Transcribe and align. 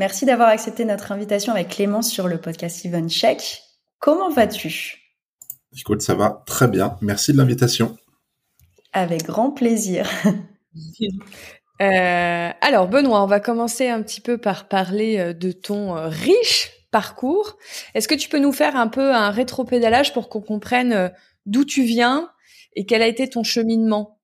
merci 0.00 0.24
d'avoir 0.24 0.48
accepté 0.48 0.86
notre 0.86 1.12
invitation 1.12 1.52
avec 1.52 1.68
Clémence 1.68 2.10
sur 2.10 2.26
le 2.26 2.40
podcast 2.40 2.86
Even 2.86 3.10
Check. 3.10 3.62
Comment 3.98 4.30
vas-tu? 4.30 4.96
Écoute, 5.78 6.00
ça 6.00 6.14
va 6.14 6.42
très 6.46 6.68
bien. 6.68 6.96
Merci 7.02 7.32
de 7.32 7.36
l'invitation. 7.36 7.98
Avec 8.92 9.24
grand 9.24 9.52
plaisir. 9.52 10.10
Euh, 11.82 12.50
alors 12.60 12.88
Benoît, 12.88 13.22
on 13.22 13.26
va 13.26 13.40
commencer 13.40 13.88
un 13.88 14.02
petit 14.02 14.20
peu 14.20 14.36
par 14.36 14.68
parler 14.68 15.18
euh, 15.18 15.32
de 15.32 15.50
ton 15.50 15.96
euh, 15.96 16.08
riche 16.08 16.70
parcours. 16.90 17.56
Est-ce 17.94 18.06
que 18.06 18.14
tu 18.14 18.28
peux 18.28 18.38
nous 18.38 18.52
faire 18.52 18.76
un 18.76 18.88
peu 18.88 19.14
un 19.14 19.30
rétropédalage 19.30 20.12
pour 20.12 20.28
qu'on 20.28 20.42
comprenne 20.42 21.10
d'où 21.46 21.64
tu 21.64 21.84
viens 21.84 22.30
et 22.76 22.84
quel 22.84 23.00
a 23.00 23.06
été 23.06 23.30
ton 23.30 23.44
cheminement? 23.44 24.19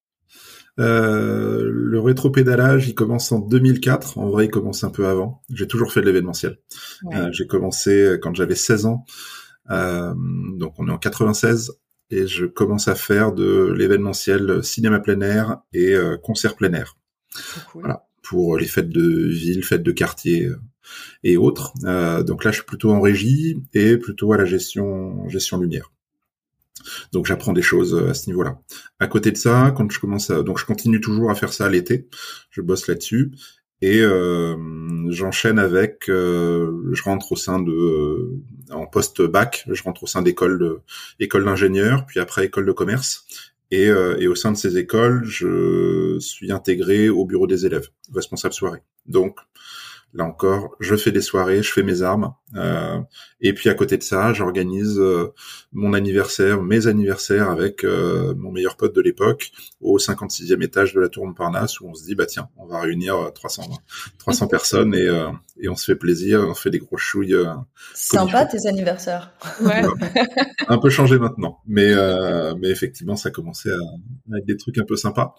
Euh, 0.78 1.69
le 1.72 2.00
rétropédalage, 2.00 2.88
il 2.88 2.94
commence 2.94 3.32
en 3.32 3.38
2004. 3.41 4.19
En 4.19 4.28
vrai, 4.28 4.46
il 4.46 4.50
commence 4.50 4.84
un 4.84 4.91
peu 4.91 5.06
avant. 5.06 5.42
J'ai 5.52 5.66
toujours 5.66 5.92
fait 5.92 6.00
de 6.00 6.06
l'événementiel. 6.06 6.58
Euh, 7.14 7.28
j'ai 7.32 7.46
commencé 7.46 8.19
quand 8.20 8.34
j'avais 8.34 8.55
16 8.55 8.86
ans. 8.86 9.04
Euh, 9.70 10.14
donc 10.56 10.74
on 10.78 10.88
est 10.88 10.92
en 10.92 10.98
96 10.98 11.72
et 12.10 12.27
je 12.27 12.47
commence 12.47 12.88
à 12.88 12.94
faire 12.94 13.32
de 13.32 13.72
l'événementiel 13.77 14.62
cinéma 14.62 15.00
plein 15.00 15.20
air 15.20 15.58
et 15.72 15.92
euh, 15.94 16.16
concert 16.16 16.54
plein 16.56 16.72
air. 16.72 16.97
Voilà, 17.74 18.06
pour 18.22 18.56
les 18.56 18.66
fêtes 18.66 18.88
de 18.88 19.28
ville, 19.28 19.64
fêtes 19.64 19.82
de 19.82 19.92
quartier 19.92 20.47
euh, 20.47 20.60
et 21.24 21.36
autres. 21.36 21.72
donc 22.22 22.44
là, 22.44 22.52
je 22.52 22.56
suis 22.56 22.64
plutôt 22.64 22.92
en 22.92 23.00
régie 23.00 23.60
et 23.74 23.97
plutôt 23.97 24.32
à 24.32 24.38
la 24.38 24.44
gestion 24.44 25.28
gestion 25.28 25.58
lumière. 25.58 25.91
Donc 27.12 27.27
j'apprends 27.27 27.53
des 27.53 27.62
choses 27.62 27.95
à 27.95 28.15
ce 28.15 28.29
niveau-là. 28.29 28.59
À 29.01 29.06
côté 29.06 29.31
de 29.31 29.37
ça, 29.37 29.73
quand 29.77 29.91
je 29.91 30.01
commence 30.01 30.31
à, 30.31 30.42
donc 30.42 30.59
je 30.59 30.65
continue 30.65 31.01
toujours 31.01 31.31
à 31.31 31.34
faire 31.34 31.53
ça 31.53 31.67
à 31.67 31.69
l'été. 31.69 32.09
Je 32.51 32.61
bosse 32.61 32.87
là-dessus 32.89 33.33
et 33.83 34.01
euh, 34.01 34.56
j'enchaîne 35.11 35.59
avec, 35.59 36.09
euh, 36.09 36.91
je 36.93 37.03
rentre 37.03 37.33
au 37.33 37.37
sein 37.37 37.61
de, 37.61 37.70
euh, 37.70 38.43
en 38.70 38.87
post 38.87 39.20
bac, 39.20 39.67
je 39.70 39.83
rentre 39.83 40.05
au 40.05 40.06
sein 40.06 40.23
d'école 40.23 40.59
de, 40.59 40.81
école 41.20 41.45
d'ingénieur, 41.45 42.06
puis 42.06 42.19
après 42.19 42.47
école 42.47 42.65
de 42.67 42.73
commerce. 42.73 43.27
Et, 43.73 43.87
et, 43.87 44.28
au 44.28 44.37
sein 44.37 44.53
de 44.53 44.56
ces 44.56 44.78
écoles, 44.78 45.25
je 45.25 46.21
suis 46.21 46.53
intégré 46.53 47.09
au 47.09 47.25
bureau 47.25 47.48
des 47.48 47.67
élèves, 47.67 47.89
responsable 48.15 48.55
soirée. 48.55 48.78
Donc, 49.06 49.41
Là 50.17 50.25
encore, 50.25 50.77
je 50.81 50.97
fais 50.97 51.12
des 51.12 51.20
soirées, 51.20 51.62
je 51.62 51.71
fais 51.71 51.82
mes 51.82 52.03
armes. 52.03 52.32
Euh, 52.54 52.99
et 53.41 53.53
puis 53.53 53.69
à 53.69 53.75
côté 53.75 53.99
de 53.99 54.03
ça, 54.03 54.32
j'organise 54.32 54.99
euh, 54.99 55.34
mon 55.72 55.93
anniversaire, 55.93 56.62
mes 56.62 56.87
anniversaires 56.87 57.50
avec 57.50 57.84
euh, 57.84 58.34
mon 58.34 58.50
meilleur 58.50 58.77
pote 58.77 58.94
de 58.94 59.00
l'époque 59.03 59.50
au 59.81 59.99
56e 59.99 60.62
étage 60.62 60.94
de 60.94 61.00
la 61.00 61.09
Tour 61.09 61.27
Montparnasse 61.27 61.81
où 61.81 61.88
on 61.88 61.94
se 61.94 62.04
dit, 62.04 62.15
bah 62.15 62.25
tiens, 62.25 62.49
on 62.56 62.66
va 62.66 62.81
réunir 62.81 63.31
300, 63.34 63.65
300 64.19 64.47
personnes 64.49 64.94
et, 64.94 65.06
et 65.60 65.69
on 65.69 65.77
se 65.77 65.84
fait 65.84 65.97
plaisir, 65.97 66.47
on 66.48 66.54
fait 66.54 66.71
des 66.71 66.78
gros 66.78 66.97
chouilles. 66.97 67.37
Sympa 67.94 68.47
tes 68.47 68.66
anniversaires. 68.66 69.34
Ouais. 69.60 69.83
un 70.69 70.78
peu 70.78 70.88
changé 70.88 71.19
maintenant, 71.19 71.59
mais 71.66 71.93
mais 72.59 72.71
effectivement, 72.71 73.16
ça 73.16 73.31
commençait 73.31 73.72
à, 73.72 74.33
avec 74.33 74.47
des 74.47 74.56
trucs 74.56 74.78
un 74.78 74.84
peu 74.84 74.97
sympas. 74.97 75.34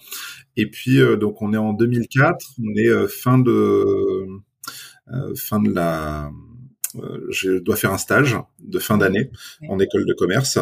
Et 0.55 0.69
puis 0.69 0.99
donc 1.19 1.41
on 1.41 1.53
est 1.53 1.57
en 1.57 1.73
2004, 1.73 2.45
on 2.59 2.75
est 2.75 3.07
fin 3.07 3.39
de 3.39 3.51
euh, 3.77 4.27
fin 5.35 5.59
de 5.59 5.73
la 5.73 6.31
euh, 6.95 7.27
je 7.29 7.57
dois 7.57 7.75
faire 7.75 7.91
un 7.91 7.97
stage 7.97 8.37
de 8.59 8.79
fin 8.79 8.97
d'année 8.97 9.31
en 9.67 9.79
école 9.79 10.05
de 10.05 10.13
commerce. 10.13 10.57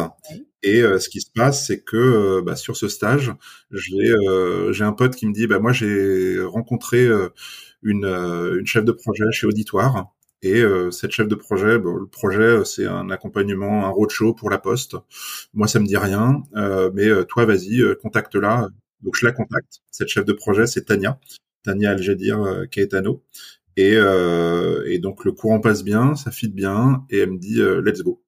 Et 0.62 0.82
euh, 0.82 0.98
ce 0.98 1.08
qui 1.08 1.20
se 1.20 1.30
passe, 1.30 1.66
c'est 1.66 1.80
que 1.80 2.40
bah, 2.40 2.56
sur 2.56 2.76
ce 2.76 2.88
stage, 2.88 3.32
j'ai 3.70 4.10
euh, 4.10 4.72
un 4.80 4.92
pote 4.92 5.14
qui 5.14 5.26
me 5.26 5.32
dit, 5.32 5.46
bah, 5.46 5.58
moi 5.58 5.72
j'ai 5.72 6.40
rencontré 6.42 7.08
une, 7.82 8.04
une 8.04 8.66
chef 8.66 8.84
de 8.84 8.92
projet 8.92 9.24
chez 9.32 9.46
Auditoire. 9.46 10.12
Et 10.42 10.62
cette 10.92 11.10
chef 11.10 11.26
de 11.26 11.34
projet, 11.34 11.78
bon, 11.78 11.96
le 11.96 12.06
projet, 12.06 12.64
c'est 12.64 12.86
un 12.86 13.10
accompagnement, 13.10 13.84
un 13.86 13.88
roadshow 13.88 14.32
pour 14.32 14.48
la 14.48 14.58
Poste. 14.58 14.94
Moi, 15.54 15.66
ça 15.66 15.80
me 15.80 15.86
dit 15.86 15.96
rien, 15.96 16.42
mais 16.94 17.08
toi, 17.26 17.46
vas-y, 17.46 17.82
contacte-la. 18.00 18.68
Donc, 19.02 19.16
je 19.16 19.26
la 19.26 19.32
contacte. 19.32 19.80
Cette 19.90 20.08
chef 20.08 20.24
de 20.24 20.32
projet, 20.32 20.66
c'est 20.66 20.84
Tania, 20.84 21.18
Tania 21.64 21.90
Algedir 21.90 22.66
Caetano. 22.70 23.24
Et, 23.76 23.94
euh, 23.94 24.84
et, 24.86 24.98
donc 24.98 25.24
le 25.24 25.32
courant 25.32 25.60
passe 25.60 25.84
bien, 25.84 26.14
ça 26.14 26.30
fit 26.30 26.48
bien, 26.48 27.04
et 27.10 27.18
elle 27.18 27.32
me 27.32 27.38
dit 27.38 27.60
euh, 27.60 27.82
let's 27.82 28.02
go. 28.02 28.22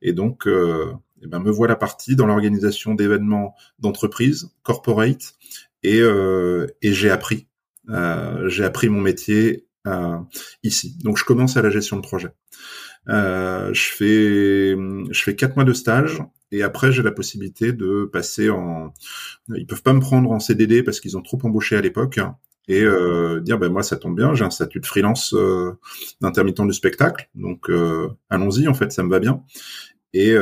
Et 0.00 0.12
donc, 0.12 0.46
euh, 0.46 0.92
eh 1.22 1.26
ben, 1.26 1.40
me 1.40 1.50
voilà 1.50 1.76
parti 1.76 2.16
dans 2.16 2.26
l'organisation 2.26 2.94
d'événements 2.94 3.54
d'entreprise, 3.78 4.50
corporate, 4.62 5.34
et, 5.82 6.00
euh, 6.00 6.66
et 6.82 6.92
j'ai 6.92 7.10
appris, 7.10 7.46
euh, 7.90 8.48
j'ai 8.48 8.64
appris 8.64 8.88
mon 8.88 9.00
métier 9.00 9.66
euh, 9.86 10.18
ici. 10.62 10.96
Donc 11.02 11.18
je 11.18 11.24
commence 11.24 11.56
à 11.56 11.62
la 11.62 11.70
gestion 11.70 11.96
de 11.96 12.02
projet. 12.02 12.30
je 13.06 13.72
fais, 13.74 14.74
je 15.10 15.22
fais 15.22 15.36
quatre 15.36 15.56
mois 15.56 15.64
de 15.64 15.74
stage. 15.74 16.22
Et 16.50 16.62
après, 16.62 16.92
j'ai 16.92 17.02
la 17.02 17.10
possibilité 17.10 17.72
de 17.72 18.04
passer 18.04 18.48
en. 18.48 18.92
Ils 19.48 19.66
peuvent 19.66 19.82
pas 19.82 19.92
me 19.92 20.00
prendre 20.00 20.30
en 20.30 20.38
CDD 20.38 20.84
parce 20.84 21.00
qu'ils 21.00 21.16
ont 21.16 21.22
trop 21.22 21.38
embauché 21.42 21.76
à 21.76 21.80
l'époque 21.80 22.20
et 22.68 22.82
euh, 22.82 23.40
dire 23.40 23.58
ben 23.58 23.70
moi 23.70 23.82
ça 23.82 23.96
tombe 23.96 24.16
bien, 24.16 24.34
j'ai 24.34 24.44
un 24.44 24.50
statut 24.50 24.80
de 24.80 24.86
freelance 24.86 25.34
euh, 25.34 25.72
d'intermittent 26.20 26.66
du 26.66 26.72
spectacle, 26.72 27.28
donc 27.34 27.68
euh, 27.68 28.08
allons-y 28.30 28.68
en 28.68 28.74
fait 28.74 28.92
ça 28.92 29.02
me 29.02 29.10
va 29.10 29.20
bien. 29.20 29.42
Et 30.12 30.34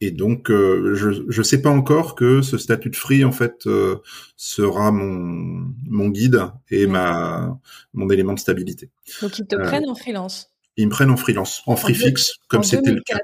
et 0.00 0.10
donc 0.10 0.48
je 0.48 1.24
je 1.28 1.42
sais 1.42 1.60
pas 1.60 1.68
encore 1.68 2.14
que 2.14 2.40
ce 2.40 2.56
statut 2.56 2.88
de 2.88 2.96
free 2.96 3.24
en 3.24 3.32
fait 3.32 3.68
sera 4.36 4.90
mon 4.90 5.70
mon 5.86 6.08
guide 6.08 6.50
et 6.70 6.86
ma 6.86 7.58
mon 7.92 8.08
élément 8.08 8.32
de 8.32 8.38
stabilité. 8.38 8.90
Donc 9.20 9.38
ils 9.38 9.46
te 9.46 9.56
prennent 9.56 9.88
en 9.88 9.94
freelance? 9.94 10.50
Ils 10.78 10.86
me 10.86 10.90
prennent 10.90 11.10
en 11.10 11.16
freelance, 11.16 11.62
en 11.66 11.76
free 11.76 11.94
fix 11.94 12.36
comme 12.48 12.62
c'était 12.62 12.92
le 12.92 13.02
cas. 13.02 13.18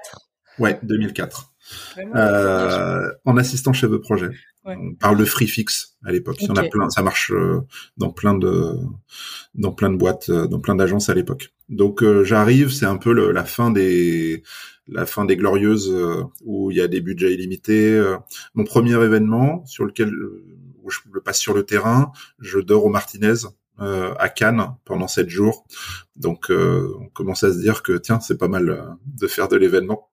Ouais, 0.58 0.78
2004. 0.82 1.52
Euh, 1.98 3.12
en 3.24 3.36
assistant 3.36 3.72
chef 3.72 3.90
de 3.90 3.96
projet. 3.96 4.30
On 4.64 4.94
parle 4.94 5.18
de 5.18 5.24
free 5.24 5.48
fix 5.48 5.96
à 6.04 6.12
l'époque. 6.12 6.36
Il 6.40 6.46
y 6.46 6.50
en 6.50 6.56
a 6.56 6.64
plein, 6.64 6.88
ça 6.88 7.02
marche 7.02 7.32
euh, 7.32 7.60
dans 7.96 8.10
plein 8.10 8.34
de 8.34 8.76
dans 9.54 9.72
plein 9.72 9.90
de 9.90 9.96
boîtes, 9.96 10.28
euh, 10.28 10.46
dans 10.46 10.60
plein 10.60 10.76
d'agences 10.76 11.08
à 11.08 11.14
l'époque. 11.14 11.52
Donc 11.68 12.04
j'arrive, 12.22 12.70
c'est 12.70 12.86
un 12.86 12.96
peu 12.96 13.12
le, 13.12 13.32
la 13.32 13.44
fin 13.44 13.70
des 13.70 14.42
la 14.86 15.06
fin 15.06 15.24
des 15.24 15.36
glorieuses 15.36 15.92
où 16.44 16.70
il 16.70 16.76
y 16.76 16.80
a 16.80 16.88
des 16.88 17.00
budgets 17.00 17.32
illimités. 17.32 18.00
Mon 18.54 18.64
premier 18.64 18.94
événement 19.02 19.64
sur 19.64 19.84
lequel 19.84 20.12
où 20.82 20.90
je 20.90 20.98
le 21.12 21.20
passe 21.20 21.38
sur 21.38 21.54
le 21.54 21.64
terrain, 21.64 22.12
je 22.38 22.58
dors 22.58 22.84
au 22.84 22.90
Martinez 22.90 23.46
à 23.78 24.28
Cannes 24.28 24.74
pendant 24.84 25.08
sept 25.08 25.30
jours. 25.30 25.64
Donc 26.16 26.50
on 26.50 27.08
commence 27.14 27.42
à 27.42 27.52
se 27.52 27.58
dire 27.58 27.82
que 27.82 27.96
tiens, 27.96 28.20
c'est 28.20 28.38
pas 28.38 28.48
mal 28.48 28.98
de 29.06 29.26
faire 29.26 29.48
de 29.48 29.56
l'événement. 29.56 30.12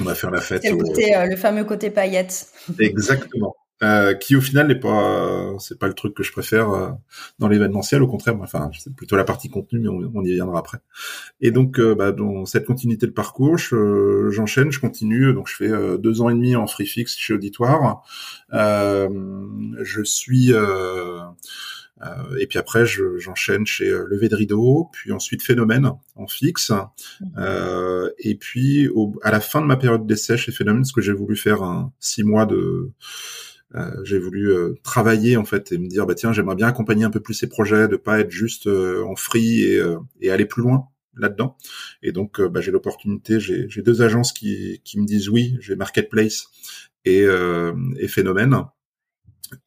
On 0.00 0.04
va 0.04 0.14
faire 0.14 0.30
la 0.30 0.40
fête. 0.40 0.62
C'est 0.62 0.72
le, 0.72 1.18
euh, 1.18 1.26
le 1.26 1.36
fameux 1.36 1.64
côté 1.64 1.90
paillettes. 1.90 2.48
Exactement. 2.78 3.56
Euh, 3.82 4.14
qui 4.14 4.36
au 4.36 4.40
final 4.40 4.68
n'est 4.68 4.80
pas 4.80 5.52
c'est 5.58 5.78
pas 5.78 5.86
le 5.86 5.92
truc 5.92 6.14
que 6.14 6.22
je 6.22 6.32
préfère 6.32 6.70
euh, 6.70 6.88
dans 7.38 7.46
l'événementiel 7.46 8.02
au 8.02 8.08
contraire 8.08 8.34
enfin 8.40 8.70
c'est 8.78 8.94
plutôt 8.94 9.16
la 9.16 9.24
partie 9.24 9.50
contenu 9.50 9.80
mais 9.80 9.88
on, 9.88 10.24
y 10.24 10.32
viendra 10.32 10.60
après 10.60 10.78
et 11.42 11.50
donc 11.50 11.78
euh, 11.78 11.94
bah, 11.94 12.10
dans 12.10 12.46
cette 12.46 12.64
continuité 12.64 13.06
de 13.06 13.12
parcours 13.12 13.58
j'enchaîne 13.58 14.72
je, 14.72 14.80
continue 14.80 15.34
donc 15.34 15.46
je 15.48 15.56
fais 15.56 15.98
deux 15.98 16.22
ans 16.22 16.30
et 16.30 16.34
demi 16.34 16.56
en 16.56 16.66
free 16.66 16.86
fix 16.86 17.18
chez 17.18 17.34
Auditoire 17.34 18.02
je 18.50 20.02
suis 20.04 20.54
Euh, 22.02 22.36
et 22.38 22.46
puis 22.46 22.58
après, 22.58 22.84
j'enchaîne 22.86 23.66
chez 23.66 23.88
euh, 23.88 24.06
Levé 24.08 24.28
de 24.28 24.36
Rideau, 24.36 24.90
puis 24.92 25.12
ensuite 25.12 25.42
Phénomène 25.42 25.90
en 26.14 26.26
fixe. 26.26 26.70
Mmh. 26.70 27.24
Euh, 27.38 28.10
et 28.18 28.34
puis 28.34 28.88
au, 28.88 29.14
à 29.22 29.30
la 29.30 29.40
fin 29.40 29.60
de 29.60 29.66
ma 29.66 29.76
période 29.76 30.06
d'essai 30.06 30.36
chez 30.36 30.52
Phénomène, 30.52 30.84
ce 30.84 30.92
que 30.92 31.00
j'ai 31.00 31.12
voulu 31.12 31.36
faire 31.36 31.62
un 31.62 31.92
six 31.98 32.22
mois 32.22 32.46
de 32.46 32.56
euh, 32.56 32.92
j'ai 34.04 34.18
voulu 34.18 34.52
travailler 34.82 35.36
en 35.36 35.44
fait 35.44 35.72
et 35.72 35.78
me 35.78 35.88
dire 35.88 36.06
bah 36.06 36.14
tiens 36.14 36.32
j'aimerais 36.32 36.54
bien 36.54 36.68
accompagner 36.68 37.04
un 37.04 37.10
peu 37.10 37.20
plus 37.20 37.34
ces 37.34 37.48
projets, 37.48 37.88
de 37.88 37.96
pas 37.96 38.20
être 38.20 38.30
juste 38.30 38.68
en 38.68 39.16
free 39.16 39.62
et, 39.62 39.82
et 40.20 40.30
aller 40.30 40.46
plus 40.46 40.62
loin 40.62 40.88
là-dedans. 41.16 41.56
Et 42.02 42.12
donc, 42.12 42.40
bah, 42.40 42.60
j'ai 42.60 42.70
l'opportunité, 42.70 43.40
j'ai 43.40 43.82
deux 43.82 44.02
agences 44.02 44.32
qui, 44.32 44.80
qui 44.84 45.00
me 45.00 45.06
disent 45.06 45.28
oui, 45.28 45.56
j'ai 45.60 45.76
Marketplace 45.76 46.46
et, 47.04 47.22
euh, 47.22 47.72
et 47.98 48.08
Phénomène 48.08 48.54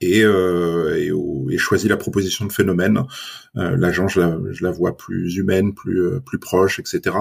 et, 0.01 0.23
euh, 0.23 0.97
et, 0.97 1.53
et, 1.53 1.57
choisi 1.57 1.87
la 1.87 1.97
proposition 1.97 2.45
de 2.45 2.51
phénomène. 2.51 3.03
Euh, 3.55 3.77
L'agent, 3.77 4.07
je 4.07 4.19
la, 4.19 4.37
je 4.51 4.63
la 4.63 4.71
vois 4.71 4.97
plus 4.97 5.37
humaine, 5.37 5.73
plus 5.73 6.01
euh, 6.01 6.19
plus 6.19 6.39
proche, 6.39 6.79
etc. 6.79 7.15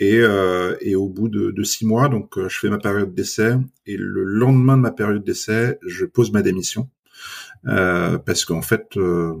Et, 0.00 0.18
euh, 0.18 0.76
et 0.80 0.96
au 0.96 1.08
bout 1.08 1.28
de, 1.28 1.50
de, 1.52 1.62
six 1.62 1.86
mois, 1.86 2.08
donc 2.08 2.36
euh, 2.36 2.48
je 2.48 2.58
fais 2.58 2.68
ma 2.68 2.78
période 2.78 3.14
d'essai 3.14 3.54
et 3.86 3.96
le 3.96 4.24
lendemain 4.24 4.76
de 4.76 4.82
ma 4.82 4.90
période 4.90 5.22
d'essai, 5.22 5.78
je 5.86 6.04
pose 6.04 6.32
ma 6.32 6.42
démission 6.42 6.90
euh, 7.68 8.18
parce 8.18 8.44
qu'en 8.44 8.62
fait, 8.62 8.96
euh, 8.96 9.34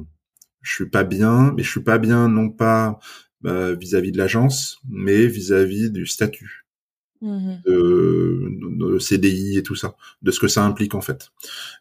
je 0.62 0.72
suis 0.74 0.88
pas 0.88 1.02
bien, 1.02 1.52
mais 1.56 1.64
je 1.64 1.70
suis 1.70 1.82
pas 1.82 1.98
bien 1.98 2.28
non 2.28 2.50
pas 2.50 2.98
vis-à-vis 3.42 4.08
-vis 4.08 4.12
de 4.12 4.18
l'agence, 4.18 4.80
mais 4.88 5.26
vis-à-vis 5.26 5.88
-vis 5.88 5.92
du 5.92 6.06
statut. 6.06 6.64
Mmh 7.24 7.54
de, 7.64 8.98
CDI 8.98 9.58
et 9.58 9.62
tout 9.62 9.74
ça, 9.74 9.96
de 10.22 10.30
ce 10.30 10.38
que 10.38 10.48
ça 10.48 10.62
implique 10.64 10.94
en 10.94 11.00
fait. 11.00 11.30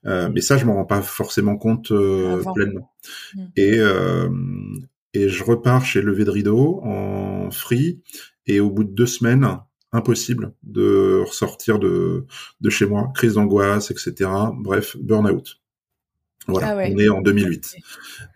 Euh, 0.05 0.29
mais 0.33 0.41
ça, 0.41 0.57
je 0.57 0.65
m'en 0.65 0.75
rends 0.75 0.85
pas 0.85 1.01
forcément 1.01 1.57
compte 1.57 1.91
euh, 1.91 2.41
pleinement. 2.55 2.91
Mmh. 3.35 3.45
Et 3.57 3.77
euh, 3.77 4.29
et 5.13 5.29
je 5.29 5.43
repars 5.43 5.85
chez 5.85 6.01
Levé 6.01 6.25
de 6.25 6.31
Rideau 6.31 6.79
en 6.83 7.51
free 7.51 8.01
et 8.47 8.59
au 8.59 8.69
bout 8.69 8.83
de 8.83 8.91
deux 8.91 9.05
semaines, 9.05 9.59
impossible 9.91 10.53
de 10.63 11.23
ressortir 11.25 11.79
de 11.79 12.25
de 12.61 12.69
chez 12.69 12.85
moi, 12.85 13.11
crise 13.13 13.33
d'angoisse, 13.33 13.91
etc. 13.91 14.29
Bref, 14.55 14.97
burn-out. 14.97 15.63
Voilà, 16.47 16.75
ah 16.77 16.89
on 16.91 16.97
est 16.97 17.07
en 17.07 17.21
2008. 17.21 17.77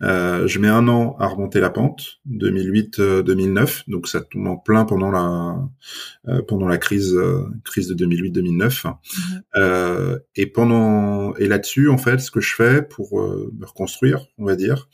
Euh, 0.02 0.48
je 0.48 0.60
mets 0.60 0.70
un 0.70 0.88
an 0.88 1.18
à 1.20 1.28
remonter 1.28 1.60
la 1.60 1.70
pente, 1.70 2.20
2008-2009, 2.30 3.00
euh, 3.00 3.72
donc 3.90 4.08
ça 4.08 4.22
tombe 4.22 4.48
en 4.48 4.56
plein 4.56 4.86
pendant 4.86 5.12
la 5.12 5.58
euh, 6.30 6.42
pendant 6.48 6.70
la 6.70 6.78
crise 6.78 7.14
euh, 7.14 7.44
crise 7.66 7.90
de 7.90 8.06
2008-2009. 8.06 8.94
Mhm. 9.56 10.20
et 10.36 10.46
pendant 10.48 11.36
et 11.36 11.48
là-dessus, 11.48 11.90
en 11.90 11.98
fait, 11.98 12.20
ce 12.20 12.32
que 12.32 12.40
je 12.40 12.56
fais 12.56 12.82
pour 12.82 13.22
me 13.22 13.66
reconstruire, 13.66 14.26
on 14.38 14.46
va 14.46 14.56
dire, 14.56 14.88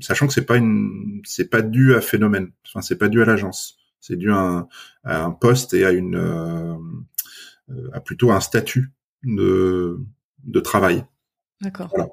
sachant 0.00 0.26
que 0.26 0.34
c'est 0.34 0.46
pas 0.46 0.56
une 0.56 1.22
c'est 1.24 1.48
pas 1.48 1.62
dû 1.62 1.94
à 1.94 2.02
phénomène, 2.02 2.50
enfin 2.66 2.82
c'est 2.82 2.98
pas 2.98 3.08
dû 3.08 3.22
à 3.22 3.24
l'agence, 3.24 3.78
c'est 4.04 4.16
dû 4.16 4.30
à 4.30 4.38
un, 4.38 4.68
à 5.04 5.24
un, 5.24 5.30
poste 5.30 5.74
et 5.74 5.84
à 5.84 5.92
une 5.92 6.16
à 7.92 8.00
plutôt 8.00 8.30
un 8.30 8.40
statut 8.40 8.92
de 9.22 9.98
de 10.44 10.60
travail. 10.60 11.04
D'accord. 11.60 11.88
Voilà. 11.90 12.10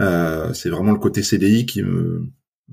Euh, 0.00 0.52
c'est 0.52 0.68
vraiment 0.68 0.92
le 0.92 0.98
côté 0.98 1.22
CDI 1.22 1.66
qui 1.66 1.82
me, 1.82 2.26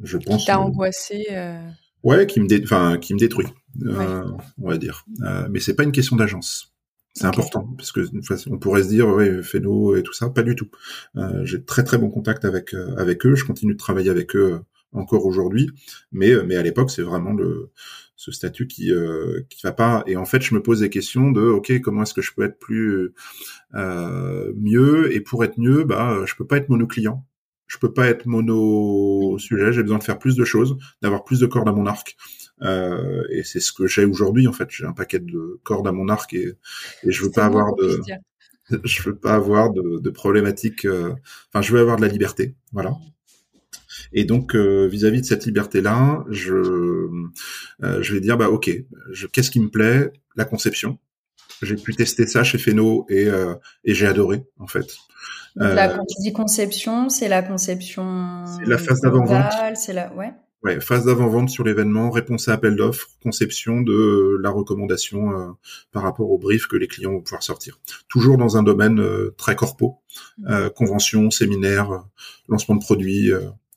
je 0.04 0.18
pense. 0.18 0.46
T'a 0.46 0.60
angoissé. 0.60 1.28
Euh... 1.32 1.70
Ouais, 2.04 2.28
qui 2.28 2.40
me, 2.40 2.48
dé... 2.48 2.62
enfin, 2.64 2.98
qui 2.98 3.14
me 3.14 3.20
détruit, 3.20 3.48
euh, 3.84 4.24
on 4.62 4.70
va 4.70 4.78
dire. 4.78 5.06
Euh, 5.24 5.48
mais 5.50 5.60
c'est 5.60 5.76
pas 5.76 5.84
une 5.84 5.92
question 5.92 6.16
d'agence. 6.16 6.74
C'est 7.14 7.26
important 7.26 7.68
parce 7.76 7.92
que 7.92 8.02
on 8.50 8.58
pourrait 8.60 8.84
se 8.84 8.90
dire 8.90 9.08
ouais 9.10 9.44
Féno 9.44 9.96
et 9.96 10.04
tout 10.04 10.14
ça, 10.14 10.30
pas 10.30 10.44
du 10.44 10.56
tout. 10.56 10.70
Euh, 11.18 11.44
j'ai 11.44 11.62
très 11.62 11.84
très 11.84 11.98
bon 11.98 12.10
contact 12.10 12.46
avec 12.46 12.74
euh, 12.74 12.96
avec 12.98 13.26
eux. 13.26 13.36
Je 13.36 13.44
continue 13.44 13.74
de 13.74 13.78
travailler 13.78 14.10
avec 14.10 14.36
eux 14.36 14.62
encore 14.94 15.26
aujourd'hui, 15.26 15.70
mais 16.12 16.32
mais 16.46 16.56
à 16.56 16.62
l'époque 16.62 16.92
c'est 16.92 17.02
vraiment 17.02 17.34
le 17.34 17.72
ce 18.20 18.34
statut 18.34 18.68
qui 18.68 18.92
euh, 18.92 19.44
qui 19.50 19.62
va 19.64 19.72
pas. 19.72 20.04
Et 20.06 20.18
en 20.18 20.26
fait, 20.26 20.42
je 20.42 20.54
me 20.54 20.62
pose 20.62 20.82
des 20.82 20.90
questions 20.90 21.32
de 21.32 21.42
ok, 21.42 21.80
comment 21.80 22.04
est-ce 22.04 22.14
que 22.14 22.22
je 22.22 22.34
peux 22.34 22.44
être 22.44 22.60
plus 22.60 23.14
euh, 23.76 24.52
mieux 24.58 25.16
Et 25.16 25.22
pour 25.22 25.46
être 25.46 25.58
mieux, 25.58 25.86
bah, 25.86 26.26
je 26.26 26.36
peux 26.36 26.46
pas 26.46 26.58
être 26.58 26.68
mono 26.68 26.86
client. 26.86 27.26
Je 27.68 27.78
peux 27.78 27.94
pas 27.94 28.08
être 28.08 28.26
mono 28.26 29.38
sujet. 29.38 29.72
J'ai 29.72 29.84
besoin 29.84 30.00
de 30.00 30.04
faire 30.04 30.20
plus 30.20 30.36
de 30.36 30.44
choses, 30.44 30.78
d'avoir 31.02 31.24
plus 31.24 31.40
de 31.40 31.46
cordes 31.46 31.70
à 31.70 31.72
mon 31.72 31.86
arc. 31.86 32.18
Euh, 32.62 33.24
et 33.30 33.44
c'est 33.44 33.62
ce 33.62 33.72
que 33.72 33.88
j'ai 33.88 34.04
aujourd'hui. 34.04 34.50
En 34.50 34.54
fait, 34.54 34.68
j'ai 34.70 34.86
un 34.86 34.92
paquet 34.92 35.20
de 35.20 35.62
cordes 35.64 35.88
à 35.88 35.94
mon 35.94 36.10
arc 36.10 36.34
et, 36.34 36.58
et 37.04 37.12
je 37.12 37.24
veux 37.24 37.32
pas 37.32 37.46
avoir 37.46 37.74
de 37.76 38.02
je 38.84 39.02
veux 39.04 39.16
pas 39.16 39.36
avoir 39.36 39.72
de, 39.72 40.00
de 40.00 40.10
problématiques. 40.10 40.84
Euh, 40.84 41.14
enfin, 41.54 41.62
je 41.62 41.72
veux 41.72 41.80
avoir 41.80 41.96
de 41.96 42.02
la 42.02 42.10
liberté. 42.10 42.54
Voilà. 42.74 42.92
Et 44.14 44.24
donc 44.24 44.56
euh, 44.56 44.88
vis-à-vis 44.88 45.22
de 45.22 45.26
cette 45.26 45.46
liberté-là, 45.46 46.26
je 46.30 46.56
euh, 46.56 48.02
je 48.02 48.14
vais 48.14 48.20
dire 48.20 48.38
bah 48.38 48.50
ok, 48.50 48.72
qu'est-ce 49.32 49.52
qui 49.52 49.60
me 49.60 49.70
plaît? 49.70 50.12
La 50.36 50.46
conception. 50.46 50.98
J'ai 51.62 51.76
pu 51.76 51.94
tester 51.94 52.26
ça 52.26 52.44
chez 52.44 52.58
Feno 52.58 53.06
et 53.10 53.26
euh, 53.26 53.54
et 53.84 53.94
j'ai 53.94 54.08
adoré 54.08 54.44
en 54.60 54.68
fait. 54.68 54.96
Là, 55.56 55.90
quand 55.90 56.06
tu 56.06 56.22
dis 56.22 56.32
conception, 56.32 57.10
c'est 57.10 57.28
la 57.28 57.42
conception. 57.44 58.46
C'est 58.58 58.70
la 58.70 58.78
phase 58.78 59.02
d'avant-vente. 59.02 59.52
C'est 59.76 59.94
la 59.94 60.14
ouais. 60.16 60.32
Ouais, 60.62 60.82
phase 60.82 61.06
d'avant-vente 61.06 61.50
sur 61.50 61.64
l'événement, 61.64 62.10
réponse 62.12 62.50
à 62.50 62.54
appel 62.54 62.76
d'offres, 62.76 63.08
conception 63.24 63.82
de 63.82 64.38
la 64.42 64.50
recommandation 64.50 65.32
euh, 65.32 65.52
par 65.94 66.04
rapport 66.04 66.30
au 66.30 66.38
brief 66.38 66.68
que 66.68 66.76
les 66.76 66.88
clients 66.88 67.14
vont 67.14 67.22
pouvoir 67.22 67.44
sortir. 67.44 67.80
Toujours 68.10 68.38
dans 68.38 68.58
un 68.58 68.64
domaine 68.64 69.00
euh, 69.00 69.34
très 69.38 69.56
corpo, 69.56 70.00
mmh. 70.38 70.70
convention, 70.76 71.32
séminaire, 71.32 72.04
lancement 72.50 72.76
de 72.76 72.82
produits, 72.82 73.32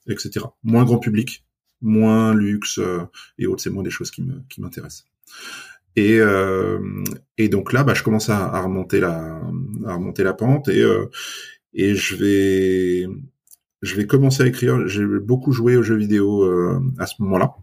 etc. 0.07 0.45
Moins 0.63 0.85
grand 0.85 0.99
public, 0.99 1.45
moins 1.81 2.33
luxe 2.33 2.79
euh, 2.79 3.01
et 3.37 3.47
autres, 3.47 3.61
c'est 3.61 3.69
moins 3.69 3.83
des 3.83 3.89
choses 3.89 4.11
qui 4.11 4.23
m'intéressent. 4.59 5.05
Et 5.95 6.19
euh, 6.19 6.79
et 7.37 7.49
donc 7.49 7.71
là, 7.71 7.83
bah, 7.83 7.93
je 7.93 8.03
commence 8.03 8.29
à, 8.29 8.45
à, 8.45 8.61
remonter 8.61 8.99
la 8.99 9.41
à 9.85 9.93
remonter 9.93 10.23
la 10.23 10.33
pente 10.33 10.67
et 10.67 10.81
euh, 10.81 11.05
et 11.73 11.93
je 11.93 12.15
vais 12.15 13.07
je 13.81 13.95
vais 13.95 14.07
commencer 14.07 14.43
à 14.43 14.47
écrire. 14.47 14.87
J'ai 14.87 15.05
beaucoup 15.05 15.51
joué 15.51 15.77
aux 15.77 15.83
jeux 15.83 15.97
vidéo 15.97 16.43
euh, 16.43 16.79
à 16.97 17.05
ce 17.05 17.15
moment-là, 17.19 17.53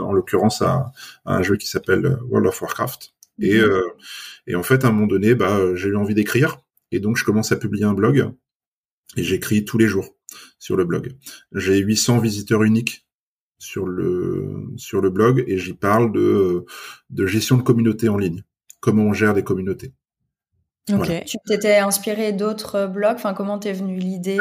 en 0.00 0.12
l'occurrence 0.12 0.60
à, 0.60 0.92
à, 1.24 1.36
un 1.36 1.42
jeu 1.42 1.56
qui 1.56 1.66
s'appelle 1.66 2.18
World 2.28 2.48
of 2.48 2.60
Warcraft. 2.60 3.14
Et, 3.40 3.56
mhm. 3.58 3.82
et 4.48 4.56
en 4.56 4.64
fait, 4.64 4.84
à 4.84 4.88
un 4.88 4.90
moment 4.90 5.06
donné, 5.06 5.36
bah, 5.36 5.74
j'ai 5.76 5.90
eu 5.90 5.96
envie 5.96 6.14
d'écrire, 6.14 6.58
et 6.90 6.98
donc 6.98 7.16
je 7.16 7.24
commence 7.24 7.52
à 7.52 7.56
publier 7.56 7.84
un 7.84 7.94
blog, 7.94 8.28
et 9.16 9.22
j'écris 9.22 9.64
tous 9.64 9.78
les 9.78 9.88
jours 9.88 10.16
sur 10.58 10.76
le 10.76 10.84
blog. 10.84 11.14
J'ai 11.52 11.78
800 11.78 12.18
visiteurs 12.18 12.62
uniques 12.62 13.06
sur 13.58 13.86
le 13.86 14.66
sur 14.76 15.00
le 15.00 15.10
blog 15.10 15.44
et 15.46 15.58
j'y 15.58 15.74
parle 15.74 16.12
de 16.12 16.64
de 17.10 17.26
gestion 17.26 17.56
de 17.56 17.62
communauté 17.62 18.08
en 18.08 18.16
ligne. 18.16 18.44
Comment 18.80 19.04
on 19.04 19.12
gère 19.12 19.34
des 19.34 19.42
communautés. 19.42 19.92
Ok. 20.92 21.24
Tu 21.26 21.36
t'étais 21.46 21.76
inspiré 21.76 22.32
d'autres 22.32 22.86
blogs? 22.86 23.16
Enfin, 23.16 23.34
comment 23.34 23.58
t'es 23.58 23.72
venu 23.72 23.98
l'idée? 23.98 24.38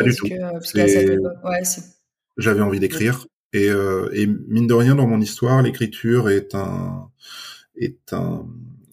J'avais 2.38 2.62
envie 2.62 2.80
d'écrire 2.80 3.25
et, 3.53 3.70
euh, 3.70 4.10
et 4.13 4.27
mine 4.27 4.68
de 4.68 4.74
rien 4.74 4.96
dans 4.96 5.08
mon 5.08 5.20
histoire, 5.20 5.62
l'écriture 5.62 6.30
est 6.30 6.53
un 6.56 7.10
est 7.75 8.13
un 8.13 8.48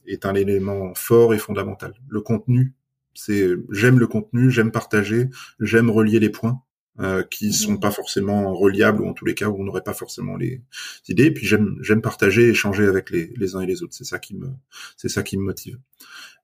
est 0.07 0.27
un 0.27 0.35
élément 0.35 0.95
fort 0.95 1.35
et 1.35 1.39
fondamental. 1.39 1.95
Le 2.09 2.21
contenu, 2.21 2.75
c'est 3.15 3.51
j'aime 3.71 3.99
le 3.99 4.07
contenu, 4.07 4.51
j'aime 4.51 4.71
partager, 4.71 5.29
j'aime 5.61 5.91
relier 5.91 6.21
les 6.21 6.31
points 6.31 6.61
euh, 7.01 7.25
qui 7.25 7.53
sont 7.53 7.73
mhm. 7.73 7.81
pas 7.81 7.91
forcément 7.91 8.55
reliables 8.55 9.03
ou 9.03 9.09
en 9.09 9.15
tous 9.15 9.25
les 9.25 9.35
cas 9.35 9.49
où 9.49 9.61
on 9.61 9.65
n'aurait 9.65 9.83
pas 9.83 9.95
forcément 9.95 10.37
les 10.37 10.63
idées. 11.09 11.25
Et 11.25 11.31
puis 11.33 11.45
j'aime 11.45 11.77
j'aime 11.81 12.01
partager, 12.01 12.49
échanger 12.49 12.87
avec 12.87 13.11
les, 13.11 13.33
les 13.37 13.57
uns 13.57 13.61
et 13.61 13.67
les 13.67 13.83
autres. 13.83 13.95
C'est 13.95 14.05
ça 14.05 14.19
qui 14.19 14.37
me 14.37 14.49
c'est 14.97 15.09
ça 15.09 15.25
qui 15.25 15.37
me 15.37 15.43
motive. 15.43 15.79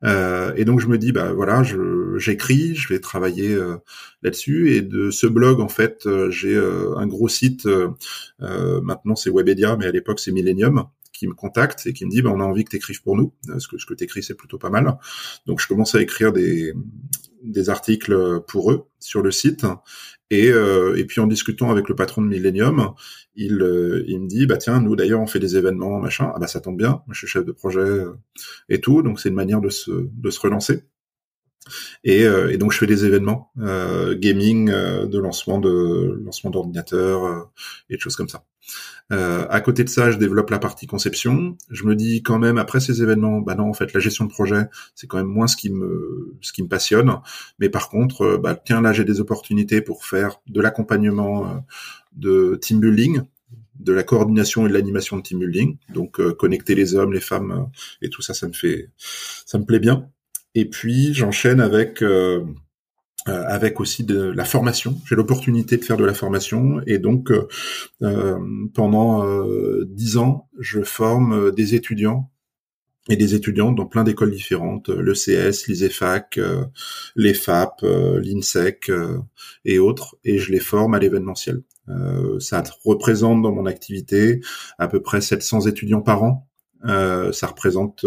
Euh, 0.03 0.53
et 0.57 0.65
donc 0.65 0.81
je 0.81 0.89
me 0.89 0.99
dis 0.99 1.13
bah 1.13 1.33
voilà, 1.33 1.63
je 1.63 2.17
j'écris, 2.19 2.75
je 2.75 2.89
vais 2.89 2.99
travailler 2.99 3.55
euh, 3.55 3.77
là-dessus. 4.23 4.75
Et 4.75 4.83
de 4.83 5.11
ce 5.11 5.29
blog 5.29 5.61
en 5.61 5.69
fait, 5.69 6.07
euh, 6.07 6.31
j'ai 6.31 6.57
euh, 6.57 6.97
un 6.97 7.07
gros 7.07 7.29
site. 7.29 7.69
maintenant 8.41 9.15
c'est 9.15 9.31
Webedia, 9.31 9.77
mais 9.77 9.87
à 9.87 9.93
l'époque 9.93 10.19
c'est 10.19 10.33
Millennium 10.33 10.87
qui 11.21 11.29
me 11.29 11.35
contacte 11.35 11.87
et 11.87 11.93
qui 11.93 12.07
me 12.07 12.11
dit 12.11 12.23
bah, 12.23 12.31
on 12.35 12.41
a 12.41 12.45
envie 12.45 12.65
que 12.65 12.71
tu 12.71 12.77
écrives 12.77 13.03
pour 13.03 13.15
nous. 13.15 13.35
Parce 13.47 13.67
que 13.67 13.77
ce 13.77 13.85
que 13.85 13.93
tu 13.93 14.05
écris 14.05 14.23
c'est 14.23 14.35
plutôt 14.35 14.59
pas 14.59 14.71
mal. 14.71 14.97
Donc 15.47 15.61
je 15.61 15.69
commence 15.69 15.95
à 15.95 16.01
écrire 16.01 16.33
des 16.33 16.73
des 17.43 17.71
articles 17.71 18.41
pour 18.49 18.73
eux 18.73 18.87
sur 18.99 19.23
le 19.23 19.31
site. 19.31 19.67
Et, 20.31 20.49
euh, 20.49 20.97
et 20.97 21.05
puis 21.05 21.21
en 21.21 21.27
discutant 21.27 21.71
avec 21.71 21.89
le 21.89 21.95
patron 21.95 22.23
de 22.23 22.29
Millennium, 22.29 22.95
il, 23.35 23.61
euh, 23.63 24.05
il 24.07 24.21
me 24.21 24.29
dit 24.29 24.47
bah 24.47 24.59
tiens 24.59 24.81
nous 24.81 24.95
d'ailleurs 24.97 25.21
on 25.21 25.27
fait 25.27 25.41
des 25.41 25.57
événements 25.57 25.99
machin. 26.01 26.33
Ah 26.35 26.39
bah 26.39 26.47
ça 26.47 26.61
tombe 26.61 26.79
bien. 26.79 27.03
Moi 27.07 27.13
je 27.13 27.19
suis 27.19 27.27
chef 27.27 27.45
de 27.45 27.53
projet 27.53 27.81
euh, 27.81 28.15
et 28.71 28.81
tout. 28.81 29.03
Donc 29.03 29.21
c'est 29.21 29.29
une 29.29 29.35
manière 29.35 29.61
de 29.61 29.69
se 29.69 29.91
de 29.91 30.31
se 30.31 30.41
relancer 30.41 30.85
et, 32.05 32.23
et 32.23 32.57
donc 32.57 32.73
je 32.73 32.79
fais 32.79 32.87
des 32.87 33.05
événements 33.05 33.51
gaming 33.57 34.71
de 34.71 35.19
lancement 35.19 35.59
de 35.59 36.21
lancement 36.25 36.51
d'ordinateurs 36.51 37.51
et 37.91 37.97
de 37.97 38.01
choses 38.01 38.17
comme 38.17 38.29
ça 38.29 38.45
Euh, 39.13 39.47
à 39.51 39.61
côté 39.61 39.83
de 39.85 39.89
ça, 39.89 40.11
je 40.11 40.19
développe 40.19 40.51
la 40.51 40.59
partie 40.59 40.87
conception. 40.87 41.57
Je 41.71 41.85
me 41.85 41.97
dis 41.97 42.23
quand 42.23 42.39
même 42.39 42.59
après 42.59 42.81
ces 42.81 43.03
événements, 43.03 43.41
bah 43.41 43.55
non, 43.57 43.69
en 43.69 43.75
fait, 43.75 43.93
la 43.93 44.01
gestion 44.01 44.25
de 44.25 44.31
projet, 44.31 44.67
c'est 44.95 45.07
quand 45.09 45.17
même 45.19 45.27
moins 45.27 45.47
ce 45.49 45.57
qui 45.57 45.71
me 45.71 46.37
ce 46.41 46.53
qui 46.53 46.63
me 46.63 46.69
passionne. 46.69 47.13
Mais 47.59 47.69
par 47.69 47.89
contre, 47.91 48.23
euh, 48.23 48.39
bah 48.39 48.55
tiens 48.55 48.81
là, 48.81 48.93
j'ai 48.93 49.05
des 49.05 49.21
opportunités 49.21 49.81
pour 49.81 50.05
faire 50.05 50.41
de 50.47 50.61
l'accompagnement 50.61 51.47
euh, 51.47 51.59
de 52.17 52.59
team 52.61 52.81
building, 52.81 53.23
de 53.81 53.93
la 53.93 54.03
coordination 54.05 54.67
et 54.67 54.69
de 54.69 54.75
l'animation 54.75 55.17
de 55.17 55.23
team 55.23 55.39
building. 55.41 55.77
Donc 55.93 56.21
connecter 56.37 56.75
les 56.75 56.95
hommes, 56.95 57.13
les 57.13 57.21
femmes 57.21 57.69
et 58.03 58.11
tout 58.11 58.23
ça, 58.23 58.35
ça 58.35 58.47
me 58.49 58.53
fait 58.53 58.91
ça 59.47 59.59
me 59.59 59.65
plaît 59.65 59.81
bien. 59.81 60.09
Et 60.55 60.65
puis 60.69 61.15
j'enchaîne 61.15 61.61
avec 61.61 62.03
euh, 63.29 63.45
avec 63.47 63.81
aussi 63.81 64.03
de 64.03 64.19
la 64.19 64.47
formation. 64.47 64.99
J'ai 65.07 65.15
l'opportunité 65.15 65.77
de 65.77 65.85
faire 65.85 65.99
de 65.99 66.07
la 66.07 66.15
formation 66.15 66.81
et 66.87 66.99
donc 66.99 67.31
euh, 67.31 67.49
euh 68.03 68.39
pendant 68.75 69.25
dix 69.85 70.17
ans, 70.17 70.49
je 70.59 70.83
forme 70.83 71.51
des 71.53 71.75
étudiants 71.75 72.31
et 73.11 73.17
des 73.17 73.35
étudiantes 73.35 73.77
dans 73.77 73.87
plein 73.87 74.05
d'écoles 74.05 74.31
différentes, 74.31 74.89
le 74.89 75.13
CS, 75.13 75.67
l'ISEFAC, 75.69 76.41
les 77.17 77.35
FAP, 77.35 77.83
l'INSEC 77.83 78.91
et 79.65 79.79
autres, 79.79 80.17
et 80.25 80.39
je 80.39 80.53
les 80.53 80.61
forme 80.61 80.95
à 80.95 80.99
l'événementiel. 80.99 81.63
ça 82.39 82.63
représente 82.85 83.43
dans 83.43 83.53
mon 83.53 83.67
activité 83.67 84.41
à 84.79 84.87
peu 84.87 85.01
près 85.03 85.21
700 85.21 85.67
étudiants 85.67 86.03
par 86.03 86.23
an. 86.23 86.50
Ça 86.85 87.47
représente 87.47 88.05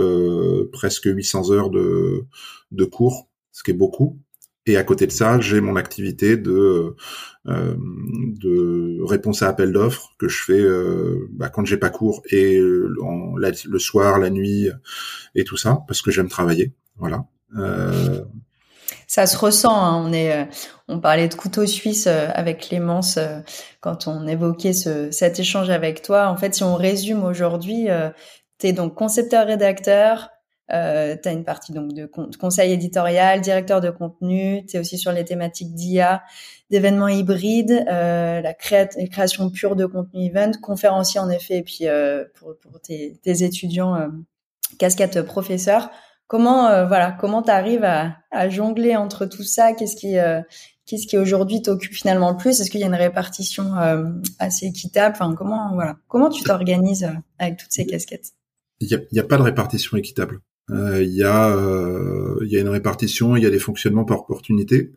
presque 0.72 1.06
800 1.06 1.52
heures 1.52 1.70
de, 1.70 2.26
de 2.72 2.86
cours, 2.86 3.30
ce 3.52 3.64
qui 3.64 3.72
est 3.72 3.76
beaucoup. 3.76 4.20
Et 4.66 4.78
à 4.78 4.84
côté 4.84 5.08
de 5.08 5.12
ça, 5.12 5.40
j'ai 5.42 5.60
mon 5.60 5.76
activité 5.76 6.38
de 6.38 6.96
euh, 7.48 7.76
de 7.78 9.02
réponse 9.04 9.42
à 9.42 9.50
appel 9.50 9.74
d'offres 9.74 10.14
que 10.18 10.30
je 10.30 10.42
fais 10.42 10.62
euh, 10.62 11.28
bah, 11.32 11.50
quand 11.50 11.66
j'ai 11.66 11.76
pas 11.76 11.90
cours 11.90 12.22
et 12.32 12.58
le 12.58 13.80
soir, 13.80 14.20
la 14.20 14.30
nuit 14.30 14.70
et 15.36 15.44
tout 15.44 15.58
ça 15.58 15.84
parce 15.86 16.02
que 16.02 16.12
j'aime 16.12 16.30
travailler. 16.30 16.72
Voilà. 16.98 17.26
Euh... 17.58 18.24
Ça 19.08 19.28
se 19.28 19.38
ressent. 19.38 19.76
Hein. 19.76 20.02
On 20.06 20.14
est, 20.14 20.32
euh, 20.32 20.46
on 20.88 21.00
parlait 21.00 21.28
de 21.28 21.36
couteau 21.36 21.66
suisse 21.66 22.08
euh, 22.08 22.30
avec 22.34 22.62
Clémence 22.70 23.20
quand 23.82 24.08
on 24.08 24.26
évoquait 24.28 24.74
ce, 24.74 25.12
cet 25.12 25.40
échange 25.40 25.70
avec 25.70 26.02
toi. 26.02 26.30
En 26.30 26.38
fait, 26.38 26.56
si 26.56 26.64
on 26.64 26.76
résume 26.76 27.26
aujourd'hui, 27.26 27.90
tu 28.60 28.68
es 28.68 28.74
donc 28.74 28.96
concepteur-rédacteur, 28.96 30.30
euh, 30.72 31.16
tu 31.22 31.28
as 31.28 31.32
une 31.32 31.44
partie 31.44 31.74
donc 31.74 31.94
de 31.94 32.10
conseil 32.40 32.72
éditorial, 32.72 33.42
directeur 33.42 33.82
de 33.82 33.90
contenu, 33.90 34.66
tu 34.66 34.78
es 34.78 34.80
aussi 34.80 34.98
sur 34.98 35.12
les 35.12 35.26
thématiques 35.26 35.74
d'IA, 35.74 36.24
d'événements 36.70 37.10
hybrides, 37.10 37.86
euh, 37.90 38.42
la 38.42 38.54
création 38.54 39.50
pure 39.50 39.76
de 39.76 39.86
contenu 39.86 40.26
event, 40.26 40.52
conférencier 40.62 41.20
en 41.20 41.30
effet, 41.30 41.58
et 41.58 41.64
puis 41.64 41.88
euh, 41.88 42.26
pour, 42.36 42.56
pour 42.60 42.80
tes, 42.80 43.20
tes, 43.24 43.44
étudiants, 43.44 43.96
euh, 43.96 44.08
casquette 44.80 45.22
professeur. 45.22 45.92
Comment 46.28 46.68
euh, 46.68 46.88
voilà, 46.88 47.12
comment 47.12 47.44
tu 47.44 47.52
arrives 47.52 47.84
à, 47.84 48.18
à, 48.32 48.50
jongler 48.50 48.96
entre 48.96 49.26
tout 49.26 49.44
ça? 49.44 49.74
Qu'est-ce 49.74 49.96
qui 49.96 50.18
euh, 50.18 50.42
qu'est-ce 50.88 51.06
qui 51.06 51.18
aujourd'hui 51.18 51.62
t'occupe 51.62 51.94
finalement 51.94 52.32
le 52.32 52.38
plus? 52.38 52.60
Est-ce 52.60 52.72
qu'il 52.72 52.80
y 52.80 52.84
a 52.84 52.88
une 52.88 52.96
répartition 52.96 53.74
assez 54.40 54.68
équitable? 54.68 55.16
Enfin, 55.16 55.36
comment 55.36 55.74
voilà, 55.74 55.98
comment 56.08 56.30
tu 56.30 56.44
t'organises 56.44 57.08
avec 57.38 57.58
toutes 57.58 57.72
ces 57.72 57.86
casquettes? 57.86 58.32
Il 58.84 58.88
n'y 58.88 58.96
a, 58.96 59.00
y 59.12 59.20
a 59.20 59.24
pas 59.24 59.38
de 59.38 59.44
répartition 59.44 59.96
équitable. 59.98 60.42
Euh, 60.70 61.04
il 61.04 61.14
y 61.14 61.24
a 61.24 61.56
euh, 61.56 62.38
y 62.42 62.58
a 62.58 62.62
une 62.62 62.70
répartition, 62.70 63.36
il 63.36 63.44
y 63.44 63.46
a 63.46 63.50
des 63.50 63.60
fonctionnements 63.60 64.06
par 64.06 64.22
opportunité. 64.22 64.92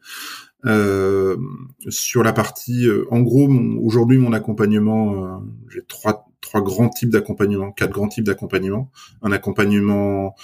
Euh, 0.64 1.36
sur 1.88 2.22
la 2.22 2.32
partie, 2.32 2.88
en 3.10 3.20
gros, 3.20 3.48
aujourd'hui 3.82 4.18
mon 4.18 4.32
accompagnement, 4.32 5.42
j'ai 5.68 5.84
trois 5.84 6.26
trois 6.40 6.62
grands 6.62 6.88
types 6.88 7.10
d'accompagnement, 7.10 7.72
quatre 7.72 7.92
grands 7.92 8.08
types 8.08 8.24
d'accompagnement. 8.24 8.90
Un 9.22 9.32
accompagnement 9.32 10.34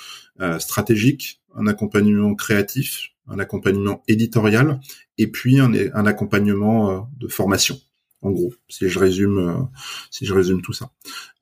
stratégique, 0.58 1.40
un 1.54 1.66
accompagnement 1.66 2.34
créatif, 2.34 3.10
un 3.28 3.38
accompagnement 3.38 4.02
éditorial, 4.08 4.80
et 5.18 5.28
puis 5.28 5.60
un 5.60 6.06
accompagnement 6.06 7.08
de 7.18 7.28
formation 7.28 7.76
en 8.22 8.30
gros, 8.30 8.54
si 8.68 8.88
je 8.88 8.98
résume, 8.98 9.38
euh, 9.38 9.62
si 10.10 10.24
je 10.24 10.32
résume 10.32 10.62
tout 10.62 10.72
ça. 10.72 10.90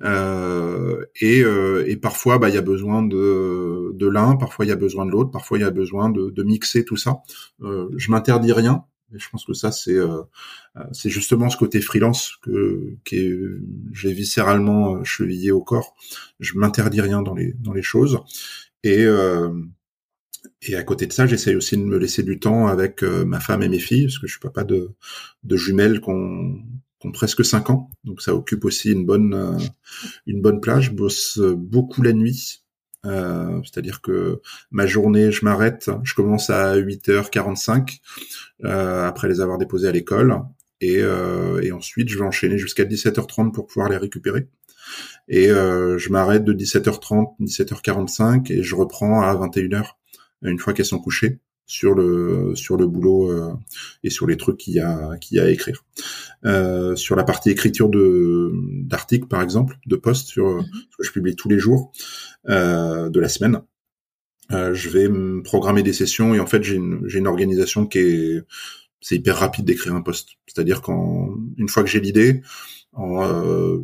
Euh, 0.03 1.05
et, 1.21 1.43
euh, 1.45 1.85
et, 1.87 1.97
parfois, 1.97 2.39
bah, 2.39 2.49
il 2.49 2.55
y 2.55 2.59
a 2.59 2.63
besoin 2.63 3.03
de, 3.03 3.93
de 3.95 4.07
l'un, 4.09 4.37
parfois 4.37 4.65
il 4.65 4.69
y 4.69 4.73
a 4.73 4.77
besoin 4.77 5.05
de 5.05 5.11
l'autre, 5.11 5.31
parfois 5.31 5.59
il 5.59 5.61
y 5.61 5.65
a 5.65 5.71
besoin 5.71 6.09
de, 6.09 6.31
de 6.31 6.43
mixer 6.43 6.85
tout 6.85 6.97
ça. 6.97 7.23
Euh, 7.63 7.89
je 7.97 8.11
m'interdis 8.11 8.53
rien. 8.53 8.85
Et 9.15 9.19
je 9.19 9.29
pense 9.29 9.45
que 9.45 9.55
ça, 9.55 9.73
c'est 9.73 9.97
euh, 9.97 10.23
c'est 10.93 11.11
justement 11.11 11.51
ce 11.51 11.57
côté 11.57 11.81
freelance 11.81 12.37
que 12.43 12.95
qui 13.05 13.29
j'ai 13.93 14.13
viscéralement 14.13 15.03
chevillé 15.03 15.51
au 15.51 15.63
corps. 15.63 15.97
Je 16.39 16.57
m'interdis 16.57 17.01
rien 17.01 17.21
dans 17.21 17.35
les 17.35 17.53
dans 17.55 17.73
les 17.73 17.83
choses. 17.83 18.21
Et 18.85 19.05
et 20.63 20.77
à 20.77 20.83
côté 20.83 21.07
de 21.07 21.13
ça, 21.13 21.27
j'essaye 21.27 21.57
aussi 21.57 21.77
de 21.77 21.83
me 21.83 21.97
laisser 21.97 22.23
du 22.23 22.39
temps 22.39 22.67
avec 22.67 23.03
euh, 23.03 23.25
ma 23.25 23.41
femme 23.41 23.63
et 23.63 23.69
mes 23.69 23.79
filles, 23.79 24.05
parce 24.05 24.19
que 24.19 24.27
je 24.27 24.33
suis 24.33 24.41
papa 24.41 24.65
de, 24.65 24.91
de 25.43 25.57
jumelles 25.57 26.01
qui 26.01 26.11
ont, 26.11 26.61
presque 27.15 27.45
5 27.45 27.71
ans. 27.71 27.89
Donc 28.05 28.21
ça 28.21 28.35
occupe 28.35 28.67
aussi 28.67 28.93
une 28.93 29.07
bonne, 29.07 29.33
euh, 29.33 29.59
une 30.27 30.43
bonne 30.43 30.61
plage. 30.61 30.87
Je 30.87 30.91
bosse 30.91 31.39
beaucoup 31.39 32.03
la 32.03 32.13
nuit. 32.13 32.63
Euh, 33.07 33.59
c'est-à-dire 33.65 34.03
que 34.03 34.43
ma 34.71 34.87
journée, 34.87 35.33
je 35.33 35.47
m'arrête, 35.47 35.91
je 36.05 36.13
commence 36.13 36.51
à 36.51 36.77
8h45 36.77 38.01
après 38.63 39.29
les 39.29 39.41
avoir 39.41 39.57
déposés 39.57 39.89
à 39.89 39.93
l'école, 39.93 40.43
et, 40.83 40.99
et 40.99 41.73
ensuite 41.73 42.11
je 42.11 42.19
vais 42.19 42.25
enchaîner 42.25 42.59
jusqu'à 42.59 42.85
17h30 42.85 43.53
pour 43.53 43.67
pouvoir 43.67 43.89
les 43.89 43.97
récupérer. 43.97 44.49
Et 45.29 45.47
je 45.49 46.13
m'arrête 46.13 46.45
de 46.45 46.53
17h30, 46.53 47.37
17h45 47.41 48.53
et 48.53 48.63
je 48.63 48.75
reprends 48.75 49.23
à 49.23 49.35
21h 49.35 49.95
une 50.43 50.59
fois 50.59 50.73
qu'elles 50.73 50.87
sont 50.87 50.99
couchées 50.99 51.41
sur 51.71 51.95
le 51.95 52.57
sur 52.57 52.77
le 52.77 52.89
boulot 52.89 53.31
euh, 53.31 53.53
et 54.03 54.11
sur 54.11 54.27
les 54.27 54.37
trucs 54.37 54.57
qu'il 54.57 54.75
y 54.75 54.81
a 54.81 55.17
qu'il 55.19 55.37
y 55.37 55.41
a 55.41 55.45
à 55.45 55.49
écrire. 55.51 55.85
Euh, 56.45 56.97
sur 56.97 57.15
la 57.15 57.23
partie 57.23 57.51
écriture 57.51 57.89
de 57.89 58.53
d'articles 58.83 59.29
par 59.29 59.41
exemple, 59.41 59.79
de 59.87 59.95
posts 59.95 60.27
sur 60.27 60.49
mhm. 60.49 60.65
que 60.99 61.05
je 61.05 61.13
publie 61.13 61.37
tous 61.37 61.49
les 61.49 61.61
jours 61.61 61.93
euh, 62.49 63.09
de 63.09 63.21
la 63.21 63.29
semaine. 63.29 63.63
Euh, 64.51 64.75
je 64.75 64.89
vais 64.89 65.09
me 65.09 65.43
programmer 65.43 65.85
des 65.85 65.93
sessions 65.93 66.35
et 66.35 66.41
en 66.41 66.47
fait 66.47 66.65
j'ai 66.65 66.75
une 66.75 67.03
j'ai 67.07 67.21
une 67.21 67.29
organisation 67.29 67.87
qui 67.87 67.99
est 67.99 68.43
c'est 69.01 69.15
hyper 69.15 69.37
rapide 69.37 69.65
d'écrire 69.65 69.95
un 69.95 70.03
post. 70.03 70.31
C'est-à-dire 70.49 70.83
qu'en 70.83 71.37
une 71.57 71.69
fois 71.69 71.85
que 71.85 71.89
j'ai 71.89 72.01
l'idée 72.01 72.43
en 72.95 73.23
euh, 73.23 73.79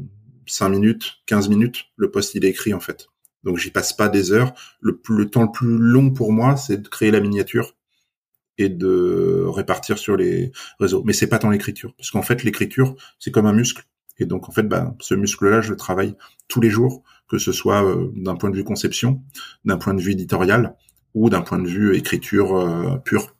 5 0.46 0.70
minutes, 0.70 1.18
15 1.26 1.48
minutes, 1.48 1.84
le 1.94 2.10
post 2.10 2.34
il 2.34 2.44
est 2.44 2.48
écrit 2.48 2.74
en 2.74 2.80
fait. 2.80 3.06
Donc 3.46 3.58
j'y 3.58 3.70
passe 3.70 3.92
pas 3.92 4.08
des 4.08 4.32
heures. 4.32 4.52
Le, 4.80 5.00
temps 5.30 5.44
le 5.44 5.52
plus 5.52 5.78
long 5.78 6.10
pour 6.10 6.32
moi, 6.32 6.56
c'est 6.56 6.82
de 6.82 6.88
créer 6.88 7.12
la 7.12 7.20
miniature 7.20 7.76
et 8.58 8.68
de 8.68 9.44
répartir 9.46 9.98
sur 9.98 10.16
les 10.16 10.50
réseaux. 10.80 11.02
Mais 11.06 11.12
c'est 11.12 11.28
pas 11.28 11.38
tant 11.38 11.50
l'écriture, 11.50 11.94
parce 11.96 12.10
qu'en 12.10 12.22
fait 12.22 12.42
l'écriture 12.42 12.96
c'est 13.18 13.30
comme 13.30 13.46
un 13.46 13.52
muscle. 13.52 13.84
Et 14.18 14.26
donc 14.26 14.48
en 14.48 14.52
fait, 14.52 14.64
bah, 14.64 14.94
ce 15.00 15.14
muscle-là, 15.14 15.60
je 15.60 15.70
le 15.70 15.76
travaille 15.76 16.16
tous 16.48 16.60
les 16.60 16.70
jours, 16.70 17.04
que 17.28 17.38
ce 17.38 17.52
soit 17.52 17.84
euh, 17.84 18.10
d'un 18.16 18.34
point 18.34 18.50
de 18.50 18.56
vue 18.56 18.64
conception, 18.64 19.22
d'un 19.64 19.76
point 19.76 19.94
de 19.94 20.00
vue 20.00 20.12
éditorial 20.12 20.74
ou 21.14 21.30
d'un 21.30 21.42
point 21.42 21.58
de 21.58 21.68
vue 21.68 21.96
écriture 21.96 22.56
euh, 22.56 22.96
pure. 22.96 23.36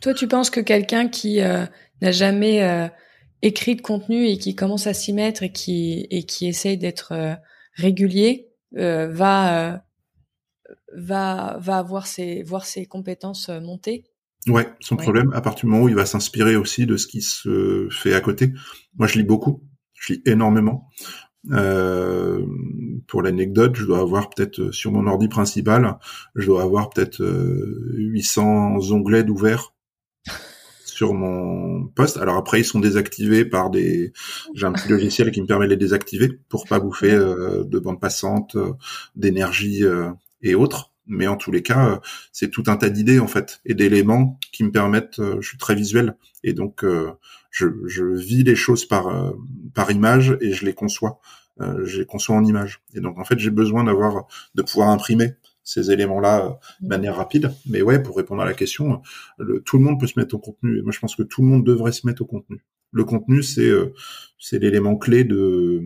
Toi, 0.00 0.14
tu 0.14 0.28
penses 0.28 0.48
que 0.48 0.60
quelqu'un 0.60 1.08
qui 1.08 1.42
euh, 1.42 1.66
n'a 2.00 2.12
jamais 2.12 2.90
écrit 3.42 3.76
de 3.76 3.82
contenu 3.82 4.26
et 4.28 4.38
qui 4.38 4.54
commence 4.54 4.86
à 4.86 4.94
s'y 4.94 5.12
mettre 5.12 5.42
et 5.42 5.52
qui 5.52 6.06
et 6.10 6.22
qui 6.22 6.46
essaye 6.46 6.78
d'être 6.78 7.38
régulier, 7.74 8.49
va 8.72 9.72
euh, 9.72 9.78
va 10.94 11.58
va 11.60 11.78
avoir 11.78 12.06
ses 12.06 12.42
voir 12.42 12.64
ses 12.64 12.86
compétences 12.86 13.48
euh, 13.48 13.60
monter. 13.60 14.04
Ouais, 14.46 14.66
son 14.80 14.96
problème, 14.96 15.32
à 15.34 15.42
partir 15.42 15.66
du 15.66 15.72
moment 15.72 15.84
où 15.84 15.88
il 15.88 15.94
va 15.94 16.06
s'inspirer 16.06 16.56
aussi 16.56 16.86
de 16.86 16.96
ce 16.96 17.06
qui 17.06 17.20
se 17.20 17.88
fait 17.90 18.14
à 18.14 18.22
côté. 18.22 18.52
Moi, 18.96 19.06
je 19.06 19.18
lis 19.18 19.24
beaucoup, 19.24 19.62
je 19.92 20.14
lis 20.14 20.22
énormément. 20.24 20.88
Euh, 21.50 22.46
pour 23.06 23.20
l'anecdote, 23.20 23.76
je 23.76 23.84
dois 23.84 23.98
avoir 23.98 24.30
peut-être 24.30 24.70
sur 24.70 24.92
mon 24.92 25.06
ordi 25.06 25.28
principal, 25.28 25.98
je 26.36 26.46
dois 26.46 26.62
avoir 26.62 26.88
peut-être 26.88 27.22
800 27.96 28.76
onglets 28.92 29.24
d'ouvert 29.24 29.74
sur 31.00 31.14
mon 31.14 31.86
poste. 31.86 32.18
Alors 32.18 32.36
après, 32.36 32.60
ils 32.60 32.64
sont 32.64 32.78
désactivés 32.78 33.46
par 33.46 33.70
des. 33.70 34.12
J'ai 34.54 34.66
un 34.66 34.72
petit 34.72 34.88
logiciel 34.96 35.30
qui 35.30 35.40
me 35.40 35.46
permet 35.46 35.64
de 35.64 35.70
les 35.70 35.78
désactiver 35.78 36.28
pour 36.50 36.66
pas 36.66 36.78
bouffer 36.78 37.10
euh, 37.10 37.64
de 37.64 37.78
bande 37.78 37.98
passante, 37.98 38.54
euh, 38.56 38.72
d'énergie 39.16 39.82
euh, 39.82 40.10
et 40.42 40.54
autres. 40.54 40.92
Mais 41.06 41.26
en 41.26 41.38
tous 41.38 41.50
les 41.50 41.62
cas, 41.62 42.00
c'est 42.32 42.50
tout 42.50 42.64
un 42.66 42.76
tas 42.76 42.90
d'idées 42.90 43.18
en 43.18 43.26
fait 43.26 43.60
et 43.64 43.72
d'éléments 43.72 44.38
qui 44.52 44.62
me 44.62 44.70
permettent. 44.70 45.20
je 45.40 45.48
suis 45.48 45.58
très 45.58 45.74
visuel 45.74 46.14
et 46.44 46.52
donc 46.52 46.84
je, 47.50 47.66
je, 47.86 48.04
vis 48.04 48.44
les 48.44 48.54
choses 48.54 48.84
par 48.84 49.34
par 49.74 49.90
image 49.90 50.36
et 50.40 50.52
je 50.52 50.64
les 50.64 50.72
conçois. 50.72 51.18
je 51.58 51.98
les 51.98 52.06
conçois 52.06 52.36
en 52.36 52.44
image. 52.44 52.82
Et 52.94 53.00
donc 53.00 53.18
en 53.18 53.24
fait, 53.24 53.40
j'ai 53.40 53.50
besoin 53.50 53.82
d'avoir 53.82 54.28
de 54.54 54.62
pouvoir 54.62 54.90
imprimer 54.90 55.34
ces 55.62 55.90
éléments-là 55.90 56.46
euh, 56.46 56.50
de 56.80 56.88
manière 56.88 57.16
rapide. 57.16 57.52
Mais 57.66 57.82
ouais, 57.82 58.02
pour 58.02 58.16
répondre 58.16 58.42
à 58.42 58.44
la 58.44 58.54
question, 58.54 59.02
le, 59.38 59.60
tout 59.60 59.78
le 59.78 59.84
monde 59.84 60.00
peut 60.00 60.06
se 60.06 60.18
mettre 60.18 60.34
au 60.34 60.38
contenu. 60.38 60.78
Et 60.78 60.82
moi, 60.82 60.92
je 60.92 60.98
pense 61.00 61.16
que 61.16 61.22
tout 61.22 61.42
le 61.42 61.48
monde 61.48 61.64
devrait 61.64 61.92
se 61.92 62.06
mettre 62.06 62.22
au 62.22 62.26
contenu. 62.26 62.64
Le 62.92 63.04
contenu, 63.04 63.42
c'est 63.42 63.70
c'est 64.38 64.58
l'élément 64.58 64.96
clé 64.96 65.22
de 65.22 65.82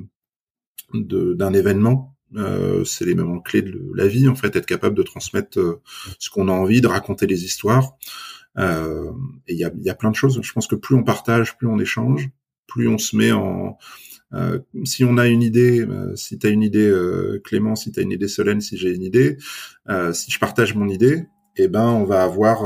d'un 0.94 1.52
événement. 1.52 2.16
Euh, 2.36 2.84
c'est 2.84 3.04
l'élément 3.04 3.40
clé 3.40 3.62
de 3.62 3.90
la 3.94 4.06
vie, 4.06 4.28
en 4.28 4.34
fait, 4.34 4.56
être 4.56 4.66
capable 4.66 4.96
de 4.96 5.02
transmettre 5.02 5.80
ce 6.18 6.30
qu'on 6.30 6.48
a 6.48 6.52
envie, 6.52 6.80
de 6.80 6.88
raconter 6.88 7.26
des 7.26 7.44
histoires. 7.44 7.96
Euh, 8.58 9.10
et 9.46 9.54
il 9.54 9.58
y 9.58 9.64
a, 9.64 9.70
y 9.82 9.90
a 9.90 9.94
plein 9.94 10.10
de 10.10 10.16
choses. 10.16 10.40
Je 10.42 10.52
pense 10.52 10.66
que 10.66 10.76
plus 10.76 10.94
on 10.94 11.02
partage, 11.02 11.56
plus 11.56 11.66
on 11.66 11.78
échange, 11.78 12.30
plus 12.66 12.88
on 12.88 12.98
se 12.98 13.16
met 13.16 13.32
en, 13.32 13.78
euh, 14.34 14.58
si 14.84 15.04
on 15.04 15.16
a 15.16 15.26
une 15.28 15.42
idée, 15.42 15.80
euh, 15.80 16.14
si 16.16 16.38
tu 16.38 16.46
as 16.46 16.50
une 16.50 16.62
idée 16.62 16.86
euh, 16.86 17.40
Clément, 17.44 17.76
si 17.76 17.92
tu 17.92 18.00
as 18.00 18.02
une 18.02 18.10
idée 18.10 18.28
Solène, 18.28 18.60
si 18.60 18.76
j'ai 18.76 18.92
une 18.92 19.02
idée, 19.02 19.36
si 20.12 20.30
je 20.30 20.38
partage 20.38 20.74
mon 20.74 20.88
idée, 20.88 21.26
eh 21.56 21.68
ben 21.68 21.86
on 21.86 22.04
va 22.04 22.24
avoir 22.24 22.62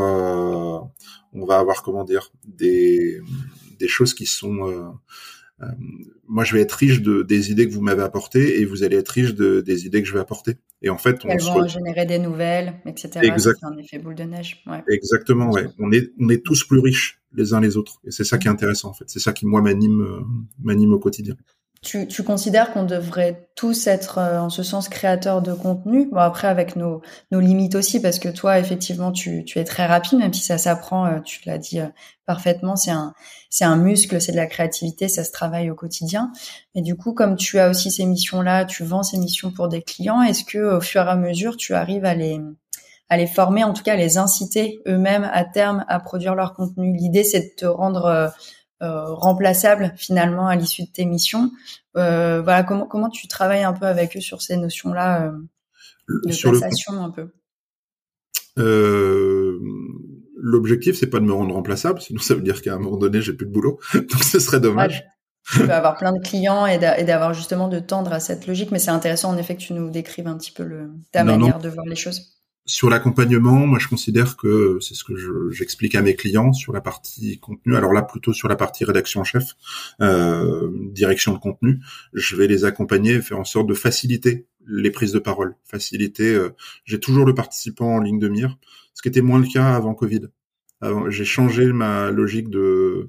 on 1.35 1.45
va 1.45 1.59
avoir 1.59 1.83
comment 1.83 2.05
dire 2.05 2.33
des 2.47 3.21
des 3.79 3.89
choses 3.89 4.15
qui 4.15 4.25
sont 4.25 4.95
moi 6.27 6.45
je 6.45 6.55
vais 6.55 6.63
être 6.63 6.73
riche 6.73 7.03
de 7.03 7.23
des 7.23 7.51
idées 7.51 7.69
que 7.69 7.75
vous 7.75 7.83
m'avez 7.83 8.03
apportées 8.03 8.61
et 8.61 8.65
vous 8.65 8.83
allez 8.83 8.97
être 8.97 9.11
riche 9.11 9.35
de 9.35 9.61
des 9.61 9.85
idées 9.85 10.01
que 10.01 10.09
je 10.09 10.15
vais 10.15 10.21
apporter. 10.21 10.57
Et 10.81 10.89
en 10.89 10.97
fait 10.97 11.23
on 11.25 11.29
elles 11.29 11.41
vont 11.41 11.67
générer 11.67 12.07
des 12.07 12.19
nouvelles 12.19 12.75
etc 12.87 13.31
c'est 13.37 13.65
un 13.65 13.77
effet 13.77 13.99
boule 13.99 14.15
de 14.15 14.23
neige 14.23 14.63
ouais. 14.69 14.83
exactement 14.89 15.51
ouais. 15.51 15.67
On 15.79 15.93
est 15.93 16.13
on 16.19 16.29
est 16.31 16.43
tous 16.43 16.65
plus 16.65 16.79
riches 16.79 17.21
les 17.35 17.53
uns 17.53 17.61
les 17.61 17.77
autres. 17.77 18.01
Et 18.07 18.11
c'est 18.11 18.25
ça 18.25 18.39
qui 18.39 18.49
est 18.49 18.51
intéressant 18.51 18.89
en 18.89 18.95
fait. 18.95 19.05
C'est 19.09 19.19
ça 19.19 19.35
qui 19.35 19.45
moi 19.45 19.61
m'anime 19.61 20.25
m'anime 20.63 20.95
au 20.95 20.99
quotidien 20.99 21.37
tu, 21.81 22.09
tu 22.09 22.23
considères 22.23 22.73
qu'on 22.73 22.83
devrait 22.83 23.49
tous 23.55 23.87
être 23.87 24.19
euh, 24.19 24.41
en 24.41 24.51
ce 24.51 24.63
sens 24.63 24.89
créateurs 24.89 25.43
de 25.43 25.53
contenu? 25.53 26.09
Bon 26.11 26.19
après 26.19 26.49
avec 26.49 26.77
nos, 26.77 27.03
nos 27.31 27.41
limites 27.41 27.75
aussi 27.75 28.01
parce 28.01 28.19
que 28.19 28.29
toi 28.29 28.59
effectivement 28.59 29.13
tu, 29.13 29.45
tu 29.45 29.59
es 29.59 29.65
très 29.65 29.87
rapide 29.87 30.19
même 30.19 30.33
si 30.33 30.43
ça 30.43 30.59
s'apprend, 30.59 31.07
euh, 31.07 31.21
tu 31.21 31.41
l'as 31.47 31.59
dit 31.59 31.81
euh, 31.81 31.87
parfaitement, 32.27 32.77
c'est 32.77 32.91
un 32.91 33.15
c'est 33.49 33.65
un 33.65 33.77
muscle, 33.77 34.21
c'est 34.21 34.33
de 34.33 34.37
la 34.37 34.47
créativité, 34.47 35.09
ça 35.09 35.25
se 35.25 35.31
travaille 35.31 35.71
au 35.71 35.75
quotidien. 35.75 36.33
Et 36.75 36.83
du 36.83 36.97
coup 36.97 37.13
comme 37.13 37.37
tu 37.37 37.59
as 37.59 37.69
aussi 37.69 37.91
ces 37.91 38.07
missions 38.07 38.43
là, 38.43 38.65
tu 38.65 38.83
vends 38.85 39.05
ces 39.05 39.19
missions 39.19 39.53
pour 39.53 39.69
des 39.69 39.83
clients, 39.83 40.23
est-ce 40.23 40.45
que 40.45 40.77
au 40.77 40.81
fur 40.81 41.03
et 41.03 41.11
à 41.11 41.17
mesure 41.17 41.57
tu 41.57 41.75
arrives 41.75 42.05
à 42.05 42.15
les 42.15 42.41
à 43.11 43.17
les 43.17 43.27
former, 43.27 43.65
en 43.65 43.73
tout 43.73 43.83
cas 43.83 43.95
à 43.95 43.97
les 43.97 44.19
inciter 44.19 44.81
eux-mêmes 44.87 45.31
à 45.33 45.45
terme 45.45 45.85
à 45.89 45.99
produire 46.01 46.35
leur 46.35 46.55
contenu? 46.55 46.93
L'idée 46.95 47.25
c'est 47.25 47.41
de 47.41 47.55
te 47.57 47.67
rendre 47.67 48.33
euh, 48.81 49.13
remplaçable 49.13 49.93
finalement 49.97 50.47
à 50.47 50.55
l'issue 50.55 50.83
de 50.83 50.91
tes 50.93 51.05
missions. 51.05 51.51
Euh, 51.97 52.41
voilà 52.43 52.63
comment 52.63 52.87
comment 52.87 53.09
tu 53.09 53.27
travailles 53.27 53.65
un 53.65 53.73
peu 53.73 53.87
avec 53.87 54.17
eux 54.17 54.21
sur 54.21 54.41
ces 54.41 54.57
notions-là 54.57 55.27
euh, 55.27 55.33
de 56.25 56.33
sur 56.33 56.53
passation 56.53 57.03
un 57.03 57.11
peu? 57.11 57.29
L'objectif 60.41 60.97
c'est 60.97 61.09
pas 61.09 61.19
de 61.19 61.25
me 61.25 61.33
rendre 61.33 61.55
remplaçable, 61.55 62.01
sinon 62.01 62.21
ça 62.21 62.35
veut 62.35 62.41
dire 62.41 62.63
qu'à 62.63 62.75
un 62.75 62.79
moment 62.79 62.97
donné 62.97 63.21
j'ai 63.21 63.33
plus 63.33 63.47
de 63.47 63.53
boulot, 63.53 63.81
donc 63.95 64.23
ce 64.23 64.39
serait 64.39 64.61
dommage. 64.61 65.05
tu 65.53 65.59
peux 65.59 65.73
avoir 65.73 65.97
plein 65.97 66.13
de 66.13 66.21
clients 66.21 66.67
et 66.67 66.79
d'avoir 66.79 67.35
justement 67.35 67.67
de 67.67 67.81
tendre 67.81 68.13
à 68.13 68.21
cette 68.21 68.47
logique, 68.47 68.71
mais 68.71 68.79
c'est 68.79 68.93
intéressant 68.93 69.31
en 69.31 69.37
effet 69.39 69.57
que 69.57 69.63
tu 69.63 69.73
nous 69.73 69.91
décrives 69.91 70.29
un 70.29 70.39
petit 70.39 70.53
peu 70.53 70.63
le, 70.63 70.93
ta 71.11 71.25
manière 71.25 71.59
de 71.59 71.69
voir 71.69 71.85
les 71.85 71.97
choses. 71.97 72.38
Sur 72.69 72.91
l'accompagnement, 72.91 73.67
moi 73.67 73.79
je 73.79 73.89
considère 73.89 74.37
que 74.37 74.77
c'est 74.83 74.93
ce 74.93 75.03
que 75.03 75.49
j'explique 75.51 75.95
à 75.95 76.03
mes 76.03 76.15
clients 76.15 76.53
sur 76.53 76.75
la 76.75 76.83
partie 76.83 77.39
contenu. 77.39 77.75
Alors 77.75 77.95
là, 77.95 78.03
plutôt 78.03 78.35
sur 78.35 78.47
la 78.47 78.57
partie 78.57 78.85
rédaction 78.85 79.25
chef, 79.25 79.55
euh, 80.03 80.71
direction 80.93 81.33
de 81.33 81.39
contenu, 81.39 81.81
je 82.13 82.37
vais 82.37 82.47
les 82.47 82.67
accompagner 82.67 83.15
et 83.15 83.23
faire 83.23 83.39
en 83.39 83.45
sorte 83.45 83.67
de 83.69 83.73
faciliter 83.75 84.47
les 84.67 84.91
prises 84.91 85.13
de 85.13 85.19
parole, 85.19 85.57
faciliter. 85.65 86.35
Euh, 86.35 86.51
j'ai 86.85 87.01
toujours 87.01 87.25
le 87.25 87.35
participant 87.35 87.97
en 87.97 88.01
ligne 88.01 88.19
de 88.19 88.29
mire, 88.29 88.59
ce 88.93 89.01
qui 89.01 89.09
était 89.09 89.23
moins 89.23 89.39
le 89.39 89.47
cas 89.51 89.75
avant 89.75 89.95
Covid. 89.95 90.29
J'ai 91.09 91.25
changé 91.25 91.73
ma 91.73 92.11
logique 92.11 92.51
de 92.51 93.09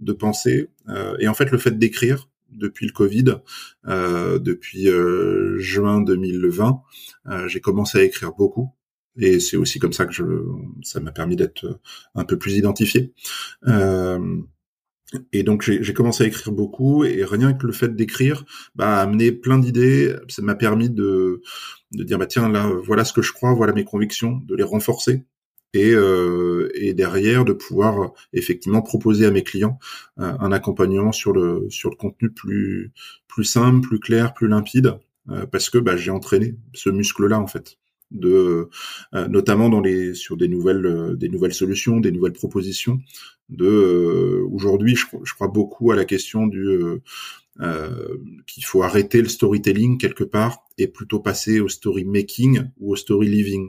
de 0.00 0.12
pensée 0.12 0.68
euh, 0.88 1.16
et 1.18 1.28
en 1.28 1.34
fait 1.34 1.50
le 1.50 1.58
fait 1.58 1.76
d'écrire 1.76 2.28
depuis 2.50 2.86
le 2.86 2.92
Covid, 2.92 3.34
depuis 3.84 4.88
euh, 4.88 5.58
juin 5.58 6.00
2020, 6.00 6.80
euh, 7.26 7.48
j'ai 7.48 7.60
commencé 7.60 7.98
à 7.98 8.02
écrire 8.02 8.32
beaucoup 8.32 8.72
et 9.18 9.40
c'est 9.40 9.56
aussi 9.56 9.78
comme 9.78 9.92
ça 9.92 10.06
que 10.06 10.12
je, 10.12 10.24
ça 10.82 11.00
m'a 11.00 11.12
permis 11.12 11.36
d'être 11.36 11.80
un 12.14 12.24
peu 12.24 12.38
plus 12.38 12.54
identifié. 12.54 13.12
Euh, 13.66 14.38
et 15.32 15.42
donc 15.42 15.62
j'ai 15.62 15.94
commencé 15.94 16.24
à 16.24 16.26
écrire 16.26 16.52
beaucoup 16.52 17.04
et 17.04 17.24
rien 17.24 17.54
que 17.54 17.66
le 17.66 17.72
fait 17.72 17.94
d'écrire 17.94 18.44
a 18.78 19.00
amené 19.00 19.32
plein 19.32 19.58
d'idées. 19.58 20.14
Ça 20.28 20.42
m'a 20.42 20.54
permis 20.54 20.90
de, 20.90 21.42
dire 21.92 22.18
bah 22.18 22.26
tiens 22.26 22.48
là 22.50 22.70
voilà 22.84 23.04
ce 23.04 23.12
que 23.12 23.22
je 23.22 23.32
crois, 23.32 23.54
voilà 23.54 23.72
mes 23.72 23.84
convictions, 23.84 24.42
de 24.46 24.54
les 24.54 24.62
renforcer 24.62 25.24
et, 25.74 25.92
euh, 25.92 26.68
derrière 26.94 27.44
de 27.44 27.52
pouvoir 27.52 28.12
effectivement 28.32 28.82
proposer 28.82 29.26
à 29.26 29.30
mes 29.30 29.42
clients 29.42 29.78
euh, 30.18 30.32
un 30.40 30.52
accompagnement 30.52 31.12
sur 31.12 31.32
le 31.32 31.66
sur 31.70 31.90
le 31.90 31.96
contenu 31.96 32.30
plus 32.30 32.92
plus 33.28 33.44
simple, 33.44 33.86
plus 33.86 34.00
clair, 34.00 34.34
plus 34.34 34.48
limpide 34.48 34.98
euh, 35.30 35.46
parce 35.46 35.70
que 35.70 35.78
bah, 35.78 35.96
j'ai 35.96 36.10
entraîné 36.10 36.56
ce 36.74 36.90
muscle 36.90 37.26
là 37.26 37.38
en 37.38 37.46
fait 37.46 37.78
de 38.10 38.68
euh, 39.14 39.28
notamment 39.28 39.68
dans 39.68 39.80
les 39.80 40.14
sur 40.14 40.36
des 40.36 40.48
nouvelles 40.48 40.86
euh, 40.86 41.14
des 41.14 41.28
nouvelles 41.28 41.54
solutions, 41.54 42.00
des 42.00 42.12
nouvelles 42.12 42.32
propositions. 42.32 43.00
De 43.48 43.66
euh, 43.66 44.46
aujourd'hui, 44.50 44.94
je, 44.96 45.34
crois 45.34 45.48
beaucoup 45.48 45.90
à 45.90 45.96
la 45.96 46.04
question 46.04 46.46
du 46.46 47.00
qu'il 48.46 48.64
faut 48.64 48.84
arrêter 48.84 49.20
le 49.20 49.28
storytelling 49.28 49.98
quelque 49.98 50.22
part 50.22 50.64
et 50.78 50.86
plutôt 50.86 51.18
passer 51.18 51.58
au 51.58 51.68
story 51.68 52.04
making 52.04 52.62
ou 52.78 52.92
au 52.92 52.96
story 52.96 53.28
living. 53.28 53.68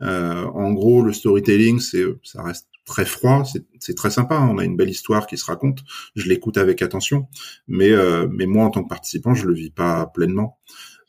en 0.00 0.72
gros, 0.72 1.02
le 1.02 1.12
storytelling, 1.12 1.78
c'est 1.78 2.04
ça 2.22 2.42
reste 2.42 2.68
très 2.86 3.04
froid, 3.04 3.44
c'est 3.80 3.94
très 3.94 4.10
sympa. 4.10 4.36
Hein. 4.36 4.48
On 4.50 4.56
a 4.56 4.64
une 4.64 4.78
belle 4.78 4.88
histoire 4.88 5.26
qui 5.26 5.36
se 5.36 5.44
raconte. 5.44 5.80
Je 6.16 6.26
l'écoute 6.26 6.56
avec 6.56 6.80
attention, 6.80 7.28
mais 7.66 7.90
mais 8.30 8.46
moi 8.46 8.64
en 8.64 8.70
tant 8.70 8.82
que 8.82 8.88
participant, 8.88 9.34
je 9.34 9.46
le 9.46 9.52
vis 9.52 9.70
pas 9.70 10.06
pleinement. 10.06 10.58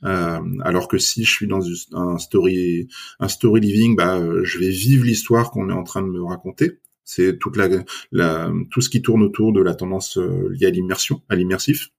Euh, 0.03 0.39
alors 0.63 0.87
que 0.87 0.97
si 0.97 1.23
je 1.25 1.31
suis 1.31 1.47
dans 1.47 1.61
un 1.93 2.17
story, 2.17 2.87
un 3.19 3.27
story 3.27 3.61
living, 3.61 3.95
bah, 3.95 4.19
je 4.43 4.59
vais 4.59 4.69
vivre 4.69 5.05
l'histoire 5.05 5.51
qu'on 5.51 5.69
est 5.69 5.73
en 5.73 5.83
train 5.83 6.01
de 6.01 6.07
me 6.07 6.23
raconter. 6.23 6.79
C'est 7.09 7.39
toute 7.39 7.57
la, 7.57 7.67
la, 8.11 8.51
tout 8.69 8.81
ce 8.81 8.89
qui 8.89 9.01
tourne 9.01 9.23
autour 9.23 9.51
de 9.51 9.63
la 9.63 9.73
tendance 9.73 10.19
euh, 10.19 10.47
liée 10.51 10.67
à 10.67 10.69
l'immersion, 10.69 11.23
à 11.27 11.35
l'immersif, 11.35 11.89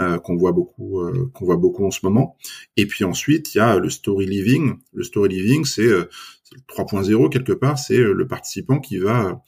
euh, 0.00 0.18
qu'on 0.18 0.34
voit 0.34 0.50
beaucoup, 0.50 1.02
euh, 1.02 1.30
qu'on 1.32 1.44
voit 1.44 1.56
beaucoup 1.56 1.86
en 1.86 1.92
ce 1.92 2.00
moment. 2.02 2.36
Et 2.76 2.86
puis 2.86 3.04
ensuite, 3.04 3.54
il 3.54 3.58
y 3.58 3.60
a 3.60 3.78
le 3.78 3.88
story 3.88 4.26
living. 4.26 4.74
Le 4.92 5.04
story 5.04 5.28
living, 5.28 5.64
c'est 5.64 5.88
3.0 6.66 7.30
quelque 7.30 7.52
part. 7.52 7.78
C'est 7.78 7.98
le 7.98 8.26
participant 8.26 8.80
qui 8.80 8.98
va 8.98 9.40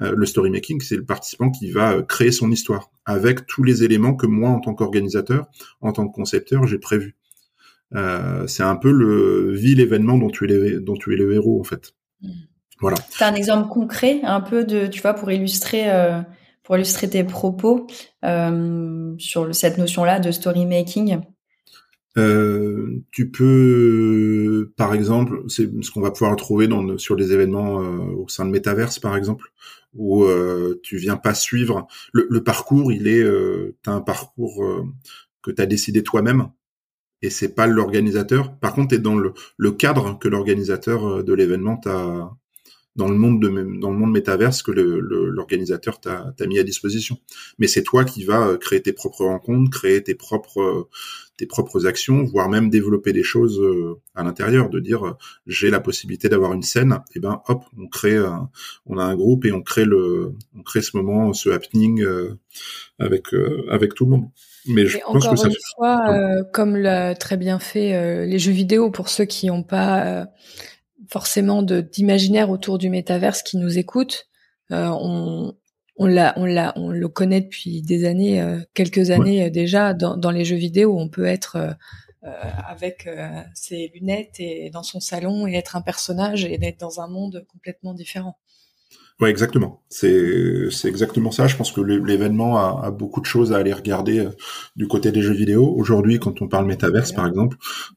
le 0.00 0.26
story 0.26 0.50
making, 0.50 0.80
c'est 0.80 0.96
le 0.96 1.04
participant 1.04 1.50
qui 1.50 1.72
va 1.72 2.02
créer 2.02 2.30
son 2.30 2.52
histoire 2.52 2.90
avec 3.04 3.46
tous 3.46 3.64
les 3.64 3.82
éléments 3.82 4.14
que 4.14 4.26
moi, 4.26 4.50
en 4.50 4.60
tant 4.60 4.74
qu'organisateur, 4.74 5.46
en 5.80 5.92
tant 5.92 6.08
que 6.08 6.14
concepteur, 6.14 6.66
j'ai 6.68 6.78
prévu. 6.78 7.17
Euh, 7.94 8.46
c'est 8.46 8.62
un 8.62 8.76
peu 8.76 8.92
le 8.92 9.52
ville 9.54 9.80
événement 9.80 10.18
dont 10.18 10.28
tu 10.28 10.44
es 10.44 10.48
le, 10.48 10.80
dont 10.80 10.94
tu 10.94 11.14
es 11.14 11.16
le 11.16 11.32
héros 11.32 11.60
en 11.60 11.64
fait. 11.64 11.94
Mm. 12.22 12.30
Voilà. 12.80 12.96
T'as 13.18 13.30
un 13.30 13.34
exemple 13.34 13.68
concret, 13.68 14.20
un 14.22 14.40
peu 14.40 14.64
de, 14.64 14.86
tu 14.86 15.00
vois, 15.00 15.14
pour 15.14 15.32
illustrer, 15.32 15.90
euh, 15.90 16.20
pour 16.62 16.76
illustrer 16.76 17.08
tes 17.10 17.24
propos 17.24 17.88
euh, 18.24 19.14
sur 19.18 19.52
cette 19.52 19.78
notion-là 19.78 20.20
de 20.20 20.30
story 20.30 20.66
making. 20.66 21.18
Tu 23.12 23.30
peux, 23.30 24.72
par 24.76 24.92
exemple, 24.92 25.42
c'est 25.46 25.70
ce 25.82 25.90
qu'on 25.92 26.00
va 26.00 26.10
pouvoir 26.10 26.34
trouver 26.34 26.66
dans, 26.66 26.98
sur 26.98 27.14
les 27.14 27.32
événements 27.32 27.76
au 27.76 28.26
sein 28.26 28.44
de 28.44 28.50
Metaverse, 28.50 28.98
par 28.98 29.16
exemple, 29.16 29.52
où 29.94 30.26
tu 30.82 30.96
viens 30.96 31.16
pas 31.16 31.34
suivre 31.34 31.86
le, 32.12 32.26
le 32.28 32.42
parcours. 32.42 32.92
Il 32.92 33.06
est, 33.06 33.24
t'as 33.84 33.92
un 33.92 34.00
parcours 34.00 34.64
que 35.42 35.52
tu 35.52 35.62
as 35.62 35.66
décidé 35.66 36.02
toi-même 36.02 36.48
et 37.22 37.30
c'est 37.30 37.54
pas 37.54 37.66
l'organisateur. 37.66 38.56
Par 38.58 38.74
contre, 38.74 38.88
tu 38.88 38.94
es 38.96 38.98
dans 38.98 39.16
le, 39.16 39.32
cadre 39.72 40.18
que 40.18 40.28
l'organisateur 40.28 41.06
euh, 41.06 41.22
de 41.22 41.32
l'événement 41.34 41.76
t'a 41.76 42.30
dans 42.96 43.08
le 43.08 43.16
monde 43.16 43.40
de 43.40 43.48
dans 43.78 43.92
le 43.92 43.96
monde 43.96 44.10
métaverse 44.10 44.60
que 44.60 44.72
l'organisateur 44.72 46.00
t'a 46.00 46.34
mis 46.48 46.58
à 46.58 46.64
disposition. 46.64 47.16
Mais 47.60 47.68
c'est 47.68 47.84
toi 47.84 48.04
qui 48.04 48.24
vas 48.24 48.48
euh, 48.48 48.56
créer 48.56 48.82
tes 48.82 48.92
propres 48.92 49.24
rencontres, 49.24 49.70
créer 49.70 50.02
tes 50.02 50.16
propres 50.16 50.60
euh, 50.60 50.88
tes 51.36 51.46
propres 51.46 51.86
actions, 51.86 52.24
voire 52.24 52.48
même 52.48 52.70
développer 52.70 53.12
des 53.12 53.22
choses 53.22 53.62
à 54.16 54.24
l'intérieur, 54.24 54.70
de 54.70 54.80
dire 54.80 55.14
j'ai 55.46 55.70
la 55.70 55.78
possibilité 55.78 56.28
d'avoir 56.28 56.52
une 56.52 56.64
scène, 56.64 56.94
et 57.10 57.18
eh 57.18 57.20
ben 57.20 57.40
hop, 57.46 57.62
on 57.78 57.86
crée 57.86 58.18
on 58.86 58.98
a 58.98 59.04
un 59.04 59.14
groupe 59.14 59.44
et 59.44 59.52
on 59.52 59.62
crée 59.62 59.84
le 59.84 60.32
on 60.56 60.64
crée 60.64 60.82
ce 60.82 60.96
moment, 60.96 61.32
ce 61.32 61.50
happening 61.50 62.04
avec 62.98 63.26
avec 63.68 63.94
tout 63.94 64.06
le 64.06 64.10
monde. 64.10 64.30
Mais 64.68 64.86
je 64.86 64.98
pense 64.98 65.24
encore 65.24 65.30
que 65.32 65.40
ça 65.40 65.48
une 65.48 65.54
fois, 65.74 66.10
euh, 66.10 66.44
comme 66.52 66.76
l'a 66.76 67.14
très 67.14 67.36
bien 67.36 67.58
fait 67.58 67.94
euh, 67.94 68.26
les 68.26 68.38
jeux 68.38 68.52
vidéo 68.52 68.90
pour 68.90 69.08
ceux 69.08 69.24
qui 69.24 69.46
n'ont 69.46 69.62
pas 69.62 70.04
euh, 70.04 70.26
forcément 71.08 71.62
d'imaginaire 71.62 72.50
autour 72.50 72.78
du 72.78 72.90
métaverse 72.90 73.42
qui 73.42 73.56
nous 73.56 73.78
écoutent, 73.78 74.28
on 74.70 75.54
on 76.00 76.06
l'a 76.06 76.34
on 76.36 76.44
l'a 76.44 76.72
on 76.76 76.90
le 76.90 77.08
connaît 77.08 77.40
depuis 77.40 77.82
des 77.82 78.04
années, 78.04 78.44
quelques 78.74 79.10
années 79.10 79.50
déjà 79.50 79.94
dans, 79.94 80.16
dans 80.16 80.30
les 80.30 80.44
jeux 80.44 80.56
vidéo, 80.56 80.96
on 80.98 81.08
peut 81.08 81.24
être 81.24 81.76
avec 82.22 83.08
ses 83.54 83.90
lunettes 83.94 84.38
et 84.38 84.68
dans 84.70 84.82
son 84.82 85.00
salon 85.00 85.46
et 85.46 85.54
être 85.54 85.76
un 85.76 85.80
personnage 85.80 86.44
et 86.44 86.58
d'être 86.58 86.78
dans 86.78 87.00
un 87.00 87.08
monde 87.08 87.46
complètement 87.50 87.94
différent. 87.94 88.36
Ouais, 89.20 89.30
exactement. 89.30 89.82
C'est 89.88 90.70
c'est 90.70 90.88
exactement 90.88 91.32
ça. 91.32 91.48
Je 91.48 91.56
pense 91.56 91.72
que 91.72 91.80
l'événement 91.80 92.56
a, 92.56 92.86
a, 92.86 92.90
beaucoup 92.92 93.20
de 93.20 93.26
choses 93.26 93.52
à 93.52 93.56
aller 93.56 93.72
regarder 93.72 94.20
euh, 94.20 94.30
du 94.76 94.86
côté 94.86 95.10
des 95.10 95.22
jeux 95.22 95.34
vidéo. 95.34 95.74
Aujourd'hui, 95.76 96.20
quand 96.20 96.40
on 96.40 96.46
parle 96.46 96.66
métaverse, 96.66 97.10
par 97.12 97.26
exemple, 97.26 97.56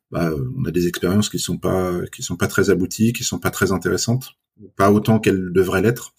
bah, 0.09 0.31
on 0.57 0.65
a 0.65 0.71
des 0.71 0.87
expériences 0.87 1.29
qui 1.29 1.37
sont 1.37 1.57
pas 1.57 1.93
qui 2.11 2.23
sont 2.23 2.37
pas 2.37 2.47
très 2.47 2.71
abouties, 2.71 3.13
qui 3.13 3.23
sont 3.23 3.37
pas 3.37 3.51
très 3.51 3.71
intéressantes, 3.71 4.31
pas 4.75 4.91
autant 4.91 5.19
qu'elles 5.19 5.53
devraient 5.53 5.83
l'être. 5.83 6.13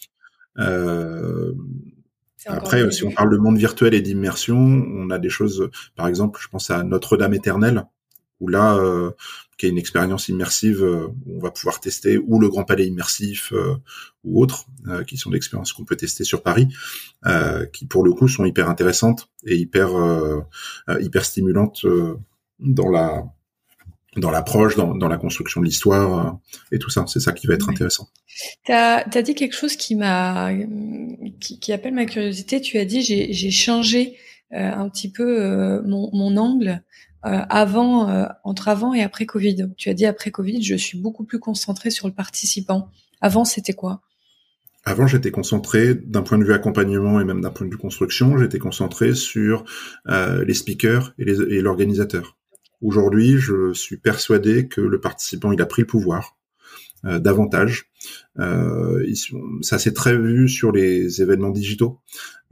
Euh, 0.58 1.52
après, 2.46 2.90
si 2.92 3.04
on 3.04 3.10
parle 3.10 3.30
de 3.30 3.36
monde 3.38 3.58
virtuel 3.58 3.94
et 3.94 4.00
d'immersion, 4.00 4.56
on 4.56 5.10
a 5.10 5.18
des 5.18 5.30
choses, 5.30 5.68
par 5.96 6.06
exemple, 6.06 6.40
je 6.42 6.48
pense 6.48 6.70
à 6.70 6.82
Notre-Dame 6.82 7.34
éternelle, 7.34 7.86
où 8.40 8.48
là, 8.48 8.76
euh, 8.76 9.12
qui 9.56 9.66
est 9.66 9.68
une 9.68 9.78
expérience 9.78 10.28
immersive 10.28 10.82
euh, 10.82 11.08
où 11.26 11.36
on 11.36 11.40
va 11.40 11.50
pouvoir 11.50 11.80
tester, 11.80 12.18
ou 12.18 12.40
le 12.40 12.48
Grand 12.48 12.64
Palais 12.64 12.86
immersif 12.86 13.52
euh, 13.52 13.76
ou 14.24 14.42
autres, 14.42 14.66
euh, 14.88 15.04
qui 15.04 15.16
sont 15.16 15.30
des 15.30 15.36
expériences 15.36 15.72
qu'on 15.72 15.84
peut 15.84 15.96
tester 15.96 16.24
sur 16.24 16.42
Paris, 16.42 16.68
qui 17.72 17.86
pour 17.86 18.04
le 18.04 18.12
coup 18.12 18.28
sont 18.28 18.44
hyper 18.44 18.68
intéressantes 18.68 19.28
et 19.46 19.56
hyper 19.56 19.90
hyper 21.00 21.24
stimulantes 21.24 21.86
dans 22.58 22.90
la 22.90 23.24
dans 24.16 24.30
l'approche, 24.30 24.76
dans, 24.76 24.94
dans 24.94 25.08
la 25.08 25.16
construction 25.16 25.60
de 25.60 25.66
l'histoire 25.66 26.38
et 26.70 26.78
tout 26.78 26.90
ça. 26.90 27.04
C'est 27.06 27.20
ça 27.20 27.32
qui 27.32 27.46
va 27.46 27.54
être 27.54 27.70
intéressant. 27.70 28.08
Tu 28.64 28.72
as, 28.72 29.04
dit 29.22 29.34
quelque 29.34 29.54
chose 29.54 29.76
qui 29.76 29.94
m'a 29.94 30.52
qui, 31.40 31.60
qui, 31.60 31.72
appelle 31.72 31.94
ma 31.94 32.06
curiosité. 32.06 32.60
Tu 32.60 32.78
as 32.78 32.84
dit 32.84 33.02
j'ai 33.02 33.50
changé 33.50 34.16
un 34.50 34.88
petit 34.88 35.10
peu 35.10 35.80
mon, 35.82 36.10
mon 36.12 36.36
angle 36.36 36.82
avant, 37.22 38.08
euh, 38.08 38.26
entre 38.44 38.68
avant 38.68 38.94
et 38.94 39.02
après 39.02 39.26
Covid. 39.26 39.70
Tu 39.76 39.88
as 39.88 39.94
dit 39.94 40.06
après 40.06 40.30
Covid, 40.30 40.62
je 40.62 40.74
suis 40.74 40.98
beaucoup 40.98 41.24
plus 41.24 41.38
concentrée 41.38 41.90
sur 41.90 42.08
le 42.08 42.14
participant. 42.14 42.88
Avant, 43.20 43.44
c'était 43.44 43.74
quoi? 43.74 44.02
Avant, 44.85 45.06
j'étais 45.06 45.30
concentré 45.30 45.94
d'un 45.94 46.22
point 46.22 46.38
de 46.38 46.44
vue 46.44 46.52
accompagnement 46.52 47.20
et 47.20 47.24
même 47.24 47.40
d'un 47.40 47.50
point 47.50 47.66
de 47.66 47.70
vue 47.70 47.78
construction, 47.78 48.37
j'étais 48.37 48.58
concentré 48.58 49.14
sur 49.14 49.64
euh, 50.08 50.44
les 50.44 50.54
speakers 50.54 51.14
et, 51.18 51.30
et 51.30 51.61
l'organisateur. 51.61 52.37
Aujourd'hui, 52.80 53.38
je 53.38 53.72
suis 53.72 53.96
persuadé 53.96 54.66
que 54.66 54.80
le 54.80 55.00
participant, 55.00 55.52
il 55.52 55.62
a 55.62 55.66
pris 55.66 55.82
le 55.82 55.87
pouvoir 55.87 56.37
euh, 57.04 57.18
davantage. 57.18 57.90
Euh, 58.38 59.04
ça 59.61 59.80
s'est 59.80 59.92
très 59.92 60.16
vu 60.16 60.48
sur 60.48 60.70
les 60.70 61.20
événements 61.20 61.50
digitaux, 61.50 61.98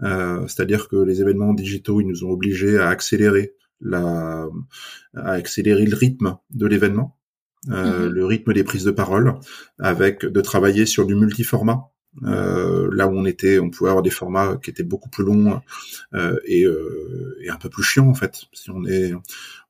euh, 0.03 0.45
c'est-à-dire 0.49 0.89
que 0.89 0.97
les 0.97 1.21
événements 1.21 1.55
digitaux, 1.55 2.01
ils 2.01 2.07
nous 2.09 2.25
ont 2.25 2.31
obligés 2.31 2.77
à 2.77 2.89
accélérer 2.89 3.55
la, 3.81 4.47
à 5.15 5.33
accélérer 5.33 5.87
le 5.87 5.97
rythme 5.97 6.37
de 6.51 6.67
l'événement, 6.67 7.19
euh, 7.71 8.07
mhm. 8.07 8.13
le 8.13 8.25
rythme 8.25 8.53
des 8.53 8.65
prises 8.65 8.85
de 8.85 8.91
parole, 8.91 9.35
avec 9.79 10.25
de 10.25 10.41
travailler 10.41 10.87
sur 10.87 11.07
du 11.07 11.15
multiformat. 11.15 11.91
Euh, 12.25 12.91
là 12.93 13.07
où 13.07 13.13
on 13.13 13.25
était, 13.25 13.61
on 13.61 13.71
pouvait 13.71 13.91
avoir 13.91 14.03
des 14.03 14.11
formats 14.11 14.57
qui 14.61 14.71
étaient 14.71 14.83
beaucoup 14.83 15.09
plus 15.09 15.23
longs 15.23 15.61
euh, 16.15 16.37
et, 16.45 16.65
euh, 16.65 17.39
et, 17.41 17.51
un 17.51 17.57
peu 17.57 17.69
plus 17.69 17.85
chiants 17.85 18.09
en 18.09 18.15
fait. 18.15 18.47
Si 18.53 18.69
on 18.71 18.85
est, 18.85 19.13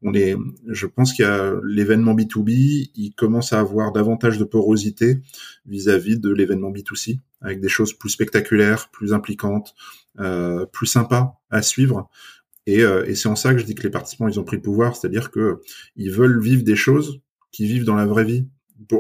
on 0.01 0.15
est, 0.15 0.37
je 0.67 0.87
pense 0.87 1.13
qu'il 1.13 1.27
y 1.27 1.29
a 1.29 1.53
l'événement 1.63 2.15
B2B, 2.15 2.91
il 2.95 3.13
commence 3.15 3.53
à 3.53 3.61
avoir 3.61 3.93
davantage 3.93 4.39
de 4.39 4.45
porosité 4.45 5.21
vis-à-vis 5.67 6.19
de 6.19 6.31
l'événement 6.31 6.71
B2C, 6.71 7.21
avec 7.43 7.61
des 7.61 7.69
choses 7.69 7.93
plus 7.93 8.11
spectaculaires, 8.11 8.89
plus 8.91 9.13
impliquantes, 9.13 9.75
euh, 10.19 10.65
plus 10.65 10.87
sympas 10.87 11.41
à 11.51 11.63
suivre, 11.63 12.09
et, 12.71 12.83
euh, 12.83 13.05
et 13.07 13.15
c'est 13.15 13.29
en 13.29 13.37
ça 13.37 13.53
que 13.53 13.59
je 13.59 13.65
dis 13.65 13.75
que 13.75 13.83
les 13.83 13.91
participants, 13.91 14.29
ils 14.29 14.39
ont 14.39 14.45
pris 14.45 14.57
le 14.57 14.63
pouvoir, 14.63 14.97
c'est-à-dire 14.97 15.31
que 15.31 15.61
ils 15.97 16.11
veulent 16.11 16.41
vivre 16.41 16.63
des 16.63 16.77
choses 16.77 17.21
qui 17.53 17.67
vivent 17.67 17.85
dans 17.85 17.97
la 17.97 18.07
vraie 18.07 18.25
vie, 18.25 18.47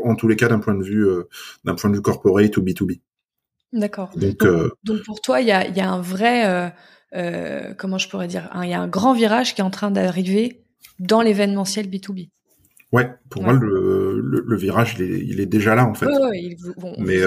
en 0.04 0.14
tous 0.14 0.28
les 0.28 0.36
cas 0.36 0.48
d'un 0.48 0.58
point 0.58 0.74
de 0.74 0.82
vue 0.82 1.06
euh, 1.06 1.28
d'un 1.64 1.74
point 1.74 1.90
de 1.90 1.96
vue 1.96 2.02
corporate 2.02 2.56
ou 2.56 2.62
B2B. 2.62 3.00
D'accord. 3.72 4.10
Donc, 4.16 4.42
euh, 4.42 4.70
donc, 4.82 5.04
pour 5.04 5.20
toi, 5.20 5.40
il 5.40 5.46
y 5.46 5.52
a, 5.52 5.68
y 5.68 5.80
a 5.80 5.88
un 5.88 6.00
vrai, 6.00 6.72
euh, 7.14 7.74
comment 7.74 7.98
je 7.98 8.08
pourrais 8.08 8.26
dire, 8.26 8.50
il 8.62 8.68
y 8.68 8.74
a 8.74 8.80
un 8.80 8.88
grand 8.88 9.12
virage 9.12 9.54
qui 9.54 9.60
est 9.60 9.64
en 9.64 9.70
train 9.70 9.92
d'arriver 9.92 10.64
dans 10.98 11.22
l'événementiel 11.22 11.86
B2B. 11.86 12.30
Ouais, 12.92 13.08
pour 13.30 13.44
moi, 13.44 13.52
le, 13.52 14.20
le, 14.20 14.42
le, 14.44 14.56
virage, 14.56 14.96
il 14.98 15.02
est, 15.04 15.20
il 15.20 15.40
est, 15.40 15.46
déjà 15.46 15.76
là, 15.76 15.86
en 15.86 15.94
fait. 15.94 16.06
Ouais, 16.06 16.56
Mais, 16.98 17.20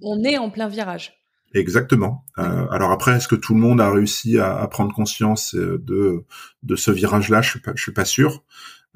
on 0.00 0.22
est 0.22 0.38
en 0.38 0.48
plein 0.48 0.68
virage. 0.68 1.21
Exactement. 1.54 2.24
Euh, 2.38 2.66
alors 2.70 2.90
après, 2.90 3.16
est-ce 3.16 3.28
que 3.28 3.34
tout 3.34 3.54
le 3.54 3.60
monde 3.60 3.80
a 3.80 3.90
réussi 3.90 4.38
à, 4.38 4.58
à 4.58 4.66
prendre 4.68 4.94
conscience 4.94 5.54
euh, 5.54 5.78
de 5.84 6.24
de 6.62 6.76
ce 6.76 6.90
virage-là? 6.90 7.42
Je 7.42 7.50
suis 7.50 7.60
pas, 7.60 7.72
je 7.74 7.82
suis 7.82 7.92
pas 7.92 8.04
sûr. 8.04 8.42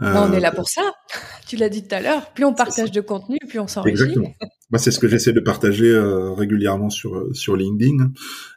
Euh, 0.03 0.12
on 0.14 0.33
est 0.33 0.40
là 0.40 0.53
pour 0.53 0.69
ça. 0.69 0.83
Tu 1.47 1.55
l'as 1.55 1.69
dit 1.69 1.87
tout 1.87 1.95
à 1.95 2.01
l'heure. 2.01 2.33
Plus 2.33 2.45
on 2.45 2.55
partage 2.55 2.90
de 2.90 3.01
contenu, 3.01 3.38
plus 3.49 3.61
on 3.61 3.69
s'enrichit. 3.69 3.92
Exactement. 3.92 4.33
Moi, 4.71 4.81
c'est 4.81 4.90
ce 4.90 4.99
que 4.99 5.07
j'essaie 5.07 5.33
de 5.33 5.38
partager 5.38 5.88
euh, 5.88 6.33
régulièrement 6.33 6.90
sur 6.90 7.25
sur 7.37 7.55
LinkedIn 7.55 8.11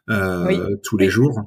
euh, 0.09 0.75
tous 0.83 0.97
les 0.97 1.07
jours. 1.07 1.39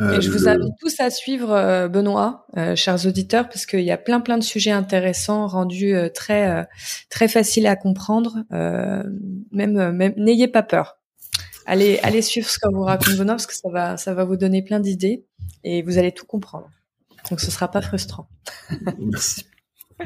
Et 0.00 0.20
je 0.20 0.30
vous 0.30 0.48
invite 0.48 0.74
tous 0.80 0.98
à 0.98 1.10
suivre 1.10 1.88
Benoît, 1.88 2.46
chers 2.74 3.06
auditeurs, 3.06 3.48
parce 3.48 3.66
qu'il 3.66 3.84
y 3.84 3.90
a 3.92 3.96
plein 3.96 4.20
plein 4.20 4.36
de 4.36 4.42
sujets 4.42 4.72
intéressants 4.72 5.46
rendus 5.46 5.94
très 6.14 6.66
très 7.08 7.28
faciles 7.28 7.66
à 7.66 7.76
comprendre. 7.76 8.44
même 8.50 9.92
même 9.92 10.12
n'ayez 10.16 10.48
pas 10.48 10.62
peur 10.62 10.98
allez, 11.66 11.98
allez 12.02 12.22
suivre 12.22 12.48
ce 12.48 12.58
qu'on 12.58 12.72
vous 12.72 12.82
raconte 12.82 13.16
Benoît 13.16 13.34
parce 13.34 13.46
que 13.46 13.54
ça 13.54 13.68
va, 13.70 13.96
ça 13.96 14.14
va 14.14 14.24
vous 14.24 14.36
donner 14.36 14.62
plein 14.62 14.80
d'idées 14.80 15.24
et 15.64 15.82
vous 15.82 15.98
allez 15.98 16.12
tout 16.12 16.26
comprendre. 16.26 16.70
Donc 17.30 17.40
ce 17.40 17.50
sera 17.50 17.70
pas 17.70 17.82
frustrant. 17.82 18.28
Merci. 18.98 19.46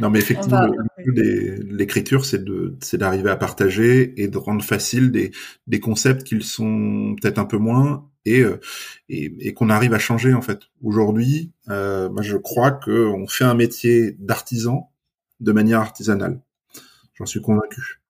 Non, 0.00 0.10
mais 0.10 0.18
effectivement, 0.18 0.66
l'écriture, 1.06 2.24
c'est 2.26 2.44
de, 2.44 2.76
c'est 2.82 2.98
d'arriver 2.98 3.30
à 3.30 3.36
partager 3.36 4.20
et 4.20 4.28
de 4.28 4.38
rendre 4.38 4.62
facile 4.62 5.10
des, 5.10 5.30
des 5.66 5.80
concepts 5.80 6.24
qu'ils 6.24 6.44
sont 6.44 7.16
peut-être 7.20 7.38
un 7.38 7.44
peu 7.44 7.56
moins 7.56 8.10
et, 8.26 8.40
euh, 8.40 8.60
et, 9.08 9.32
et 9.40 9.54
qu'on 9.54 9.70
arrive 9.70 9.94
à 9.94 9.98
changer 9.98 10.34
en 10.34 10.42
fait. 10.42 10.60
Aujourd'hui, 10.82 11.52
euh, 11.70 12.10
moi, 12.10 12.22
je 12.22 12.36
crois 12.36 12.72
que 12.72 13.06
on 13.06 13.26
fait 13.26 13.44
un 13.44 13.54
métier 13.54 14.16
d'artisan 14.18 14.92
de 15.40 15.52
manière 15.52 15.80
artisanale. 15.80 16.40
J'en 17.14 17.26
suis 17.26 17.40
convaincu 17.40 18.00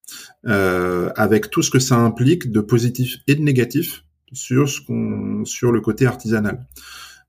euh, 0.47 1.11
avec 1.16 1.51
tout 1.51 1.62
ce 1.62 1.71
que 1.71 1.79
ça 1.79 1.97
implique 1.97 2.51
de 2.51 2.61
positif 2.61 3.19
et 3.27 3.35
de 3.35 3.42
négatif 3.42 4.05
sur 4.33 4.69
ce 4.69 4.81
qu'on, 4.81 5.45
sur 5.45 5.73
le 5.73 5.81
côté 5.81 6.07
artisanal. 6.07 6.66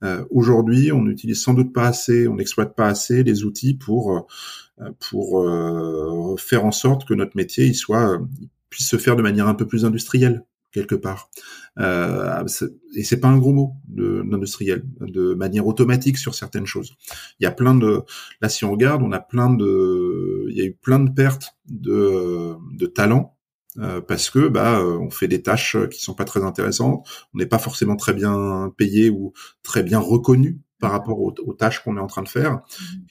Euh, 0.04 0.24
Aujourd'hui, 0.30 0.92
on 0.92 1.02
n'utilise 1.02 1.42
sans 1.42 1.54
doute 1.54 1.74
pas 1.74 1.88
assez, 1.88 2.28
on 2.28 2.36
n'exploite 2.36 2.76
pas 2.76 2.88
assez 2.88 3.24
les 3.24 3.44
outils 3.44 3.74
pour 3.74 4.18
euh, 4.18 4.92
pour 5.10 5.44
faire 6.40 6.64
en 6.64 6.72
sorte 6.72 7.08
que 7.08 7.16
notre 7.16 7.36
métier 7.36 7.66
il 7.66 7.74
soit 7.74 8.22
puisse 8.70 8.88
se 8.88 8.98
faire 8.98 9.16
de 9.16 9.24
manière 9.24 9.48
un 9.48 9.56
peu 9.56 9.66
plus 9.66 9.86
industrielle 9.86 10.44
quelque 10.78 10.96
part. 10.96 11.30
Euh, 11.80 12.44
et 12.96 13.04
c'est 13.04 13.20
pas 13.20 13.28
un 13.28 13.38
gros 13.38 13.54
mot 13.54 13.74
d'industriel, 13.88 14.84
de 15.02 15.34
manière 15.34 15.68
automatique 15.68 16.18
sur 16.18 16.36
certaines 16.36 16.66
choses. 16.66 16.96
Il 17.40 17.44
y 17.44 17.48
a 17.48 17.52
plein 17.52 17.76
de, 17.76 18.02
là 18.42 18.50
si 18.50 18.66
on 18.66 18.72
regarde, 18.72 19.02
on 19.04 19.12
a 19.12 19.20
plein 19.20 19.54
de, 19.54 20.46
il 20.50 20.58
y 20.58 20.62
a 20.62 20.66
eu 20.66 20.74
plein 20.74 21.00
de 21.00 21.12
pertes 21.12 21.56
de, 21.70 22.54
de 22.74 22.86
talents 22.86 23.38
euh, 23.80 24.02
parce 24.02 24.30
que 24.30 24.48
bah 24.48 24.82
on 24.84 25.12
fait 25.12 25.28
des 25.28 25.44
tâches 25.44 25.78
qui 25.92 26.02
sont 26.02 26.16
pas 26.16 26.26
très 26.26 26.44
intéressantes, 26.44 27.08
on 27.34 27.38
n'est 27.38 27.46
pas 27.46 27.60
forcément 27.60 27.96
très 27.96 28.14
bien 28.14 28.74
payé 28.78 29.10
ou 29.10 29.34
très 29.62 29.84
bien 29.84 30.00
reconnu 30.00 30.60
par 30.80 30.92
rapport 30.92 31.20
aux, 31.20 31.54
tâches 31.54 31.84
qu'on 31.84 31.98
est 31.98 32.02
en 32.02 32.08
train 32.08 32.24
de 32.24 32.30
faire. 32.30 32.62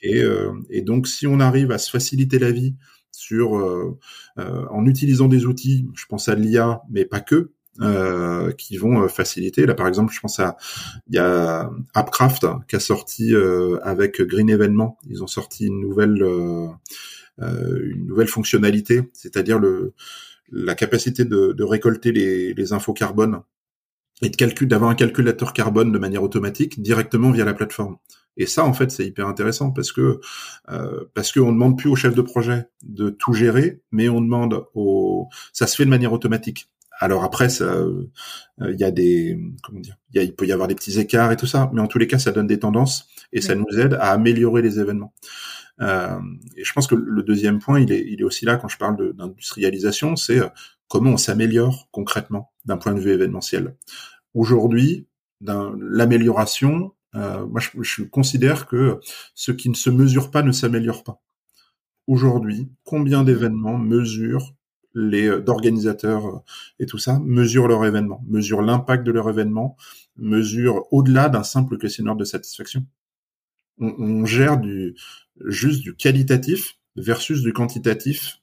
Et, 0.01 0.21
euh, 0.21 0.53
et, 0.69 0.81
donc 0.81 1.07
si 1.07 1.27
on 1.27 1.39
arrive 1.39 1.71
à 1.71 1.77
se 1.77 1.89
faciliter 1.89 2.39
la 2.39 2.51
vie 2.51 2.75
sur 3.11 3.57
euh, 3.57 3.97
euh 4.37 4.65
en 4.69 4.85
utilisant 4.85 5.27
des 5.27 5.45
outils, 5.45 5.87
je 5.95 6.05
pense 6.05 6.29
à 6.29 6.35
l'IA, 6.35 6.81
mais 6.89 7.05
pas 7.05 7.19
que, 7.19 7.51
euh, 7.81 8.51
qui 8.51 8.77
vont 8.77 9.03
euh, 9.03 9.07
faciliter. 9.07 9.65
Là, 9.65 9.73
par 9.73 9.87
exemple, 9.87 10.13
je 10.13 10.19
pense 10.19 10.39
à 10.39 10.57
il 11.09 11.15
y 11.15 11.19
a 11.19 11.69
Appcraft 11.93 12.45
qui 12.67 12.75
a 12.75 12.79
sorti 12.79 13.33
euh, 13.33 13.79
avec 13.83 14.21
Green 14.21 14.49
Evenement, 14.49 14.97
ils 15.09 15.23
ont 15.23 15.27
sorti 15.27 15.67
une 15.67 15.79
nouvelle 15.81 16.21
euh, 16.23 16.69
une 17.39 18.07
nouvelle 18.07 18.27
fonctionnalité, 18.27 19.03
c'est-à-dire 19.13 19.59
le 19.59 19.93
la 20.51 20.75
capacité 20.75 21.25
de, 21.25 21.51
de 21.51 21.63
récolter 21.63 22.11
les, 22.11 22.53
les, 22.53 22.73
infos 22.73 22.93
carbone 22.93 23.41
et 24.21 24.29
de 24.29 24.35
calcul 24.35 24.67
d'avoir 24.67 24.89
un 24.89 24.95
calculateur 24.95 25.51
carbone 25.51 25.91
de 25.91 25.99
manière 25.99 26.23
automatique 26.23 26.81
directement 26.81 27.31
via 27.31 27.43
la 27.43 27.53
plateforme. 27.53 27.97
Et 28.37 28.45
ça, 28.45 28.63
en 28.63 28.73
fait, 28.73 28.91
c'est 28.91 29.05
hyper 29.05 29.27
intéressant 29.27 29.71
parce 29.71 29.91
que 29.91 30.21
euh, 30.69 31.05
parce 31.15 31.31
qu'on 31.31 31.51
demande 31.51 31.77
plus 31.77 31.89
au 31.89 31.95
chef 31.95 32.13
de 32.13 32.21
projet 32.21 32.65
de 32.83 33.09
tout 33.09 33.33
gérer, 33.33 33.81
mais 33.91 34.09
on 34.09 34.21
demande 34.21 34.65
au 34.75 35.27
ça 35.53 35.67
se 35.67 35.75
fait 35.75 35.85
de 35.85 35.89
manière 35.89 36.13
automatique. 36.13 36.69
Alors 36.99 37.23
après, 37.23 37.47
euh, 37.61 38.03
il 38.59 38.79
y 38.79 38.83
a 38.83 38.91
des, 38.91 39.39
comment 39.63 39.79
dire, 39.79 39.97
il 40.13 40.35
peut 40.35 40.47
y 40.47 40.51
avoir 40.51 40.67
des 40.67 40.75
petits 40.75 40.99
écarts 40.99 41.31
et 41.31 41.37
tout 41.37 41.45
ça, 41.45 41.69
mais 41.73 41.81
en 41.81 41.87
tous 41.87 41.99
les 41.99 42.07
cas, 42.07 42.17
ça 42.17 42.31
donne 42.31 42.47
des 42.47 42.59
tendances 42.59 43.07
et 43.31 43.41
ça 43.41 43.55
nous 43.55 43.79
aide 43.79 43.93
à 43.95 44.11
améliorer 44.11 44.61
les 44.61 44.79
événements. 44.79 45.13
Euh, 45.81 46.19
et 46.55 46.63
je 46.63 46.73
pense 46.73 46.87
que 46.87 46.95
le 46.95 47.23
deuxième 47.23 47.59
point, 47.59 47.79
il 47.79 47.91
est, 47.91 48.03
il 48.07 48.21
est 48.21 48.23
aussi 48.23 48.45
là 48.45 48.57
quand 48.57 48.67
je 48.67 48.77
parle 48.77 49.15
d'industrialisation, 49.15 50.15
c'est 50.15 50.39
euh, 50.39 50.47
comment 50.87 51.11
on 51.11 51.17
s'améliore 51.17 51.87
concrètement 51.91 52.51
d'un 52.65 52.77
point 52.77 52.93
de 52.93 52.99
vue 52.99 53.11
événementiel. 53.11 53.75
Aujourd'hui, 54.33 55.07
l'amélioration, 55.41 56.93
euh, 57.15 57.45
moi 57.45 57.61
je, 57.61 57.69
je, 57.81 58.03
considère 58.03 58.67
que 58.67 58.99
ce 59.35 59.51
qui 59.51 59.69
ne 59.69 59.75
se 59.75 59.89
mesure 59.89 60.31
pas 60.31 60.41
ne 60.41 60.51
s'améliore 60.51 61.03
pas. 61.03 61.21
Aujourd'hui, 62.07 62.69
combien 62.83 63.23
d'événements 63.23 63.77
mesurent 63.77 64.55
les 64.97 65.41
d'organisateurs 65.41 66.43
et 66.79 66.85
tout 66.85 66.97
ça 66.97 67.19
mesurent 67.19 67.67
leur 67.67 67.85
événement, 67.85 68.23
mesurent 68.27 68.61
l'impact 68.61 69.05
de 69.05 69.11
leur 69.11 69.29
événement, 69.29 69.77
mesurent 70.17 70.87
au-delà 70.91 71.29
d'un 71.29 71.43
simple 71.43 71.77
questionnaire 71.77 72.15
de 72.15 72.25
satisfaction. 72.25 72.85
On, 73.79 74.25
gère 74.25 74.57
du 74.57 74.95
juste 75.45 75.81
du 75.81 75.95
qualitatif 75.95 76.79
versus 76.95 77.43
du 77.43 77.53
quantitatif 77.53 78.41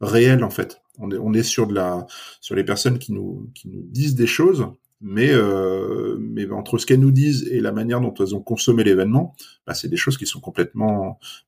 réel 0.00 0.42
en 0.42 0.50
fait. 0.50 0.82
On 0.98 1.32
est, 1.32 1.42
sur 1.42 1.66
les 1.66 2.64
personnes 2.64 2.98
qui 2.98 3.12
nous 3.12 3.50
disent 3.64 4.16
des 4.16 4.26
choses 4.26 4.66
mais 5.00 5.30
euh, 5.32 6.18
mais 6.20 6.50
entre 6.50 6.78
ce 6.78 6.86
qu'elles 6.86 7.00
nous 7.00 7.10
disent 7.10 7.48
et 7.50 7.60
la 7.60 7.72
manière 7.72 8.00
dont 8.00 8.14
elles 8.14 8.34
ont 8.34 8.42
consommé 8.42 8.84
l'événement, 8.84 9.34
bah, 9.66 9.74
c'est 9.74 9.88
des 9.88 9.96
choses 9.96 10.18
qui 10.18 10.26
sont 10.26 10.42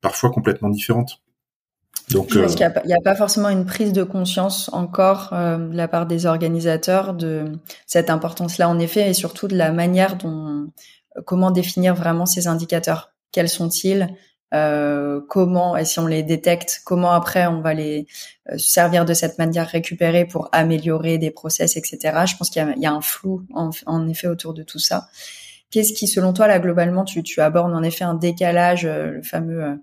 parfois 0.00 0.30
complètement 0.30 0.70
différentes. 0.70 1.22
Donc, 2.12 2.36
euh... 2.36 2.46
qu'il 2.46 2.72
n'y 2.86 2.92
a, 2.92 2.96
a, 2.96 3.02
pas 3.02 3.16
forcément 3.16 3.48
une 3.48 3.64
prise 3.64 3.92
de 3.92 4.02
conscience 4.02 4.70
encore 4.72 5.30
euh, 5.32 5.56
de 5.56 5.76
la 5.76 5.88
part 5.88 6.06
des 6.06 6.26
organisateurs 6.26 7.14
de 7.14 7.52
cette 7.86 8.10
importance-là, 8.10 8.68
en 8.68 8.78
effet, 8.78 9.10
et 9.10 9.14
surtout 9.14 9.48
de 9.48 9.56
la 9.56 9.72
manière 9.72 10.16
dont, 10.16 10.68
comment 11.24 11.50
définir 11.50 11.94
vraiment 11.94 12.26
ces 12.26 12.46
indicateurs. 12.46 13.12
Quels 13.32 13.48
sont-ils? 13.48 14.08
Euh, 14.54 15.20
comment, 15.30 15.78
et 15.78 15.86
si 15.86 15.98
on 15.98 16.06
les 16.06 16.22
détecte, 16.22 16.82
comment 16.84 17.12
après 17.12 17.46
on 17.46 17.62
va 17.62 17.72
les 17.72 18.06
euh, 18.50 18.58
servir 18.58 19.06
de 19.06 19.14
cette 19.14 19.38
manière 19.38 19.66
récupérée 19.66 20.26
pour 20.26 20.50
améliorer 20.52 21.16
des 21.16 21.30
process, 21.30 21.78
etc. 21.78 21.98
Je 22.26 22.36
pense 22.36 22.50
qu'il 22.50 22.62
y, 22.76 22.80
y, 22.80 22.86
a 22.86 22.92
un 22.92 23.00
flou 23.00 23.46
en, 23.54 23.70
en, 23.86 24.08
effet 24.08 24.26
autour 24.26 24.52
de 24.52 24.62
tout 24.62 24.78
ça. 24.78 25.08
Qu'est-ce 25.70 25.94
qui, 25.94 26.06
selon 26.06 26.34
toi, 26.34 26.48
là 26.48 26.58
globalement, 26.58 27.04
tu, 27.04 27.22
tu 27.22 27.40
abordes 27.40 27.72
en 27.72 27.82
effet 27.82 28.04
un 28.04 28.12
décalage, 28.12 28.84
euh, 28.84 29.12
le 29.12 29.22
fameux, 29.22 29.64
euh, 29.64 29.74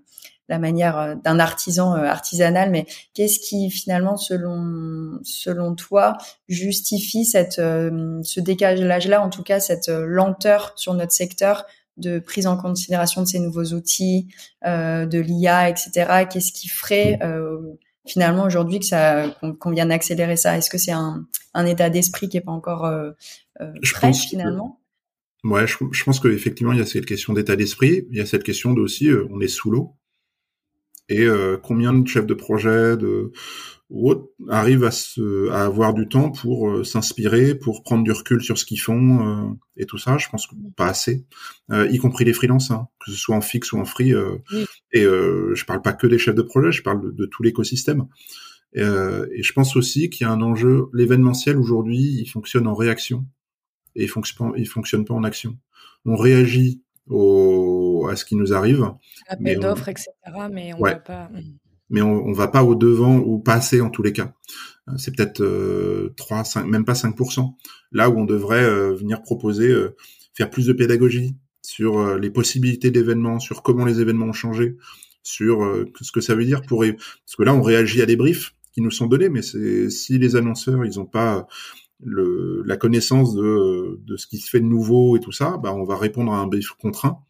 la 0.50 0.58
manière 0.58 1.16
d'un 1.24 1.38
artisan 1.38 1.94
artisanal, 1.94 2.70
mais 2.70 2.84
qu'est-ce 3.14 3.40
qui 3.40 3.70
finalement, 3.70 4.16
selon 4.16 5.18
selon 5.22 5.74
toi, 5.74 6.18
justifie 6.48 7.24
cette 7.24 7.54
ce 7.54 8.40
décalage-là, 8.40 9.22
en 9.22 9.30
tout 9.30 9.42
cas 9.42 9.60
cette 9.60 9.88
lenteur 9.88 10.72
sur 10.76 10.92
notre 10.94 11.12
secteur 11.12 11.64
de 12.00 12.18
prise 12.18 12.46
en 12.46 12.56
considération 12.56 13.22
de 13.22 13.26
ces 13.26 13.38
nouveaux 13.38 13.74
outils, 13.74 14.28
euh, 14.66 15.06
de 15.06 15.18
l'IA, 15.18 15.68
etc. 15.68 16.26
Qu'est-ce 16.30 16.52
qui 16.52 16.68
ferait 16.68 17.18
euh, 17.22 17.58
finalement 18.06 18.44
aujourd'hui 18.44 18.80
que 18.80 18.86
ça 18.86 19.36
qu'on 19.60 19.70
vienne 19.70 19.92
accélérer 19.92 20.36
ça? 20.36 20.56
Est-ce 20.56 20.70
que 20.70 20.78
c'est 20.78 20.92
un, 20.92 21.26
un 21.54 21.66
état 21.66 21.90
d'esprit 21.90 22.28
qui 22.28 22.38
est 22.38 22.42
pas 22.42 22.52
encore 22.52 22.84
euh, 22.84 23.10
euh 23.60 23.72
prêt 23.92 24.12
finalement? 24.12 24.80
Ouais, 25.44 25.66
je, 25.66 25.76
je 25.90 26.04
pense 26.04 26.20
qu'effectivement 26.20 26.72
il 26.72 26.78
y 26.78 26.82
a 26.82 26.86
cette 26.86 27.06
question 27.06 27.32
d'état 27.32 27.56
d'esprit, 27.56 28.06
il 28.10 28.18
y 28.18 28.20
a 28.20 28.26
cette 28.26 28.42
question 28.42 28.72
de 28.72 28.80
aussi 28.80 29.08
euh, 29.08 29.26
on 29.30 29.40
est 29.40 29.48
sous 29.48 29.70
l'eau 29.70 29.94
et 31.10 31.24
euh, 31.24 31.58
combien 31.60 31.92
de 31.92 32.06
chefs 32.08 32.26
de 32.26 32.34
projet 32.34 32.96
de 32.96 33.32
ou 33.90 34.14
arrivent 34.48 34.84
à, 34.84 34.92
se, 34.92 35.50
à 35.50 35.64
avoir 35.64 35.92
du 35.94 36.08
temps 36.08 36.30
pour 36.30 36.70
euh, 36.70 36.84
s'inspirer, 36.84 37.56
pour 37.56 37.82
prendre 37.82 38.04
du 38.04 38.12
recul 38.12 38.40
sur 38.40 38.56
ce 38.56 38.64
qu'ils 38.64 38.80
font 38.80 39.26
euh, 39.26 39.52
et 39.76 39.84
tout 39.84 39.98
ça? 39.98 40.16
Je 40.16 40.28
pense 40.28 40.46
que 40.46 40.54
pas 40.76 40.86
assez, 40.86 41.26
euh, 41.72 41.88
y 41.90 41.98
compris 41.98 42.24
les 42.24 42.32
freelances, 42.32 42.70
hein, 42.70 42.86
que 43.04 43.10
ce 43.10 43.16
soit 43.16 43.34
en 43.34 43.40
fixe 43.40 43.72
ou 43.72 43.80
en 43.80 43.84
free. 43.84 44.12
Et 44.92 45.02
je 45.02 45.64
parle 45.64 45.82
pas 45.82 45.92
que 45.92 46.06
des 46.06 46.18
chefs 46.18 46.36
de 46.36 46.42
projet, 46.42 46.70
je 46.70 46.82
parle 46.82 47.02
de, 47.02 47.10
de 47.10 47.26
tout 47.26 47.42
l'écosystème. 47.42 48.06
Et, 48.72 48.82
et, 48.82 49.42
je 49.42 49.52
pense 49.52 49.74
aussi 49.74 50.08
qu'il 50.08 50.24
y 50.24 50.30
a 50.30 50.32
un 50.32 50.40
enjeu. 50.42 50.84
L'événementiel 50.94 51.58
aujourd'hui, 51.58 52.20
il 52.20 52.26
fonctionne 52.26 52.68
en 52.68 52.74
réaction 52.74 53.26
et 53.96 54.04
il 54.04 54.08
fonctionne, 54.08 54.52
il 54.56 54.68
fonctionne 54.68 55.04
pas 55.04 55.14
en 55.14 55.24
action. 55.24 55.58
On 56.04 56.14
réagit 56.14 56.84
au, 57.10 58.08
à 58.10 58.16
ce 58.16 58.24
qui 58.24 58.36
nous 58.36 58.54
arrive. 58.54 58.90
Appel 59.28 59.60
d'offres, 59.60 59.88
etc. 59.88 60.10
Mais 60.50 60.72
on 60.74 60.80
ouais. 60.80 60.92
va 60.92 60.98
pas. 60.98 61.30
Hmm 61.32 61.58
mais 61.90 62.00
on, 62.00 62.24
on 62.26 62.32
va 62.32 62.48
pas 62.48 62.64
au 62.64 62.74
devant 62.74 63.18
ou 63.18 63.38
pas 63.38 63.54
assez 63.54 63.80
en 63.80 63.90
tous 63.90 64.02
les 64.02 64.12
cas. 64.12 64.32
Euh, 64.88 64.92
c'est 64.96 65.14
peut-être 65.14 65.42
euh, 65.42 66.14
3, 66.16 66.44
5, 66.44 66.64
même 66.66 66.84
pas 66.84 66.94
5%. 66.94 67.54
Là 67.92 68.08
où 68.08 68.18
on 68.18 68.24
devrait 68.24 68.64
euh, 68.64 68.94
venir 68.94 69.22
proposer, 69.22 69.68
euh, 69.68 69.96
faire 70.32 70.48
plus 70.48 70.66
de 70.66 70.72
pédagogie 70.72 71.36
sur 71.62 72.16
les 72.16 72.30
possibilités 72.30 72.90
d'événements, 72.90 73.38
sur 73.38 73.62
comment 73.62 73.84
les 73.84 74.00
événements 74.00 74.26
ont 74.26 74.32
changé, 74.32 74.78
sur 75.22 75.84
ce 76.00 76.10
que 76.10 76.22
ça 76.22 76.34
veut 76.34 76.46
dire 76.46 76.62
pour 76.62 76.82
parce 76.82 77.36
que 77.36 77.42
là 77.42 77.54
on 77.54 77.60
réagit 77.60 78.00
à 78.00 78.06
des 78.06 78.16
briefs 78.16 78.54
qui 78.72 78.80
nous 78.80 78.90
sont 78.90 79.06
donnés, 79.06 79.28
mais 79.28 79.42
si 79.42 80.18
les 80.18 80.36
annonceurs 80.36 80.86
ils 80.86 80.98
ont 80.98 81.04
pas 81.04 81.46
le, 82.02 82.62
la 82.64 82.76
connaissance 82.76 83.34
de, 83.34 84.00
de 84.04 84.16
ce 84.16 84.26
qui 84.26 84.38
se 84.38 84.50
fait 84.50 84.60
de 84.60 84.66
nouveau 84.66 85.16
et 85.16 85.20
tout 85.20 85.32
ça, 85.32 85.58
bah 85.62 85.72
on 85.74 85.84
va 85.84 85.96
répondre 85.96 86.32
à 86.32 86.38
un 86.38 86.46
brief 86.46 86.70
contraint 86.70 87.20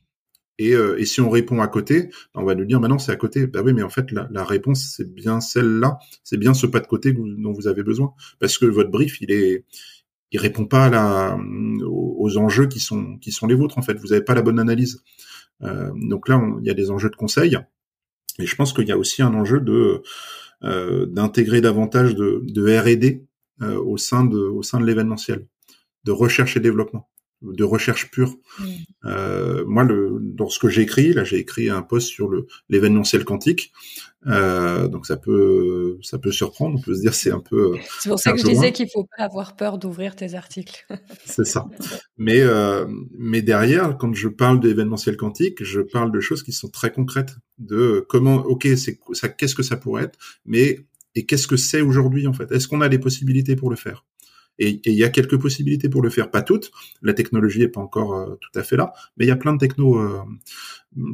et, 0.61 0.75
euh, 0.75 0.99
et, 0.99 1.07
si 1.07 1.23
on 1.23 1.31
répond 1.31 1.63
à 1.63 1.69
côté, 1.69 2.11
on 2.35 2.45
va 2.45 2.55
nous 2.55 2.67
dire, 2.67 2.81
maintenant 2.81 2.99
c'est 2.99 3.13
à 3.13 3.17
côté. 3.17 3.47
Bah 3.47 3.63
oui, 3.65 3.73
mais 3.73 3.83
en 3.83 3.89
fait, 3.89 4.13
la, 4.13 4.29
la 4.31 4.45
réponse, 4.45 4.93
c'est 4.95 5.11
bien 5.11 5.41
celle-là. 5.41 5.99
C'est 6.23 6.37
bien 6.37 6.53
ce 6.53 6.67
pas 6.67 6.81
de 6.81 6.87
côté 6.87 7.15
dont 7.15 7.53
vous 7.55 7.67
avez 7.67 7.83
besoin. 7.83 8.13
Parce 8.41 8.59
que 8.59 8.67
votre 8.67 8.91
brief, 8.91 9.23
il 9.23 9.31
est, 9.31 9.65
il 10.33 10.39
répond 10.39 10.67
pas 10.67 10.85
à 10.85 10.91
la, 10.91 11.39
aux, 11.87 12.37
enjeux 12.37 12.67
qui 12.67 12.79
sont, 12.79 13.17
qui 13.17 13.33
sont 13.33 13.47
les 13.47 13.55
vôtres, 13.55 13.79
en 13.79 13.83
fait. 13.83 13.95
Vous 13.95 14.09
n'avez 14.09 14.23
pas 14.23 14.35
la 14.35 14.43
bonne 14.43 14.59
analyse. 14.59 15.03
Euh, 15.63 15.91
donc 15.97 16.29
là, 16.29 16.39
il 16.61 16.67
y 16.67 16.71
a 16.71 16.75
des 16.75 16.91
enjeux 16.91 17.09
de 17.09 17.17
conseil. 17.17 17.57
Et 18.39 18.45
je 18.45 18.55
pense 18.55 18.75
qu'il 18.75 18.87
y 18.87 18.93
a 18.93 18.99
aussi 18.99 19.23
un 19.23 19.33
enjeu 19.33 19.61
de, 19.61 20.03
euh, 20.63 21.07
d'intégrer 21.07 21.63
davantage 21.63 22.15
de, 22.15 22.43
de 22.45 22.79
R&D 22.79 23.25
au 23.61 23.97
sein 23.97 24.25
de, 24.25 24.39
au 24.39 24.63
sein 24.63 24.81
de 24.81 24.87
l'événementiel, 24.87 25.47
de 26.05 26.13
recherche 26.13 26.57
et 26.57 26.61
développement 26.61 27.11
de 27.43 27.65
recherche 27.65 28.11
pure. 28.11 28.37
Mm. 28.59 28.65
Euh, 29.07 29.65
moi, 29.67 29.85
le, 29.85 30.19
dans 30.21 30.49
ce 30.49 30.59
que 30.59 30.69
j'ai 30.69 30.83
écrit, 30.83 31.13
là, 31.13 31.25
j'ai 31.25 31.39
écrit 31.39 31.71
un 31.71 31.83
post 31.83 32.09
sur 32.09 32.29
le 32.29 32.47
l'événementiel 32.69 33.25
quantique. 33.25 33.73
Euh, 34.27 34.87
donc 34.87 35.07
ça 35.07 35.17
peut 35.17 35.99
ça 36.03 36.19
peut 36.19 36.33
surprendre. 36.33 36.79
On 36.79 36.83
peut 36.83 36.95
se 36.95 37.01
dire 37.01 37.15
c'est 37.15 37.31
un 37.31 37.41
peu. 37.41 37.77
C'est 38.01 38.11
pour 38.11 38.19
ça 38.19 38.33
que 38.33 38.39
je 38.39 38.45
disais 38.45 38.73
qu'il 38.73 38.89
faut 38.93 39.07
pas 39.17 39.25
avoir 39.25 39.57
peur 39.57 39.79
d'ouvrir 39.79 40.15
tes 40.15 40.35
articles. 40.35 40.87
c'est 41.25 41.47
ça. 41.47 41.67
Mais 42.19 42.41
euh, 42.43 42.85
mais 43.19 43.41
derrière, 43.41 43.97
quand 43.97 44.13
je 44.13 44.29
parle 44.29 44.61
d'événementiel 44.61 45.17
quantique, 45.17 45.65
je 45.65 45.81
parle 45.81 46.13
de 46.13 46.21
choses 46.21 46.43
qui 46.43 46.53
sont 46.53 46.69
très 46.69 46.93
concrètes. 46.93 47.37
De 47.57 48.05
comment, 48.09 48.37
ok, 48.37 48.69
c'est 48.77 48.99
ça, 49.13 49.29
qu'est-ce 49.29 49.55
que 49.55 49.63
ça 49.63 49.77
pourrait 49.77 50.05
être, 50.05 50.19
mais 50.45 50.87
et 51.15 51.27
qu'est-ce 51.27 51.47
que 51.47 51.57
c'est 51.57 51.81
aujourd'hui 51.81 52.27
en 52.27 52.33
fait? 52.33 52.51
Est-ce 52.53 52.69
qu'on 52.69 52.81
a 52.81 52.89
les 52.89 52.99
possibilités 52.99 53.57
pour 53.57 53.71
le 53.71 53.77
faire? 53.77 54.05
Et 54.61 54.81
il 54.85 54.95
y 54.95 55.05
a 55.05 55.09
quelques 55.09 55.41
possibilités 55.41 55.89
pour 55.89 56.03
le 56.03 56.11
faire, 56.11 56.31
pas 56.31 56.43
toutes. 56.43 56.71
La 57.03 57.15
technologie 57.15 57.63
est 57.63 57.69
pas 57.69 57.81
encore 57.81 58.15
euh, 58.15 58.35
tout 58.41 58.59
à 58.59 58.63
fait 58.63 58.77
là, 58.77 58.93
mais 59.17 59.25
il 59.25 59.29
y 59.29 59.33
a 59.33 59.37
plein 59.37 59.55
de 59.55 59.59
techno, 59.59 59.99
euh, 59.99 60.21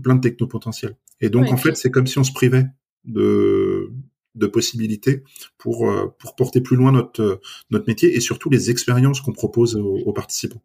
plein 0.02 0.16
de 0.16 0.20
techno 0.20 0.48
potentiels. 0.48 0.96
Et 1.20 1.30
donc 1.30 1.52
en 1.52 1.56
fait, 1.56 1.76
c'est 1.76 1.90
comme 1.90 2.06
si 2.06 2.18
on 2.18 2.24
se 2.24 2.32
privait 2.32 2.66
de 3.04 3.92
de 4.34 4.46
possibilités 4.46 5.22
pour 5.56 5.88
euh, 5.88 6.12
pour 6.18 6.34
porter 6.34 6.60
plus 6.60 6.76
loin 6.76 6.92
notre 6.92 7.40
notre 7.70 7.86
métier 7.86 8.14
et 8.14 8.20
surtout 8.20 8.50
les 8.50 8.70
expériences 8.70 9.20
qu'on 9.20 9.32
propose 9.32 9.76
aux, 9.76 10.12
participants. 10.12 10.62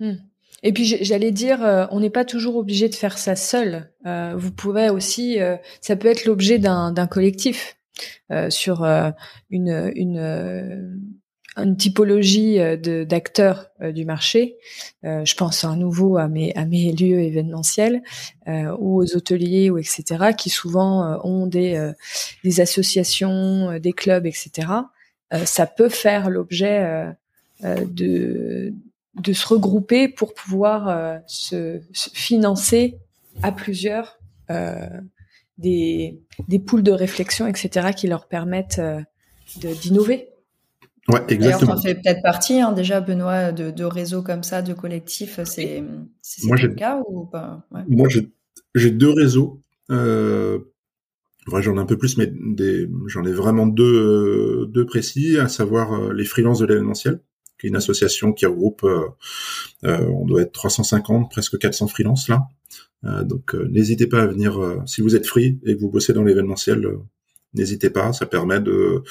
Hmm. 0.00 0.16
Et 0.64 0.72
puis 0.72 0.84
j'allais 0.84 1.30
dire, 1.30 1.88
on 1.92 2.00
n'est 2.00 2.10
pas 2.10 2.24
toujours 2.24 2.56
obligé 2.56 2.88
de 2.88 2.96
faire 2.96 3.16
ça 3.16 3.36
seul. 3.36 3.92
vous 4.04 4.50
pouvez 4.50 4.90
aussi, 4.90 5.38
ça 5.80 5.94
peut 5.94 6.08
être 6.08 6.24
l'objet 6.24 6.58
d'un 6.58 7.06
collectif 7.06 7.77
sur 8.50 8.84
une, 9.50 9.92
une 9.94 10.98
une 11.62 11.76
typologie 11.76 12.60
euh, 12.60 13.04
d'acteurs 13.04 13.66
euh, 13.80 13.92
du 13.92 14.04
marché. 14.04 14.56
Euh, 15.04 15.24
je 15.24 15.34
pense 15.34 15.64
à 15.64 15.74
nouveau 15.76 16.16
à 16.16 16.28
mes, 16.28 16.52
lieux 16.92 17.20
événementiels 17.20 18.02
ou 18.46 19.02
aux 19.02 19.16
hôteliers 19.16 19.70
ou 19.70 19.78
etc. 19.78 20.32
qui 20.36 20.48
souvent 20.48 21.20
ont 21.22 21.46
des, 21.46 21.92
associations, 22.60 23.78
des 23.78 23.92
clubs, 23.92 24.24
etc. 24.26 24.68
ça 25.44 25.66
peut 25.66 25.90
faire 25.90 26.30
l'objet 26.30 27.12
de, 27.62 28.72
se 29.32 29.46
regrouper 29.46 30.08
pour 30.08 30.32
pouvoir 30.32 31.20
se, 31.26 31.80
financer 31.92 32.96
à 33.42 33.52
plusieurs 33.52 34.18
des, 35.58 36.20
des 36.46 36.58
poules 36.58 36.82
de 36.82 36.92
réflexion, 36.92 37.46
etc. 37.46 37.88
qui 37.96 38.06
leur 38.06 38.26
permettent 38.28 38.80
d'innover. 39.56 40.28
Ouais, 41.08 41.20
exactement. 41.28 41.74
on 41.74 41.80
fait 41.80 41.94
peut-être 41.94 42.22
partie 42.22 42.60
hein, 42.60 42.72
déjà, 42.72 43.00
Benoît, 43.00 43.50
de, 43.50 43.70
de 43.70 43.84
réseaux 43.84 44.22
comme 44.22 44.42
ça, 44.42 44.62
de 44.62 44.74
collectifs. 44.74 45.40
C'est 45.44 45.82
le 45.82 46.74
cas 46.74 47.00
ou 47.08 47.24
pas? 47.24 47.66
Ouais. 47.70 47.82
Moi, 47.88 48.08
j'ai 48.74 48.90
deux 48.90 49.10
réseaux. 49.10 49.60
Euh, 49.90 50.58
vrai, 51.48 51.62
j'en 51.62 51.76
ai 51.76 51.80
un 51.80 51.86
peu 51.86 51.96
plus, 51.96 52.16
mais 52.16 52.32
j'en 53.06 53.24
ai 53.24 53.32
vraiment 53.32 53.66
deux, 53.66 54.66
deux 54.66 54.86
précis, 54.86 55.38
à 55.38 55.48
savoir 55.48 55.92
euh, 55.92 56.12
les 56.12 56.24
freelances 56.24 56.58
de 56.58 56.66
l'événementiel, 56.66 57.20
qui 57.58 57.66
est 57.66 57.70
une 57.70 57.76
association 57.76 58.32
qui 58.32 58.46
regroupe, 58.46 58.84
euh, 58.84 59.06
euh 59.84 60.06
on 60.08 60.26
doit 60.26 60.42
être 60.42 60.52
350, 60.52 61.30
presque 61.30 61.58
400 61.58 61.88
freelances 61.88 62.28
là. 62.28 62.48
Euh, 63.04 63.22
donc, 63.24 63.54
euh, 63.54 63.68
n'hésitez 63.68 64.06
pas 64.06 64.22
à 64.22 64.26
venir, 64.26 64.82
si 64.86 65.00
vous 65.00 65.14
êtes 65.16 65.26
free 65.26 65.58
et 65.64 65.76
que 65.76 65.80
vous 65.80 65.90
bossez 65.90 66.12
dans 66.12 66.24
l'événementiel, 66.24 66.86
n'hésitez 67.54 67.90
pas, 67.90 68.12
ça 68.12 68.26
permet 68.26 68.60
de, 68.60 69.02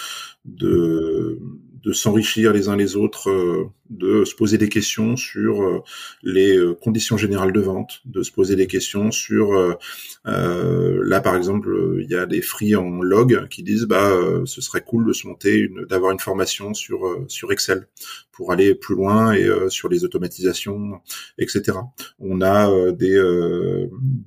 de 0.45 1.39
de 1.87 1.93
s'enrichir 1.93 2.51
les 2.51 2.67
uns 2.67 2.75
les 2.75 2.97
autres, 2.97 3.29
euh, 3.29 3.69
de 3.89 4.25
se 4.25 4.35
poser 4.35 4.57
des 4.57 4.69
questions 4.69 5.15
sur 5.15 5.63
euh, 5.63 5.83
les 6.23 6.57
euh, 6.57 6.73
conditions 6.73 7.17
générales 7.17 7.53
de 7.53 7.61
vente, 7.61 8.01
de 8.05 8.21
se 8.23 8.31
poser 8.31 8.55
des 8.55 8.67
questions 8.67 9.11
sur 9.11 9.77
là 10.25 11.21
par 11.21 11.35
exemple 11.35 11.99
il 12.01 12.09
y 12.09 12.15
a 12.15 12.25
des 12.25 12.41
free 12.41 12.75
en 12.75 13.01
log 13.01 13.47
qui 13.49 13.63
disent 13.63 13.85
bah 13.85 14.11
ce 14.45 14.61
serait 14.61 14.81
cool 14.81 15.07
de 15.07 15.13
se 15.13 15.27
monter 15.27 15.57
une 15.57 15.85
d'avoir 15.85 16.11
une 16.11 16.19
formation 16.19 16.73
sur 16.73 17.25
sur 17.27 17.51
Excel 17.51 17.87
pour 18.31 18.51
aller 18.51 18.75
plus 18.75 18.95
loin 18.95 19.33
et 19.33 19.47
sur 19.69 19.89
les 19.89 20.03
automatisations 20.03 21.01
etc. 21.37 21.77
On 22.19 22.41
a 22.41 22.91
des 22.91 23.17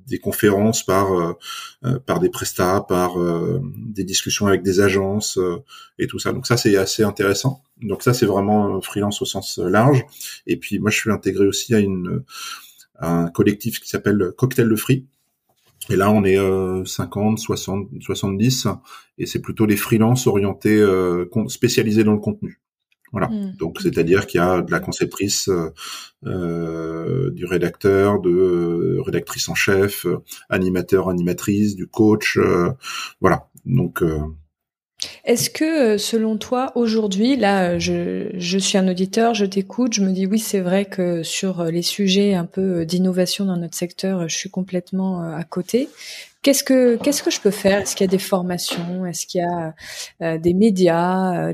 des 0.07 0.19
conférences 0.19 0.83
par 0.85 1.37
par 2.05 2.19
des 2.19 2.29
prestats, 2.29 2.85
par 2.87 3.15
des 3.61 4.03
discussions 4.03 4.47
avec 4.47 4.63
des 4.63 4.79
agences 4.79 5.39
et 5.99 6.07
tout 6.07 6.19
ça. 6.19 6.33
Donc 6.33 6.47
ça 6.47 6.57
c'est 6.57 6.75
assez 6.77 7.03
intéressant. 7.03 7.63
Donc 7.81 8.03
ça, 8.03 8.13
c'est 8.13 8.25
vraiment 8.25 8.79
freelance 8.81 9.21
au 9.21 9.25
sens 9.25 9.57
large. 9.57 10.03
Et 10.47 10.57
puis 10.57 10.79
moi, 10.79 10.91
je 10.91 10.97
suis 10.97 11.11
intégré 11.11 11.47
aussi 11.47 11.73
à 11.73 11.79
une 11.79 12.23
un 13.01 13.27
collectif 13.29 13.79
qui 13.79 13.89
s'appelle 13.89 14.31
Cocktail 14.37 14.67
le 14.67 14.75
Free. 14.75 15.05
Et 15.89 15.95
là, 15.95 16.11
on 16.11 16.23
est 16.23 16.37
50, 16.85 17.39
60, 17.39 17.89
70, 17.99 18.67
et 19.17 19.25
c'est 19.25 19.41
plutôt 19.41 19.65
les 19.65 19.75
freelances 19.75 20.27
orientés, 20.27 20.77
euh, 20.77 21.25
spécialisés 21.47 22.03
dans 22.03 22.13
le 22.13 22.19
contenu. 22.19 22.61
Voilà. 23.11 23.27
Hmm. 23.27 23.55
Donc, 23.57 23.79
c'est-à-dire 23.81 24.25
qu'il 24.25 24.39
y 24.39 24.43
a 24.43 24.61
de 24.61 24.71
la 24.71 24.79
conceptrice, 24.79 25.49
euh, 26.25 27.31
du 27.31 27.45
rédacteur, 27.45 28.21
de 28.21 28.29
euh, 28.29 29.01
rédactrice 29.01 29.49
en 29.49 29.55
chef, 29.55 30.05
animateur, 30.49 31.09
animatrice, 31.09 31.75
du 31.75 31.87
coach, 31.87 32.39
voilà. 33.19 33.47
Donc, 33.65 34.03
est-ce 35.23 35.49
que, 35.49 35.93
euh, 35.93 35.97
selon 35.97 36.37
toi, 36.37 36.71
aujourd'hui, 36.75 37.35
là, 37.35 37.79
je, 37.79 38.29
je, 38.33 38.57
suis 38.57 38.77
un 38.77 38.87
auditeur, 38.87 39.33
je 39.33 39.45
t'écoute, 39.45 39.93
je 39.93 40.03
me 40.03 40.11
dis 40.11 40.25
oui, 40.25 40.39
c'est 40.39 40.59
vrai 40.59 40.85
que 40.85 41.23
sur 41.23 41.61
euh, 41.61 41.71
les 41.71 41.81
sujets 41.81 42.33
un 42.33 42.45
peu 42.45 42.79
euh, 42.81 42.85
d'innovation 42.85 43.45
dans 43.45 43.57
notre 43.57 43.75
secteur, 43.75 44.27
je 44.27 44.35
suis 44.35 44.49
complètement 44.49 45.21
à 45.21 45.43
côté. 45.43 45.89
Qu'est-ce 46.41 46.63
que 46.63 46.97
qu'est-ce 46.97 47.21
que 47.21 47.29
je 47.29 47.39
peux 47.39 47.51
faire? 47.51 47.81
Est-ce 47.81 47.95
qu'il 47.95 48.05
y 48.05 48.09
a 48.09 48.11
des 48.11 48.17
formations? 48.17 49.05
Est-ce 49.05 49.27
qu'il 49.27 49.41
y 49.41 50.25
a 50.25 50.37
des 50.39 50.53
médias 50.55 51.53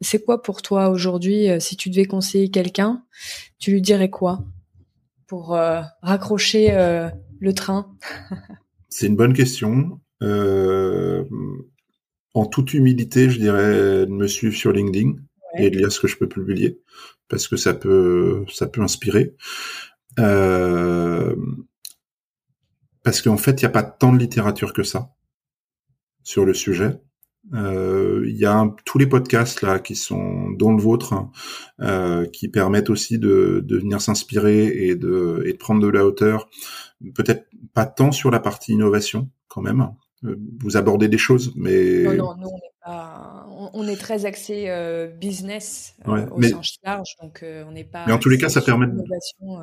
c'est 0.00 0.24
quoi 0.24 0.40
pour 0.40 0.62
toi 0.62 0.90
aujourd'hui 0.90 1.48
Si 1.60 1.76
tu 1.76 1.90
devais 1.90 2.04
conseiller 2.04 2.48
quelqu'un, 2.48 3.02
tu 3.58 3.72
lui 3.72 3.82
dirais 3.82 4.08
quoi 4.08 4.44
pour 5.26 5.58
raccrocher 6.00 6.70
le 7.40 7.52
train? 7.54 7.92
C'est 8.88 9.08
une 9.08 9.16
bonne 9.16 9.32
question. 9.34 9.98
Euh, 10.22 11.24
en 12.38 12.46
toute 12.46 12.74
humilité, 12.74 13.30
je 13.30 13.38
dirais 13.38 14.06
de 14.06 14.10
me 14.10 14.26
suivre 14.26 14.54
sur 14.54 14.72
LinkedIn 14.72 15.14
et 15.58 15.70
de 15.70 15.76
lire 15.76 15.90
ce 15.90 16.00
que 16.00 16.06
je 16.06 16.16
peux 16.16 16.28
publier 16.28 16.80
parce 17.28 17.48
que 17.48 17.56
ça 17.56 17.74
peut 17.74 18.44
ça 18.52 18.66
peut 18.66 18.82
inspirer. 18.82 19.34
Euh, 20.18 21.36
parce 23.02 23.22
qu'en 23.22 23.36
fait, 23.36 23.60
il 23.60 23.64
n'y 23.64 23.66
a 23.66 23.70
pas 23.70 23.82
tant 23.82 24.12
de 24.12 24.18
littérature 24.18 24.72
que 24.72 24.82
ça 24.82 25.10
sur 26.22 26.44
le 26.44 26.54
sujet. 26.54 27.00
Euh, 27.54 28.24
il 28.26 28.36
y 28.36 28.44
a 28.44 28.68
tous 28.84 28.98
les 28.98 29.06
podcasts 29.06 29.62
là 29.62 29.78
qui 29.78 29.94
sont 29.94 30.50
dont 30.50 30.74
le 30.74 30.82
vôtre, 30.82 31.14
euh, 31.80 32.26
qui 32.26 32.48
permettent 32.48 32.90
aussi 32.90 33.18
de, 33.18 33.62
de 33.64 33.78
venir 33.78 34.00
s'inspirer 34.00 34.66
et 34.66 34.96
de, 34.96 35.42
et 35.46 35.52
de 35.52 35.58
prendre 35.58 35.80
de 35.80 35.88
la 35.88 36.04
hauteur. 36.04 36.50
Peut-être 37.14 37.46
pas 37.72 37.86
tant 37.86 38.12
sur 38.12 38.30
la 38.30 38.40
partie 38.40 38.72
innovation 38.72 39.30
quand 39.46 39.62
même, 39.62 39.88
vous 40.22 40.76
abordez 40.76 41.08
des 41.08 41.18
choses, 41.18 41.52
mais 41.56 42.02
non, 42.02 42.14
non, 42.14 42.36
nous 42.38 42.48
on 42.48 42.56
est 42.56 42.74
pas, 42.84 43.46
on, 43.72 43.86
est 43.86 43.96
très 43.96 44.24
axé 44.24 44.64
euh, 44.68 45.06
business 45.06 45.94
euh, 46.08 46.26
au 46.30 46.42
sens 46.42 46.78
large, 46.84 47.16
donc 47.22 47.44
on 47.44 47.72
n'est 47.72 47.84
pas. 47.84 48.04
Mais 48.06 48.12
en 48.12 48.18
tous 48.18 48.28
les 48.28 48.38
cas, 48.38 48.48
ça 48.48 48.60
permet 48.60 48.86
l'innovation 48.86 49.60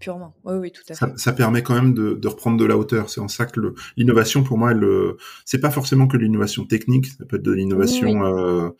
purement. 0.00 0.34
Oui, 0.44 0.54
oui, 0.56 0.72
tout 0.72 0.82
à 0.88 0.94
fait. 0.94 1.12
Ça, 1.16 1.32
permet 1.32 1.62
quand 1.62 1.74
même 1.74 1.94
de, 1.94 2.14
de, 2.14 2.28
reprendre 2.28 2.56
de 2.56 2.64
la 2.64 2.76
hauteur. 2.76 3.10
C'est 3.10 3.20
en 3.20 3.28
ça 3.28 3.46
que 3.46 3.60
l'innovation, 3.96 4.42
pour 4.42 4.58
moi, 4.58 4.72
elle, 4.72 4.84
c'est 5.44 5.60
pas 5.60 5.70
forcément 5.70 6.08
que 6.08 6.16
l'innovation 6.16 6.64
technique. 6.64 7.06
Ça 7.06 7.24
peut 7.24 7.36
être 7.36 7.42
de 7.42 7.52
l'innovation 7.52 8.74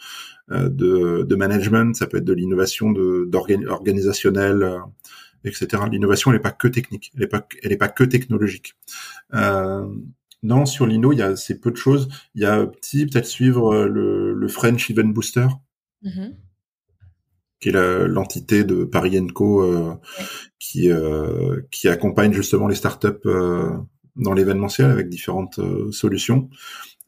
de, 0.51 1.23
de, 1.23 1.37
management, 1.37 1.95
ça 1.95 2.07
peut 2.07 2.19
être 2.19 2.25
de 2.25 2.35
l'innovation 2.35 2.91
d'organisationnelle. 2.91 4.81
etc. 5.45 5.83
L'innovation, 5.91 6.31
elle 6.31 6.39
n'est 6.39 6.43
pas 6.43 6.51
que 6.51 6.69
technique, 6.69 7.13
elle 7.15 7.21
n'est 7.21 7.27
pas, 7.29 7.47
elle 7.63 7.73
est 7.73 7.77
pas 7.77 7.89
que 7.89 8.05
technologique. 8.05 8.75
Euh, 9.35 9.87
non, 10.43 10.67
sur 10.67 10.87
Lino, 10.87 11.13
il 11.13 11.19
y 11.19 11.23
a 11.23 11.37
c'est 11.37 11.61
peu 11.61 11.71
de 11.71 11.77
choses. 11.77 12.09
Il 12.35 12.43
y 12.43 12.47
a 12.47 12.67
petit 12.67 13.07
peut-être 13.07 13.27
suivre 13.27 13.75
euh, 13.75 13.89
le, 14.35 14.49
French 14.49 14.91
Event 14.91 15.09
Booster, 15.09 15.49
mm-hmm. 16.05 16.35
qui 17.61 17.69
est 17.71 17.73
l'entité 17.73 18.65
de 18.65 18.85
Paris 18.85 19.27
Co 19.35 19.63
euh, 19.63 19.95
qui 20.59 20.91
euh, 20.91 21.63
qui 21.71 21.89
accompagne 21.89 22.33
justement 22.33 22.69
les 22.69 22.75
startups 22.75 23.29
dans 24.17 24.33
l'événementiel 24.33 24.91
avec 24.91 25.09
différentes 25.09 25.61
solutions. 25.91 26.49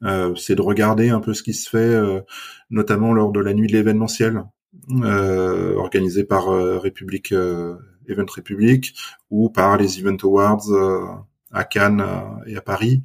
c'est 0.02 0.54
de 0.54 0.62
regarder 0.62 1.10
un 1.10 1.20
peu 1.20 1.32
ce 1.32 1.42
qui 1.42 1.54
se 1.54 1.70
fait, 1.70 2.24
notamment 2.70 3.12
lors 3.12 3.32
de 3.32 3.40
la 3.40 3.54
nuit 3.54 3.68
de 3.68 3.72
l'événementiel, 3.72 4.42
organisée 4.90 6.24
par 6.24 6.48
République 6.82 7.32
Event 7.32 8.26
République 8.34 8.94
ou 9.30 9.48
par 9.48 9.76
les 9.78 10.00
Event 10.00 10.18
Awards 10.22 11.26
à 11.52 11.64
Cannes 11.64 12.00
euh, 12.00 12.44
et 12.46 12.56
à 12.56 12.60
Paris. 12.60 13.02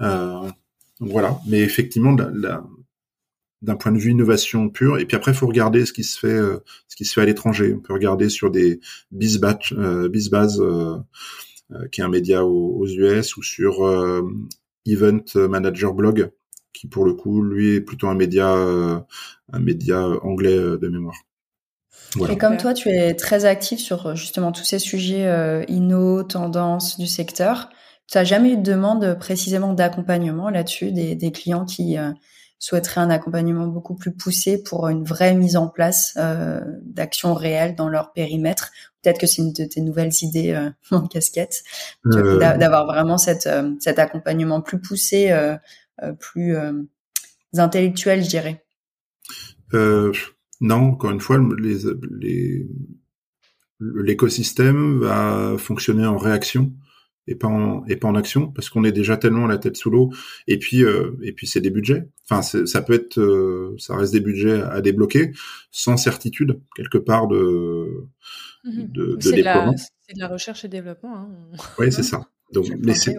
Euh, 0.00 0.48
donc 1.00 1.10
voilà. 1.10 1.38
Mais 1.46 1.60
effectivement, 1.60 2.14
d'un 3.62 3.76
point 3.76 3.92
de 3.92 3.98
vue 3.98 4.10
innovation 4.10 4.68
pure. 4.68 4.98
Et 4.98 5.06
puis 5.06 5.16
après, 5.16 5.34
faut 5.34 5.46
regarder 5.46 5.86
ce 5.86 5.92
qui 5.92 6.04
se 6.04 6.18
fait, 6.18 6.28
euh, 6.28 6.58
ce 6.88 6.96
qui 6.96 7.04
se 7.04 7.12
fait 7.12 7.22
à 7.22 7.26
l'étranger. 7.26 7.74
On 7.74 7.80
peut 7.80 7.92
regarder 7.92 8.28
sur 8.28 8.50
des 8.50 8.80
Bizbatch, 9.10 9.72
euh, 9.72 10.08
Bizbaz, 10.08 10.62
qui 11.92 12.00
est 12.00 12.04
un 12.04 12.08
média 12.08 12.44
aux, 12.44 12.86
US, 12.86 13.36
ou 13.36 13.42
sur 13.42 13.86
Event 14.86 15.24
Manager 15.34 15.92
Blog, 15.92 16.30
qui 16.72 16.86
pour 16.86 17.04
le 17.04 17.12
coup, 17.12 17.42
lui, 17.42 17.74
est 17.74 17.80
plutôt 17.82 18.08
un 18.08 18.14
média, 18.14 18.50
un 18.50 19.60
média 19.60 20.00
anglais 20.22 20.56
de 20.56 20.88
mémoire. 20.88 21.27
Et 22.28 22.38
comme 22.38 22.56
toi, 22.56 22.74
tu 22.74 22.88
es 22.88 23.14
très 23.14 23.44
actif 23.44 23.80
sur 23.80 24.16
justement 24.16 24.52
tous 24.52 24.64
ces 24.64 24.78
sujets 24.78 25.26
euh, 25.26 25.64
inno, 25.68 26.22
tendances 26.22 26.98
du 26.98 27.06
secteur, 27.06 27.68
tu 28.10 28.16
n'as 28.16 28.24
jamais 28.24 28.52
eu 28.52 28.56
de 28.56 28.62
demande 28.62 29.18
précisément 29.18 29.74
d'accompagnement 29.74 30.48
là-dessus, 30.48 30.92
des, 30.92 31.14
des, 31.14 31.30
clients 31.32 31.66
qui 31.66 31.98
euh, 31.98 32.10
souhaiteraient 32.58 33.02
un 33.02 33.10
accompagnement 33.10 33.66
beaucoup 33.66 33.94
plus 33.94 34.12
poussé 34.12 34.62
pour 34.62 34.88
une 34.88 35.04
vraie 35.04 35.34
mise 35.34 35.56
en 35.56 35.68
place 35.68 36.14
euh, 36.16 36.60
d'actions 36.82 37.34
réelles 37.34 37.74
dans 37.74 37.88
leur 37.88 38.12
périmètre? 38.12 38.70
Peut-être 39.02 39.20
que 39.20 39.26
c'est 39.26 39.42
une 39.42 39.52
de 39.52 39.64
tes 39.64 39.80
nouvelles 39.80 40.12
idées 40.22 40.52
euh, 40.52 40.70
en 40.90 41.06
casquette, 41.06 41.62
euh. 42.06 42.38
d'avoir 42.38 42.86
vraiment 42.86 43.18
cette, 43.18 43.46
euh, 43.46 43.74
cet 43.80 43.98
accompagnement 43.98 44.60
plus 44.60 44.80
poussé, 44.80 45.34
plus 46.18 46.56
intellectuel, 47.56 48.22
je 48.22 48.28
dirais. 48.28 48.64
Non, 50.60 50.90
encore 50.90 51.10
une 51.10 51.20
fois, 51.20 51.38
les, 51.58 51.78
les, 52.10 52.66
l'écosystème 53.80 54.98
va 54.98 55.56
fonctionner 55.58 56.06
en 56.06 56.16
réaction 56.16 56.72
et 57.28 57.34
pas 57.34 57.46
en 57.46 57.84
et 57.86 57.96
pas 57.96 58.08
en 58.08 58.14
action 58.14 58.50
parce 58.50 58.70
qu'on 58.70 58.84
est 58.84 58.92
déjà 58.92 59.16
tellement 59.16 59.46
la 59.46 59.58
tête 59.58 59.76
sous 59.76 59.90
l'eau. 59.90 60.10
Et 60.46 60.58
puis 60.58 60.82
euh, 60.82 61.12
et 61.22 61.32
puis 61.32 61.46
c'est 61.46 61.60
des 61.60 61.70
budgets. 61.70 62.08
Enfin 62.28 62.42
ça 62.42 62.82
peut 62.82 62.94
être 62.94 63.18
euh, 63.20 63.76
ça 63.78 63.96
reste 63.96 64.12
des 64.12 64.20
budgets 64.20 64.62
à 64.62 64.80
débloquer 64.80 65.32
sans 65.70 65.96
certitude 65.96 66.60
quelque 66.74 66.98
part 66.98 67.28
de 67.28 68.08
mmh 68.64 68.82
de, 68.88 69.16
de 69.16 69.30
déploiement. 69.30 69.74
c'est 69.76 70.14
de 70.14 70.20
la 70.20 70.28
recherche 70.28 70.64
et 70.64 70.68
développement 70.68 71.16
hein. 71.16 71.28
oui 71.78 71.92
c'est 71.92 72.02
ça 72.02 72.28
donc, 72.52 72.66
mais 72.82 72.94
c'est, 72.94 73.14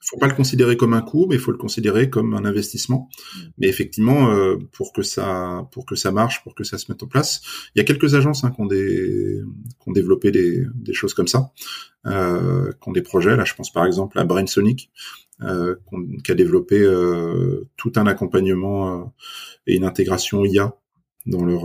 faut 0.00 0.18
pas 0.18 0.26
le 0.26 0.34
considérer 0.34 0.76
comme 0.76 0.94
un 0.94 1.00
coût, 1.00 1.26
mais 1.28 1.36
il 1.36 1.40
faut 1.40 1.52
le 1.52 1.58
considérer 1.58 2.10
comme 2.10 2.34
un 2.34 2.44
investissement. 2.44 3.08
Mm. 3.08 3.40
Mais 3.58 3.68
effectivement, 3.68 4.30
euh, 4.30 4.56
pour 4.72 4.92
que 4.92 5.02
ça, 5.02 5.68
pour 5.72 5.86
que 5.86 5.94
ça 5.94 6.10
marche, 6.10 6.42
pour 6.42 6.54
que 6.54 6.64
ça 6.64 6.78
se 6.78 6.90
mette 6.90 7.02
en 7.02 7.06
place, 7.06 7.40
il 7.74 7.78
y 7.78 7.80
a 7.80 7.84
quelques 7.84 8.14
agences 8.14 8.44
hein, 8.44 8.50
qui 8.50 8.60
ont 8.60 8.66
des, 8.66 9.40
qui 9.80 9.88
ont 9.88 9.92
développé 9.92 10.30
des, 10.30 10.66
des 10.74 10.92
choses 10.92 11.14
comme 11.14 11.28
ça, 11.28 11.52
euh, 12.06 12.72
qui 12.72 12.88
ont 12.88 12.92
des 12.92 13.02
projets. 13.02 13.36
Là, 13.36 13.44
je 13.44 13.54
pense 13.54 13.72
par 13.72 13.86
exemple 13.86 14.18
à 14.18 14.24
BrainSonic, 14.24 14.90
euh, 15.42 15.74
qui 16.24 16.30
a 16.30 16.34
développé 16.36 16.80
euh, 16.80 17.68
tout 17.76 17.92
un 17.96 18.06
accompagnement 18.06 19.02
euh, 19.02 19.04
et 19.66 19.74
une 19.74 19.84
intégration 19.84 20.44
IA 20.44 20.76
dans 21.26 21.44
leur 21.44 21.64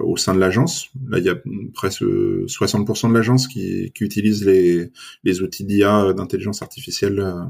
au 0.00 0.16
sein 0.16 0.34
de 0.34 0.40
l'agence. 0.40 0.90
Là, 1.08 1.18
il 1.18 1.24
y 1.24 1.28
a 1.28 1.36
presque 1.72 2.02
60% 2.02 3.10
de 3.10 3.14
l'agence 3.14 3.46
qui, 3.46 3.92
qui 3.94 4.04
utilise 4.04 4.44
les, 4.44 4.90
les 5.22 5.42
outils 5.42 5.64
d'IA 5.64 6.12
d'intelligence 6.14 6.62
artificielle. 6.62 7.20
Euh, 7.20 7.44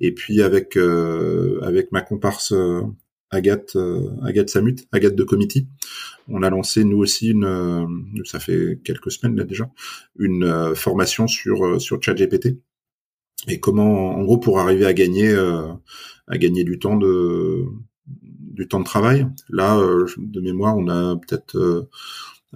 et 0.00 0.12
puis 0.12 0.42
avec 0.42 0.76
euh, 0.76 1.60
avec 1.62 1.92
ma 1.92 2.00
comparse 2.00 2.52
Agathe 3.30 3.76
Agathe 4.22 4.50
Samut, 4.50 4.86
Agathe 4.90 5.14
de 5.14 5.24
Committee, 5.24 5.68
on 6.28 6.42
a 6.42 6.50
lancé 6.50 6.84
nous 6.84 6.98
aussi 6.98 7.30
une 7.30 8.02
ça 8.24 8.40
fait 8.40 8.80
quelques 8.84 9.12
semaines 9.12 9.36
déjà 9.44 9.70
une 10.18 10.74
formation 10.74 11.26
sur 11.28 11.80
sur 11.80 12.02
ChatGPT 12.02 12.58
et 13.48 13.60
comment 13.60 14.16
en 14.16 14.22
gros 14.24 14.38
pour 14.38 14.58
arriver 14.58 14.86
à 14.86 14.92
gagner 14.92 15.34
à 15.34 16.38
gagner 16.38 16.64
du 16.64 16.78
temps 16.78 16.96
de 16.96 17.64
du 18.52 18.68
temps 18.68 18.80
de 18.80 18.84
travail. 18.84 19.26
Là, 19.48 19.76
de 20.16 20.40
mémoire, 20.40 20.76
on 20.76 20.88
a 20.88 21.16
peut-être 21.16 21.88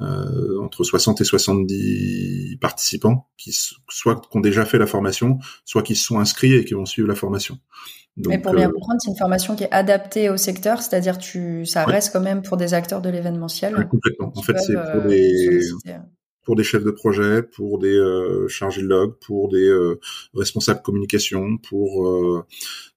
euh, 0.02 0.60
entre 0.60 0.84
60 0.84 1.22
et 1.22 1.24
70 1.24 2.58
participants 2.60 3.28
qui 3.38 3.50
soit 3.88 4.20
qui 4.20 4.36
ont 4.36 4.40
déjà 4.40 4.66
fait 4.66 4.76
la 4.76 4.86
formation, 4.86 5.38
soit 5.64 5.82
qui 5.82 5.96
se 5.96 6.04
sont 6.04 6.18
inscrits 6.18 6.52
et 6.52 6.66
qui 6.66 6.74
vont 6.74 6.84
suivre 6.84 7.08
la 7.08 7.14
formation. 7.14 7.58
Donc, 8.18 8.30
Mais 8.30 8.38
pour 8.38 8.52
bien 8.52 8.68
euh, 8.68 8.72
comprendre, 8.72 9.00
c'est 9.02 9.10
une 9.10 9.16
formation 9.16 9.56
qui 9.56 9.64
est 9.64 9.72
adaptée 9.72 10.28
au 10.28 10.36
secteur, 10.36 10.82
c'est-à-dire 10.82 11.16
tu 11.16 11.64
ça 11.64 11.86
reste 11.86 12.12
quand 12.12 12.20
même 12.20 12.42
pour 12.42 12.58
des 12.58 12.74
acteurs 12.74 13.00
de 13.00 13.08
l'événementiel. 13.08 13.88
complètement. 13.88 14.32
En 14.36 14.42
fait, 14.42 14.58
c'est 14.58 14.74
pour 14.74 15.02
euh, 15.02 15.08
des 15.08 15.60
pour 16.46 16.56
des 16.56 16.64
chefs 16.64 16.84
de 16.84 16.90
projet, 16.90 17.42
pour 17.42 17.78
des 17.78 17.94
euh, 17.94 18.48
chargés 18.48 18.80
de 18.80 18.86
log, 18.86 19.16
pour 19.20 19.50
des 19.50 19.70
responsables 20.34 20.80
communication, 20.80 21.58
pour 21.58 22.44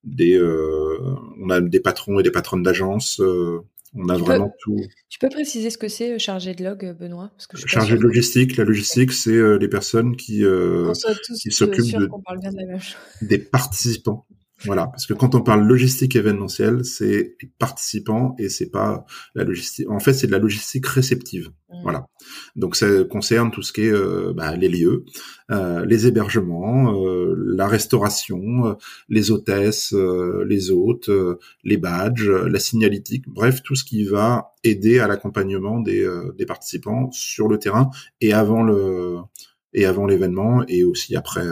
des 0.05 0.41
on 0.41 1.49
a 1.49 1.59
des 1.59 1.81
patrons 1.81 2.19
et 2.19 2.23
des 2.23 2.31
patronnes 2.31 2.63
d'agence. 2.63 3.21
On 3.95 4.07
a 4.09 4.17
vraiment 4.17 4.53
tout. 4.59 4.79
Tu 5.09 5.17
peux 5.17 5.29
préciser 5.29 5.69
ce 5.69 5.77
que 5.77 5.87
c'est 5.87 6.13
euh, 6.13 6.19
chargé 6.19 6.53
de 6.53 6.63
log, 6.63 6.85
euh, 6.85 6.93
Benoît? 6.93 7.31
Parce 7.35 7.47
que 7.47 7.57
Chargé 7.57 7.97
de 7.97 8.01
logistique. 8.01 8.55
La 8.57 8.63
logistique, 8.63 9.11
c'est 9.11 9.31
euh, 9.31 9.57
les 9.57 9.67
personnes 9.67 10.15
qui, 10.15 10.43
qui 11.41 11.51
s'occupent 11.51 11.97
de, 11.97 12.09
des 13.25 13.39
participants. 13.39 14.25
Voilà, 14.65 14.87
parce 14.87 15.05
que 15.05 15.13
quand 15.13 15.35
on 15.35 15.41
parle 15.41 15.65
logistique 15.65 16.15
événementielle, 16.15 16.83
c'est 16.83 17.35
les 17.41 17.51
participants 17.59 18.35
et 18.37 18.49
c'est 18.49 18.69
pas 18.69 19.05
la 19.33 19.45
logistique. 19.45 19.89
En 19.89 19.99
fait, 19.99 20.13
c'est 20.13 20.27
de 20.27 20.31
la 20.31 20.39
logistique 20.39 20.85
réceptive. 20.85 21.49
Mmh. 21.69 21.81
Voilà. 21.83 22.07
Donc 22.55 22.75
ça 22.75 22.87
concerne 23.05 23.51
tout 23.51 23.61
ce 23.61 23.71
qui 23.71 23.81
est 23.81 23.91
euh, 23.91 24.33
bah, 24.35 24.55
les 24.55 24.67
lieux, 24.67 25.05
euh, 25.51 25.85
les 25.85 26.07
hébergements, 26.07 26.93
euh, 27.05 27.35
la 27.37 27.67
restauration, 27.67 28.77
les 29.07 29.31
hôtesses, 29.31 29.93
les 29.93 30.71
hôtes, 30.71 31.09
les 31.63 31.77
badges, 31.77 32.29
la 32.29 32.59
signalétique, 32.59 33.29
bref, 33.29 33.63
tout 33.63 33.75
ce 33.75 33.85
qui 33.85 34.03
va 34.03 34.53
aider 34.63 34.99
à 34.99 35.07
l'accompagnement 35.07 35.79
des, 35.79 36.05
des 36.37 36.45
participants 36.45 37.09
sur 37.11 37.47
le 37.47 37.59
terrain 37.59 37.89
et 38.19 38.33
avant 38.33 38.63
le 38.63 39.17
et 39.73 39.85
avant 39.85 40.05
l'événement 40.07 40.63
et 40.67 40.83
aussi 40.83 41.15
après 41.15 41.45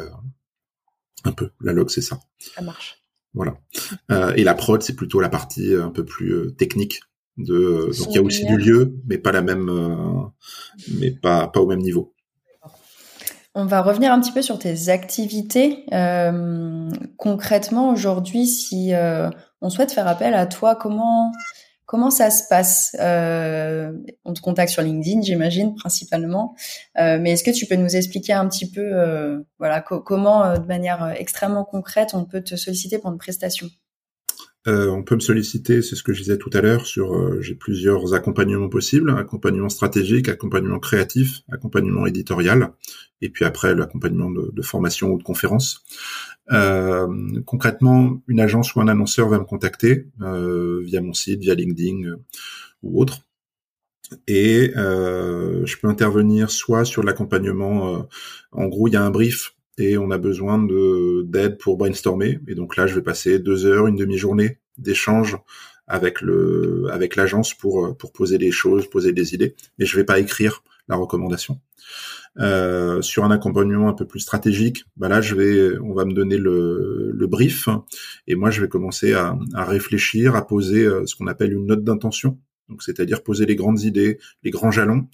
un 1.23 1.31
peu. 1.31 1.49
La 1.61 1.73
log, 1.73 1.89
c'est 1.89 2.01
ça. 2.01 2.19
Ça 2.39 2.61
marche. 2.61 2.96
Voilà. 3.37 3.53
Euh, 4.11 4.33
et 4.35 4.43
la 4.43 4.55
prod, 4.55 4.81
c'est 4.81 4.95
plutôt 4.95 5.19
la 5.19 5.29
partie 5.29 5.73
un 5.75 5.91
peu 5.91 6.03
plus 6.03 6.33
euh, 6.33 6.51
technique. 6.51 7.01
De, 7.37 7.91
donc 7.99 8.07
il 8.09 8.15
y 8.15 8.17
a 8.17 8.23
aussi 8.23 8.45
du 8.45 8.57
lieu, 8.57 8.95
mais 9.07 9.19
pas 9.19 9.31
la 9.31 9.43
même, 9.43 9.69
euh, 9.69 10.23
mais 10.99 11.11
pas 11.11 11.47
pas 11.47 11.59
au 11.59 11.67
même 11.67 11.81
niveau. 11.81 12.15
On 13.53 13.67
va 13.67 13.83
revenir 13.83 14.11
un 14.11 14.19
petit 14.19 14.31
peu 14.31 14.41
sur 14.41 14.57
tes 14.57 14.89
activités. 14.89 15.85
concrètement, 17.17 17.91
aujourd'hui, 17.91 18.47
si 18.47 18.91
on 19.61 19.69
souhaite 19.69 19.91
faire 19.91 20.07
appel 20.07 20.33
à 20.33 20.47
toi, 20.47 20.75
comment 20.75 21.31
Comment 21.87 22.11
ça 22.11 22.29
se 22.29 22.43
passe 22.49 22.97
euh, 22.99 23.93
On 24.25 24.33
te 24.33 24.41
contacte 24.41 24.71
sur 24.73 24.81
LinkedIn, 24.81 25.21
j'imagine, 25.21 25.73
principalement. 25.73 26.53
Euh, 26.99 27.17
mais 27.17 27.31
est-ce 27.31 27.45
que 27.45 27.57
tu 27.57 27.65
peux 27.65 27.77
nous 27.77 27.95
expliquer 27.95 28.33
un 28.33 28.45
petit 28.49 28.69
peu, 28.69 28.81
euh, 28.81 29.39
voilà, 29.57 29.79
comment, 29.79 30.59
de 30.59 30.65
manière 30.65 31.13
extrêmement 31.17 31.63
concrète, 31.63 32.13
on 32.13 32.25
peut 32.25 32.43
te 32.43 32.57
solliciter 32.57 32.99
pour 32.99 33.09
une 33.09 33.17
prestation? 33.17 33.69
Euh, 34.67 34.89
on 34.89 35.01
peut 35.01 35.15
me 35.15 35.21
solliciter, 35.21 35.81
c'est 35.81 35.95
ce 35.95 36.03
que 36.03 36.11
je 36.11 36.21
disais 36.21 36.37
tout 36.37 36.49
à 36.53 36.59
l'heure, 36.59 36.85
sur 36.85 37.15
euh, 37.15 37.41
j'ai 37.41 37.55
plusieurs 37.55 38.13
accompagnements 38.13 38.67
possibles, 38.67 39.11
accompagnement 39.11 39.69
stratégique, 39.69 40.27
accompagnement 40.27 40.79
créatif, 40.79 41.41
accompagnement 41.49 42.05
éditorial, 42.05 42.73
et 43.21 43.29
puis 43.29 43.45
après 43.45 43.75
l'accompagnement 43.75 44.29
de, 44.29 44.61
formation 44.61 45.11
ou 45.11 45.17
de 45.17 45.23
conférence. 45.23 45.85
Euh, 46.51 47.07
concrètement, 47.45 48.21
une 48.27 48.41
agence 48.41 48.75
ou 48.75 48.81
un 48.81 48.89
annonceur 48.89 49.29
va 49.29 49.39
me 49.39 49.45
contacter 49.45 50.07
via 50.19 51.01
mon 51.01 51.13
site, 51.13 51.39
via 51.39 51.55
LinkedIn 51.55 52.15
ou 52.83 53.01
autre. 53.01 53.21
Et 54.27 54.71
je 54.75 55.77
peux 55.79 55.87
intervenir 55.87 56.51
soit 56.51 56.85
sur 56.85 57.03
l'accompagnement, 57.03 58.07
en 58.51 58.67
gros 58.67 58.87
il 58.87 58.93
y 58.93 58.97
a 58.97 59.03
un 59.03 59.11
brief 59.11 59.56
et 59.77 59.97
on 59.97 60.11
a 60.11 60.17
besoin 60.17 60.57
de 60.57 61.23
d'aide 61.27 61.57
pour 61.57 61.77
brainstormer. 61.77 62.39
Et 62.47 62.55
donc 62.55 62.75
là, 62.77 62.87
je 62.87 62.95
vais 62.95 63.01
passer 63.01 63.39
deux 63.39 63.65
heures, 63.65 63.87
une 63.87 63.95
demi-journée 63.95 64.59
d'échange 64.77 65.37
avec 65.87 66.21
le 66.21 66.87
avec 66.91 67.15
l'agence 67.15 67.53
pour 67.53 67.95
pour 67.97 68.11
poser 68.11 68.37
des 68.37 68.51
choses, 68.51 68.89
poser 68.89 69.13
des 69.13 69.33
idées. 69.33 69.55
Mais 69.79 69.85
je 69.85 69.95
vais 69.95 70.03
pas 70.03 70.19
écrire 70.19 70.63
la 70.87 70.95
recommandation. 70.95 71.59
Euh, 72.39 73.01
sur 73.01 73.23
un 73.23 73.31
accompagnement 73.31 73.89
un 73.89 73.93
peu 73.93 74.05
plus 74.05 74.19
stratégique, 74.19 74.85
bah 74.95 75.07
là 75.07 75.21
je 75.21 75.33
vais, 75.33 75.79
on 75.79 75.93
va 75.93 76.05
me 76.05 76.13
donner 76.13 76.37
le, 76.37 77.11
le 77.11 77.27
brief 77.27 77.67
et 78.27 78.35
moi 78.35 78.51
je 78.51 78.61
vais 78.61 78.67
commencer 78.67 79.13
à, 79.13 79.35
à 79.55 79.65
réfléchir, 79.65 80.35
à 80.35 80.45
poser 80.45 80.85
euh, 80.85 81.07
ce 81.07 81.15
qu'on 81.15 81.25
appelle 81.25 81.51
une 81.53 81.65
note 81.65 81.83
d'intention. 81.83 82.37
Donc 82.69 82.83
c'est-à-dire 82.83 83.23
poser 83.23 83.47
les 83.47 83.55
grandes 83.55 83.81
idées, 83.81 84.19
les 84.43 84.51
grands 84.51 84.69
jalons 84.69 85.07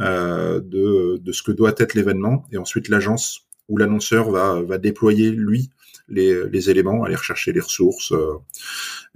euh, 0.00 0.60
de, 0.60 1.18
de 1.18 1.32
ce 1.32 1.42
que 1.42 1.52
doit 1.52 1.74
être 1.76 1.92
l'événement 1.92 2.46
et 2.52 2.56
ensuite 2.56 2.88
l'agence 2.88 3.46
où 3.68 3.76
l'annonceur 3.76 4.30
va, 4.30 4.60
va 4.62 4.78
déployer 4.78 5.30
lui 5.30 5.70
les, 6.08 6.70
éléments, 6.70 7.04
aller 7.04 7.14
rechercher 7.14 7.52
les 7.52 7.60
ressources, 7.60 8.12
euh, 8.12 8.38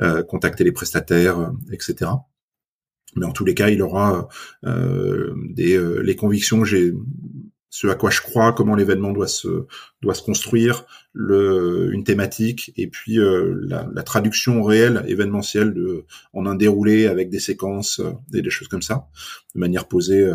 euh 0.00 0.22
contacter 0.22 0.64
les 0.64 0.72
prestataires, 0.72 1.38
euh, 1.38 1.50
etc. 1.72 2.10
Mais 3.16 3.26
en 3.26 3.32
tous 3.32 3.44
les 3.44 3.54
cas, 3.54 3.70
il 3.70 3.80
aura 3.80 4.28
des, 4.62 6.02
les 6.02 6.16
convictions 6.16 6.64
ce 7.78 7.88
à 7.88 7.94
quoi 7.94 8.10
je 8.10 8.22
crois, 8.22 8.52
comment 8.52 8.74
l'événement 8.74 9.12
doit 9.12 9.28
se 9.28 9.66
doit 10.02 10.14
se 10.14 10.22
construire, 10.22 10.84
le, 11.12 11.90
une 11.92 12.04
thématique 12.04 12.72
et 12.76 12.86
puis 12.86 13.16
la, 13.16 13.88
la, 13.92 14.02
traduction 14.02 14.62
réelle 14.62 15.04
événementielle 15.08 15.74
de 15.74 16.04
en 16.32 16.46
un 16.46 16.54
déroulé 16.54 17.06
avec 17.06 17.28
des 17.28 17.40
séquences 17.40 18.00
et 18.32 18.42
des 18.42 18.50
choses 18.50 18.68
comme 18.68 18.82
ça, 18.82 19.08
de 19.54 19.60
manière 19.60 19.88
posée 19.88 20.26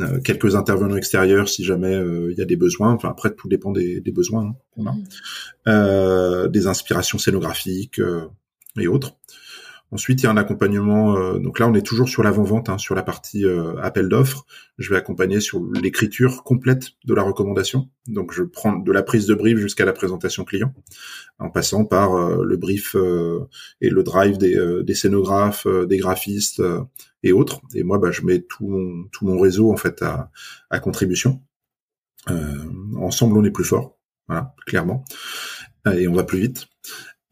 euh, 0.00 0.20
quelques 0.20 0.54
intervenants 0.54 0.96
extérieurs 0.96 1.48
si 1.48 1.64
jamais 1.64 1.92
il 1.92 1.98
euh, 1.98 2.34
y 2.36 2.40
a 2.40 2.44
des 2.44 2.56
besoins. 2.56 2.92
Enfin 2.92 3.08
après 3.08 3.34
tout 3.34 3.48
dépend 3.48 3.72
des, 3.72 4.00
des 4.00 4.12
besoins. 4.12 4.54
Hein, 4.78 4.82
mmh. 4.84 4.90
euh, 5.68 6.48
des 6.48 6.66
inspirations 6.66 7.18
scénographiques 7.18 8.00
et 8.78 8.86
autres. 8.86 9.16
Ensuite, 9.90 10.20
il 10.20 10.24
y 10.24 10.26
a 10.26 10.30
un 10.30 10.36
accompagnement. 10.36 11.16
Euh, 11.16 11.38
donc 11.38 11.58
là, 11.58 11.66
on 11.66 11.74
est 11.74 11.86
toujours 11.86 12.08
sur 12.08 12.22
l'avant-vente, 12.22 12.68
hein, 12.68 12.76
sur 12.76 12.94
la 12.94 13.02
partie 13.02 13.46
euh, 13.46 13.74
appel 13.80 14.08
d'offres. 14.08 14.44
Je 14.76 14.90
vais 14.90 14.96
accompagner 14.96 15.40
sur 15.40 15.62
l'écriture 15.80 16.44
complète 16.44 16.90
de 17.06 17.14
la 17.14 17.22
recommandation. 17.22 17.88
Donc, 18.06 18.32
je 18.32 18.42
prends 18.42 18.76
de 18.76 18.92
la 18.92 19.02
prise 19.02 19.26
de 19.26 19.34
brief 19.34 19.58
jusqu'à 19.58 19.86
la 19.86 19.94
présentation 19.94 20.44
client, 20.44 20.74
en 21.38 21.48
passant 21.48 21.86
par 21.86 22.14
euh, 22.14 22.44
le 22.44 22.56
brief 22.58 22.94
et 23.80 23.88
le 23.88 24.02
drive 24.02 24.36
des, 24.36 24.56
des 24.82 24.94
scénographes, 24.94 25.66
des 25.66 25.96
graphistes 25.96 26.62
et 27.22 27.32
autres. 27.32 27.60
Et 27.74 27.82
moi, 27.82 27.98
bah, 27.98 28.10
je 28.10 28.22
mets 28.22 28.40
tout 28.40 28.68
mon, 28.68 29.04
tout 29.10 29.26
mon 29.26 29.38
réseau 29.38 29.72
en 29.72 29.76
fait 29.76 30.02
à, 30.02 30.30
à 30.70 30.80
contribution. 30.80 31.42
ensemble, 32.96 33.38
on 33.38 33.44
est 33.44 33.50
plus 33.50 33.64
fort. 33.64 33.96
Voilà, 34.26 34.54
clairement. 34.66 35.04
Et 35.94 36.06
on 36.08 36.12
va 36.12 36.24
plus 36.24 36.40
vite. 36.40 36.66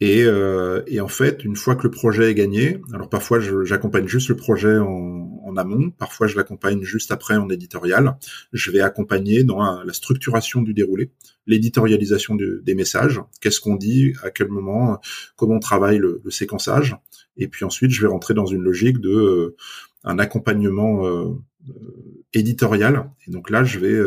Et, 0.01 0.25
euh, 0.25 0.83
et, 0.87 1.01
en 1.01 1.09
fait, 1.09 1.43
une 1.45 1.57
fois 1.57 1.75
que 1.75 1.85
le 1.85 1.91
projet 1.91 2.31
est 2.31 2.35
gagné, 2.35 2.81
alors 2.93 3.09
parfois 3.09 3.41
j'accompagne 3.41 4.07
juste 4.07 4.29
le 4.29 4.37
projet 4.37 4.77
en, 4.77 5.41
en 5.47 5.57
amont, 5.57 5.91
parfois 5.91 6.27
je 6.27 6.37
l'accompagne 6.37 6.83
juste 6.83 7.13
après 7.13 7.37
en 7.37 7.49
éditorial. 7.49 8.17
Je 8.53 8.71
vais 8.71 8.81
accompagner 8.81 9.45
dans 9.45 9.83
la, 9.83 9.93
structuration 9.93 10.61
du 10.61 10.75
déroulé, 10.75 11.13
l'éditorialisation 11.47 12.35
des 12.35 12.75
messages, 12.75 13.21
qu'est-ce 13.41 13.61
qu'on 13.61 13.77
dit, 13.77 14.13
à 14.23 14.31
quel 14.31 14.49
moment, 14.49 15.01
comment 15.37 15.55
on 15.55 15.61
travaille 15.61 15.99
le, 15.99 16.21
le, 16.23 16.31
séquençage, 16.31 16.97
et 17.37 17.49
puis 17.49 17.65
ensuite 17.65 17.91
je 17.91 18.03
vais 18.03 18.09
rentrer 18.09 18.35
dans 18.35 18.47
une 18.47 18.63
logique 18.63 19.01
de 19.01 19.11
euh, 19.11 19.57
un 20.05 20.19
accompagnement 20.19 21.07
euh, 21.07 21.29
euh, 21.69 22.25
éditorial. 22.33 23.11
Et 23.27 23.31
donc 23.31 23.51
là, 23.51 23.65
je 23.65 23.79
vais 23.79 23.99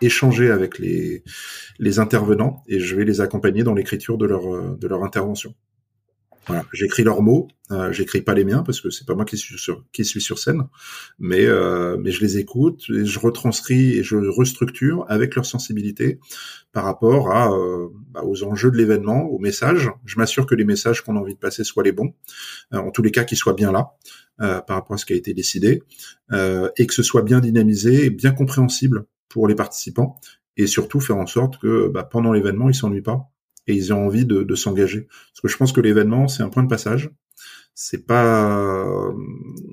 échanger 0.00 0.50
avec 0.50 0.78
les, 0.78 1.22
les 1.78 1.98
intervenants 1.98 2.62
et 2.68 2.80
je 2.80 2.96
vais 2.96 3.04
les 3.04 3.20
accompagner 3.20 3.62
dans 3.62 3.74
l'écriture 3.74 4.18
de 4.18 4.26
leur, 4.26 4.76
de 4.76 4.88
leur 4.88 5.04
intervention. 5.04 5.54
Voilà, 6.48 6.64
j'écris 6.72 7.04
leurs 7.04 7.20
mots, 7.20 7.46
euh, 7.72 7.92
j'écris 7.92 8.22
pas 8.22 8.32
les 8.32 8.42
miens 8.42 8.62
parce 8.62 8.80
que 8.80 8.88
c'est 8.88 9.06
pas 9.06 9.14
moi 9.14 9.26
qui 9.26 9.36
suis 9.36 9.58
sur 9.58 9.84
qui 9.92 10.02
suis 10.06 10.22
sur 10.22 10.38
scène, 10.38 10.66
mais 11.18 11.44
euh, 11.44 11.98
mais 12.00 12.10
je 12.10 12.22
les 12.22 12.38
écoute, 12.38 12.84
et 12.88 13.04
je 13.04 13.18
retranscris 13.18 13.98
et 13.98 14.02
je 14.02 14.16
restructure 14.16 15.04
avec 15.08 15.34
leur 15.34 15.44
sensibilité 15.44 16.18
par 16.72 16.84
rapport 16.84 17.32
à 17.32 17.52
euh, 17.52 17.88
bah, 18.12 18.22
aux 18.24 18.44
enjeux 18.44 18.70
de 18.70 18.78
l'événement, 18.78 19.26
aux 19.26 19.38
messages. 19.38 19.90
Je 20.06 20.16
m'assure 20.16 20.46
que 20.46 20.54
les 20.54 20.64
messages 20.64 21.02
qu'on 21.02 21.16
a 21.16 21.20
envie 21.20 21.34
de 21.34 21.38
passer 21.38 21.64
soient 21.64 21.82
les 21.82 21.92
bons, 21.92 22.14
euh, 22.72 22.78
en 22.78 22.90
tous 22.92 23.02
les 23.02 23.10
cas 23.10 23.24
qu'ils 23.24 23.36
soient 23.36 23.52
bien 23.52 23.70
là 23.70 23.90
euh, 24.40 24.62
par 24.62 24.76
rapport 24.76 24.94
à 24.94 24.98
ce 24.98 25.04
qui 25.04 25.12
a 25.12 25.16
été 25.16 25.34
décidé 25.34 25.82
et 26.32 26.86
que 26.86 26.94
ce 26.94 27.02
soit 27.02 27.22
bien 27.22 27.40
dynamisé 27.40 28.06
et 28.06 28.10
bien 28.10 28.32
compréhensible 28.32 29.04
pour 29.28 29.48
les 29.48 29.54
participants 29.54 30.20
et 30.56 30.66
surtout 30.66 31.00
faire 31.00 31.16
en 31.16 31.26
sorte 31.26 31.58
que 31.58 31.88
bah, 31.88 32.04
pendant 32.04 32.32
l'événement 32.32 32.68
ils 32.68 32.74
s'ennuient 32.74 33.02
pas 33.02 33.30
et 33.66 33.74
ils 33.74 33.92
ont 33.92 34.06
envie 34.06 34.24
de, 34.24 34.42
de 34.42 34.54
s'engager 34.54 35.02
parce 35.02 35.40
que 35.42 35.48
je 35.48 35.56
pense 35.56 35.72
que 35.72 35.80
l'événement 35.80 36.28
c'est 36.28 36.42
un 36.42 36.48
point 36.48 36.62
de 36.62 36.68
passage 36.68 37.10
c'est 37.74 38.06
pas 38.06 39.12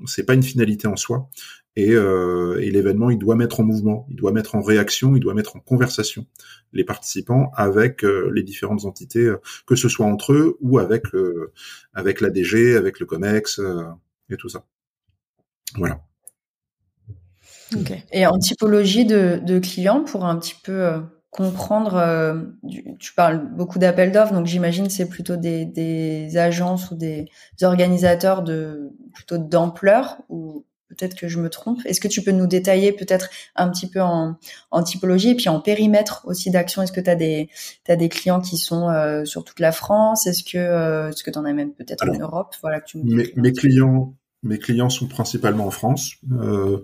c'est 0.06 0.24
pas 0.24 0.34
une 0.34 0.42
finalité 0.42 0.86
en 0.86 0.96
soi 0.96 1.28
et, 1.76 1.92
euh, 1.92 2.58
et 2.60 2.70
l'événement 2.70 3.10
il 3.10 3.18
doit 3.18 3.36
mettre 3.36 3.60
en 3.60 3.64
mouvement, 3.64 4.06
il 4.10 4.16
doit 4.16 4.32
mettre 4.32 4.54
en 4.54 4.62
réaction, 4.62 5.14
il 5.14 5.20
doit 5.20 5.34
mettre 5.34 5.56
en 5.56 5.60
conversation 5.60 6.26
les 6.72 6.84
participants 6.84 7.50
avec 7.54 8.02
euh, 8.02 8.30
les 8.34 8.42
différentes 8.42 8.86
entités, 8.86 9.24
euh, 9.24 9.40
que 9.66 9.76
ce 9.76 9.88
soit 9.88 10.06
entre 10.06 10.32
eux 10.32 10.56
ou 10.60 10.78
avec 10.78 11.12
le, 11.12 11.52
avec 11.92 12.20
l'ADG, 12.20 12.76
avec 12.76 12.98
le 12.98 13.06
Comex 13.06 13.60
et 14.30 14.36
tout 14.36 14.48
ça. 14.48 14.64
Voilà. 15.74 16.00
Okay. 17.74 18.04
Et 18.12 18.26
en 18.26 18.38
typologie 18.38 19.06
de, 19.06 19.40
de, 19.42 19.58
clients, 19.58 20.04
pour 20.04 20.24
un 20.24 20.36
petit 20.38 20.54
peu 20.62 21.02
comprendre, 21.30 22.46
tu 22.98 23.12
parles 23.12 23.46
beaucoup 23.54 23.78
d'appels 23.78 24.12
d'offres, 24.12 24.32
donc 24.32 24.46
j'imagine 24.46 24.88
c'est 24.88 25.08
plutôt 25.08 25.36
des, 25.36 25.64
des, 25.64 26.36
agences 26.36 26.90
ou 26.90 26.94
des 26.94 27.26
organisateurs 27.62 28.42
de 28.42 28.92
plutôt 29.12 29.36
d'ampleur 29.36 30.18
ou 30.28 30.64
Peut-être 30.88 31.16
que 31.16 31.26
je 31.26 31.40
me 31.40 31.50
trompe. 31.50 31.80
Est-ce 31.84 32.00
que 32.00 32.06
tu 32.06 32.22
peux 32.22 32.30
nous 32.30 32.46
détailler 32.46 32.92
peut-être 32.92 33.28
un 33.56 33.68
petit 33.70 33.88
peu 33.88 34.00
en, 34.00 34.36
en 34.70 34.82
typologie 34.84 35.30
et 35.30 35.34
puis 35.34 35.48
en 35.48 35.60
périmètre 35.60 36.22
aussi 36.26 36.50
d'action? 36.50 36.80
Est-ce 36.80 36.92
que 36.92 37.00
tu 37.00 37.10
as 37.10 37.16
des 37.16 37.48
as 37.88 37.96
des 37.96 38.08
clients 38.08 38.40
qui 38.40 38.56
sont 38.56 38.88
euh, 38.88 39.24
sur 39.24 39.42
toute 39.42 39.58
la 39.58 39.72
France? 39.72 40.28
Est-ce 40.28 40.44
que 40.44 40.58
euh, 40.58 41.08
est-ce 41.08 41.24
que 41.24 41.30
tu 41.32 41.38
en 41.38 41.44
as 41.44 41.52
même 41.52 41.72
peut-être 41.72 42.08
en 42.08 42.16
Europe? 42.16 42.54
Voilà 42.62 42.80
que 42.80 42.86
tu 42.86 42.98
mes, 42.98 43.32
mes 43.34 43.52
clients 43.52 44.14
mes 44.46 44.58
clients 44.58 44.90
sont 44.90 45.06
principalement 45.06 45.66
en 45.66 45.70
France, 45.70 46.14
euh, 46.32 46.78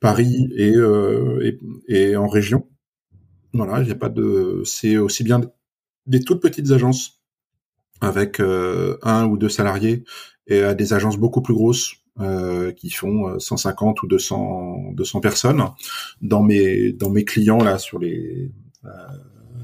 Paris 0.00 0.48
et, 0.56 0.74
euh, 0.74 1.56
et, 1.88 2.10
et 2.10 2.16
en 2.16 2.28
région. 2.28 2.68
Voilà, 3.52 3.80
il 3.80 3.86
n'y 3.86 3.92
a 3.92 3.96
pas 3.96 4.08
de 4.08 4.62
c'est 4.64 4.96
aussi 4.98 5.24
bien 5.24 5.40
des 6.06 6.20
toutes 6.20 6.42
petites 6.42 6.70
agences 6.70 7.20
avec 8.00 8.40
euh, 8.40 8.98
un 9.02 9.26
ou 9.26 9.38
deux 9.38 9.48
salariés 9.48 10.04
et 10.46 10.60
à 10.60 10.74
des 10.74 10.92
agences 10.92 11.16
beaucoup 11.16 11.42
plus 11.42 11.54
grosses 11.54 11.94
euh, 12.20 12.72
qui 12.72 12.90
font 12.90 13.38
150 13.38 13.98
euh, 13.98 14.00
ou 14.04 14.08
200 14.08 14.92
200 14.92 15.20
personnes 15.20 15.62
dans 16.20 16.42
mes 16.42 16.92
dans 16.92 17.10
mes 17.10 17.24
clients 17.24 17.62
là 17.62 17.78
sur 17.78 17.98
les 17.98 18.52
euh, 18.84 18.88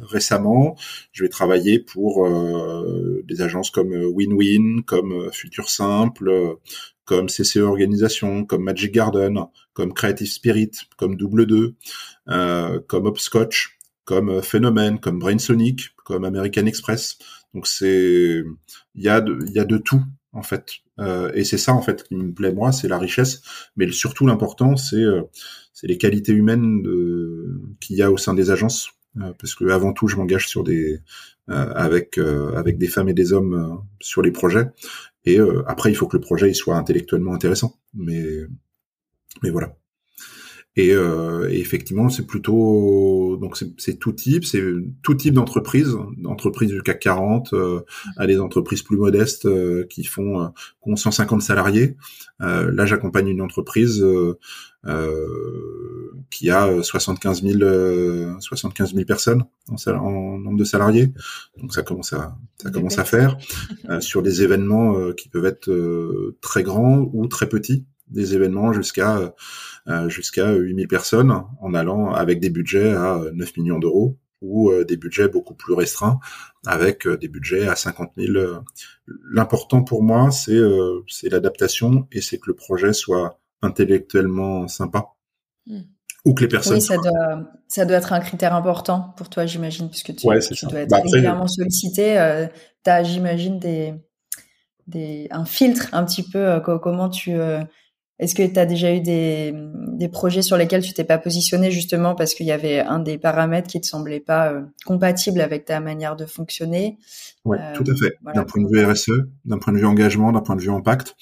récemment, 0.02 0.76
je 1.12 1.24
vais 1.24 1.28
travailler 1.28 1.78
pour 1.78 2.26
euh, 2.26 3.22
des 3.26 3.42
agences 3.42 3.70
comme 3.70 3.92
WinWin, 3.92 4.82
comme 4.82 5.30
Futur 5.32 5.70
Simple, 5.70 6.58
comme 7.04 7.26
CCE 7.26 7.58
Organisation, 7.58 8.44
comme 8.44 8.64
Magic 8.64 8.92
Garden, 8.92 9.46
comme 9.72 9.92
Creative 9.92 10.30
Spirit, 10.30 10.70
comme 10.96 11.16
Double 11.16 11.46
2, 11.46 11.74
euh, 12.28 12.80
comme 12.86 13.06
Hopscotch, 13.06 13.78
comme 14.04 14.42
Phénomène, 14.42 14.98
comme 14.98 15.18
Brainsonic, 15.18 15.94
comme 16.04 16.24
American 16.24 16.66
Express. 16.66 17.18
Donc 17.54 17.66
c'est 17.66 18.42
il 18.94 19.02
y 19.02 19.08
a 19.08 19.20
de, 19.20 19.38
il 19.46 19.52
y 19.52 19.58
a 19.58 19.64
de 19.64 19.78
tout 19.78 20.02
en 20.32 20.42
fait. 20.42 20.66
Euh, 20.98 21.30
et 21.34 21.44
c'est 21.44 21.58
ça 21.58 21.72
en 21.74 21.82
fait 21.82 22.04
qui 22.04 22.14
me 22.14 22.32
plaît 22.32 22.52
moi, 22.52 22.72
c'est 22.72 22.88
la 22.88 22.98
richesse, 22.98 23.42
mais 23.76 23.90
surtout 23.90 24.26
l'important 24.26 24.76
c'est 24.76 24.96
euh, 24.96 25.22
c'est 25.72 25.86
les 25.86 25.98
qualités 25.98 26.32
humaines 26.32 26.82
qu'il 27.80 27.96
y 27.96 28.02
a 28.02 28.10
au 28.10 28.18
sein 28.18 28.34
des 28.34 28.50
agences, 28.50 28.88
euh, 28.88 29.01
parce 29.16 29.54
que 29.54 29.66
avant 29.66 29.92
tout 29.92 30.08
je 30.08 30.16
m'engage 30.16 30.48
sur 30.48 30.64
des 30.64 31.00
avec 31.48 32.18
avec 32.18 32.78
des 32.78 32.88
femmes 32.88 33.08
et 33.08 33.14
des 33.14 33.32
hommes 33.32 33.82
sur 34.00 34.22
les 34.22 34.30
projets, 34.30 34.70
et 35.24 35.38
après 35.66 35.90
il 35.90 35.94
faut 35.94 36.06
que 36.06 36.16
le 36.16 36.22
projet 36.22 36.50
il 36.50 36.54
soit 36.54 36.76
intellectuellement 36.76 37.34
intéressant, 37.34 37.76
mais 37.94 38.46
mais 39.42 39.50
voilà. 39.50 39.76
Et, 40.74 40.92
euh, 40.92 41.48
effectivement, 41.50 42.08
c'est 42.08 42.26
plutôt 42.26 43.36
donc 43.38 43.58
c'est 43.76 43.98
tout 43.98 44.12
type, 44.12 44.46
c'est 44.46 44.62
tout 45.02 45.14
type 45.14 45.34
d'entreprise, 45.34 45.94
d'entreprises 46.16 46.70
du 46.70 46.80
CAC 46.82 46.98
40 47.00 47.52
euh, 47.52 47.80
à 48.16 48.26
des 48.26 48.40
entreprises 48.40 48.82
plus 48.82 48.96
modestes 48.96 49.44
euh, 49.44 49.84
qui 49.90 50.04
font 50.04 50.42
euh, 50.42 50.48
qui 50.82 50.90
ont 50.90 50.96
150 50.96 51.42
salariés. 51.42 51.96
Euh, 52.40 52.72
là, 52.72 52.86
j'accompagne 52.86 53.28
une 53.28 53.42
entreprise 53.42 54.02
qui 56.32 56.50
a 56.50 56.82
75 56.82 57.42
000 57.42 58.40
75 58.40 58.94
000 58.94 59.04
personnes 59.04 59.44
en, 59.68 59.76
en, 59.92 60.38
nombre 60.38 60.58
de 60.58 60.64
salariés. 60.64 61.12
Donc 61.58 61.74
ça 61.74 61.82
commence 61.82 62.12
à 62.12 62.36
ça 62.60 62.70
commence 62.70 62.98
à 62.98 63.04
faire 63.04 63.36
sur 64.00 64.22
des 64.22 64.42
événements 64.42 65.12
qui 65.12 65.28
peuvent 65.28 65.46
être 65.46 65.70
très 66.40 66.62
grands 66.62 67.08
ou 67.12 67.26
très 67.26 67.48
petits, 67.48 67.86
des 68.08 68.34
événements 68.34 68.72
jusqu'à 68.72 69.34
euh, 69.88 70.08
jusqu'à 70.08 70.52
8000 70.52 70.86
personnes 70.86 71.42
en 71.60 71.74
allant 71.74 72.12
avec 72.12 72.38
des 72.38 72.50
budgets 72.50 72.92
à 72.92 73.20
9 73.32 73.56
millions 73.56 73.78
d'euros 73.78 74.16
ou 74.40 74.70
euh, 74.70 74.84
des 74.84 74.96
budgets 74.96 75.28
beaucoup 75.28 75.54
plus 75.54 75.74
restreints 75.74 76.20
avec 76.66 77.06
euh, 77.06 77.16
des 77.16 77.28
budgets 77.28 77.66
à 77.66 77.74
50 77.74 78.12
000. 78.16 78.62
L'important 79.28 79.82
pour 79.82 80.02
moi, 80.02 80.30
c'est 80.30 80.60
c'est 81.08 81.28
l'adaptation 81.28 82.06
et 82.12 82.20
c'est 82.20 82.38
que 82.38 82.48
le 82.48 82.54
projet 82.54 82.92
soit 82.92 83.40
intellectuellement 83.60 84.68
sympa. 84.68 85.06
Hmm. 85.66 85.82
Ou 86.24 86.34
que 86.34 86.42
les 86.42 86.48
personnes. 86.48 86.74
Oui, 86.74 86.80
ça 86.80 86.96
doit, 86.96 87.50
ça 87.68 87.84
doit 87.84 87.96
être 87.96 88.12
un 88.12 88.20
critère 88.20 88.54
important 88.54 89.12
pour 89.16 89.28
toi, 89.28 89.44
j'imagine, 89.46 89.90
puisque 89.90 90.14
tu, 90.14 90.26
dois 90.26 90.36
être 90.36 90.88
bah, 90.88 91.00
régulièrement 91.02 91.48
sollicité. 91.48 92.18
Euh, 92.18 92.46
tu 92.84 92.90
as, 92.90 93.02
j'imagine, 93.02 93.58
des, 93.58 93.94
des, 94.86 95.26
un 95.30 95.44
filtre 95.44 95.88
un 95.92 96.04
petit 96.04 96.22
peu, 96.22 96.60
comment 96.60 97.08
tu, 97.08 97.36
est-ce 98.22 98.36
que 98.36 98.46
tu 98.46 98.58
as 98.58 98.66
déjà 98.66 98.94
eu 98.94 99.00
des, 99.00 99.52
des, 99.74 100.08
projets 100.08 100.42
sur 100.42 100.56
lesquels 100.56 100.82
tu 100.82 100.92
t'es 100.92 101.02
pas 101.02 101.18
positionné 101.18 101.72
justement 101.72 102.14
parce 102.14 102.34
qu'il 102.34 102.46
y 102.46 102.52
avait 102.52 102.78
un 102.78 103.00
des 103.00 103.18
paramètres 103.18 103.66
qui 103.66 103.80
te 103.80 103.86
semblait 103.86 104.20
pas 104.20 104.52
euh, 104.52 104.62
compatible 104.86 105.40
avec 105.40 105.64
ta 105.64 105.80
manière 105.80 106.14
de 106.14 106.24
fonctionner? 106.24 106.98
Oui, 107.44 107.58
euh, 107.60 107.74
tout 107.74 107.84
à 107.90 107.96
fait. 107.96 108.14
D'un 108.32 108.44
point 108.44 108.62
de 108.62 108.68
vue 108.68 108.84
RSE, 108.84 109.10
d'un 109.44 109.58
point 109.58 109.72
de 109.72 109.78
vue 109.78 109.86
engagement, 109.86 110.30
d'un 110.30 110.40
point 110.40 110.54
de 110.54 110.60
vue 110.60 110.70
impact, 110.70 111.16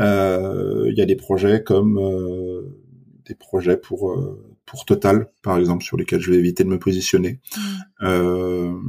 euh, 0.00 0.86
il 0.88 0.98
y 0.98 1.00
a 1.00 1.06
des 1.06 1.14
projets 1.14 1.62
comme 1.62 1.96
des 3.26 3.34
projets 3.34 3.76
pour 3.76 4.16
pour 4.66 4.84
Total, 4.84 5.30
par 5.42 5.58
exemple, 5.58 5.84
sur 5.84 5.96
lesquels 5.96 6.20
je 6.20 6.30
vais 6.30 6.38
éviter 6.38 6.64
de 6.64 6.68
me 6.68 6.78
positionner. 6.78 7.40
Mmh. 8.00 8.80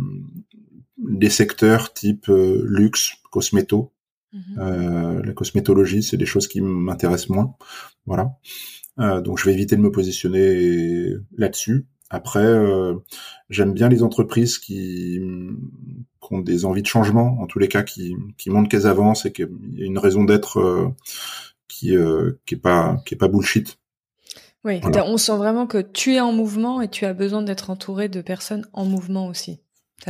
des 0.97 1.29
secteurs 1.29 1.93
type 1.93 2.27
luxe, 2.27 3.15
cosméto, 3.31 3.93
Mhm. 4.33 4.57
Euh, 4.57 5.23
la 5.23 5.33
cosmétologie, 5.33 6.03
c'est 6.03 6.17
des 6.17 6.25
choses 6.25 6.47
qui 6.47 6.59
m'intéressent 6.61 7.29
moins. 7.29 7.55
Voilà. 8.05 8.37
Euh, 8.99 9.21
donc 9.21 9.39
je 9.39 9.45
vais 9.45 9.53
éviter 9.53 9.75
de 9.75 9.81
me 9.81 9.91
positionner 9.91 11.13
là-dessus. 11.37 11.85
Après, 12.09 12.45
euh, 12.45 12.95
j'aime 13.49 13.73
bien 13.73 13.89
les 13.89 14.03
entreprises 14.03 14.59
qui, 14.59 15.19
qui, 16.21 16.33
ont 16.33 16.39
des 16.39 16.65
envies 16.65 16.83
de 16.83 16.87
changement, 16.87 17.39
en 17.41 17.47
tous 17.47 17.59
les 17.59 17.67
cas, 17.67 17.83
qui, 17.83 18.15
qui 18.37 18.49
montrent 18.49 18.69
qu'elles 18.69 18.85
avancent 18.87 19.25
et 19.25 19.31
qu'il 19.31 19.49
y 19.73 19.83
a 19.83 19.85
une 19.85 19.97
raison 19.97 20.23
d'être 20.23 20.59
euh, 20.59 20.89
qui, 21.67 21.95
euh, 21.95 22.33
qui 22.45 22.55
est 22.55 22.59
pas 22.59 23.01
qui 23.05 23.15
est 23.15 23.17
pas 23.17 23.27
bullshit. 23.27 23.79
Oui, 24.65 24.79
on 25.05 25.17
sent 25.17 25.35
vraiment 25.35 25.67
que 25.67 25.79
tu 25.79 26.15
es 26.15 26.19
en 26.19 26.31
mouvement 26.31 26.81
et 26.81 26.87
tu 26.87 27.05
as 27.05 27.13
besoin 27.13 27.41
d'être 27.41 27.69
entouré 27.69 28.07
de 28.07 28.21
personnes 28.21 28.65
en 28.71 28.85
mouvement 28.85 29.27
aussi. 29.27 29.59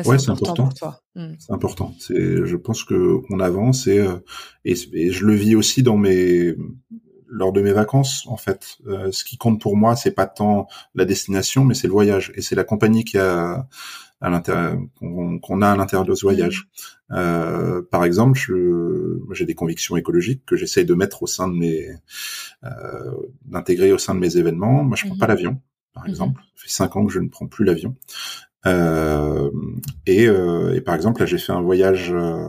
Ouais, 0.06 0.18
c'est 0.18 0.32
important. 0.32 0.66
Pour 0.66 0.74
toi. 0.74 1.02
Hmm. 1.16 1.34
C'est 1.40 1.54
important. 1.54 1.94
C'est, 2.00 2.46
je 2.46 2.56
pense 2.56 2.84
que 2.84 3.20
on 3.30 3.40
avance 3.40 3.88
et, 3.88 4.00
euh, 4.00 4.18
et, 4.66 4.74
et 4.94 5.12
je 5.12 5.26
le 5.26 5.34
vis 5.34 5.56
aussi 5.56 5.84
dans 5.84 5.98
mes 5.98 6.56
lors 7.28 7.52
de 7.52 7.62
mes 7.62 7.74
vacances 7.74 8.26
en 8.28 8.38
fait. 8.38 8.78
Euh, 8.88 9.12
ce 9.12 9.24
qui 9.24 9.38
compte 9.38 9.60
pour 9.60 9.76
moi, 9.76 9.96
c'est 9.96 10.12
pas 10.12 10.28
tant 10.28 10.68
la 10.96 11.06
destination, 11.06 11.66
mais 11.66 11.74
c'est 11.74 11.88
le 11.88 11.94
voyage 11.94 12.32
et 12.36 12.42
c'est 12.42 12.56
la 12.56 12.64
compagnie 12.64 13.04
qui 13.04 13.18
a 13.18 13.68
à 14.24 14.30
l'intérieur 14.30 14.78
qu'on, 14.98 15.62
a 15.62 15.72
à 15.72 15.76
l'intérieur 15.76 16.06
de 16.06 16.16
ce 16.16 16.26
voyage. 16.26 16.70
Hmm. 17.10 17.16
Euh, 17.16 17.82
par 17.92 18.06
exemple, 18.06 18.40
j'ai 19.32 19.46
des 19.46 19.54
convictions 19.54 19.98
écologiques 19.98 20.44
que 20.46 20.56
j'essaye 20.56 20.86
de 20.86 20.94
mettre 20.96 21.24
au 21.24 21.28
sein 21.28 21.48
de 21.50 21.54
mes, 21.54 21.90
euh, 22.64 22.70
d'intégrer 23.46 23.92
au 23.92 23.98
sein 23.98 24.16
de 24.16 24.20
mes 24.20 24.38
événements. 24.38 24.84
Moi, 24.84 24.96
je 24.96 25.06
prends 25.06 25.16
hmm. 25.16 25.20
pas 25.20 25.28
l'avion, 25.28 25.62
par 25.94 26.08
exemple. 26.08 26.42
Ça 26.56 26.64
fait 26.64 26.70
cinq 26.70 26.96
ans 26.96 27.06
que 27.06 27.12
je 27.12 27.20
ne 27.20 27.28
prends 27.28 27.48
plus 27.48 27.66
l'avion. 27.66 27.96
Euh, 28.66 29.52
et, 30.06 30.28
euh, 30.28 30.74
et, 30.74 30.80
par 30.80 30.96
exemple, 30.96 31.20
là, 31.20 31.26
j'ai 31.26 31.38
fait 31.38 31.52
un 31.52 31.62
voyage 31.62 32.14
euh, 32.14 32.48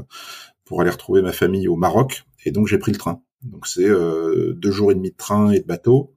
pour 0.64 0.80
aller 0.80 0.90
retrouver 0.90 1.22
ma 1.22 1.32
famille 1.32 1.66
au 1.66 1.76
Maroc, 1.76 2.24
et 2.44 2.52
donc 2.52 2.68
j'ai 2.68 2.78
pris 2.78 2.92
le 2.92 2.98
train. 2.98 3.20
Donc 3.42 3.66
c'est 3.66 3.86
deux 3.86 4.70
jours 4.70 4.90
et 4.90 4.94
demi 4.94 5.10
de 5.10 5.16
train 5.16 5.50
et 5.50 5.60
de 5.60 5.66
bateau, 5.66 6.14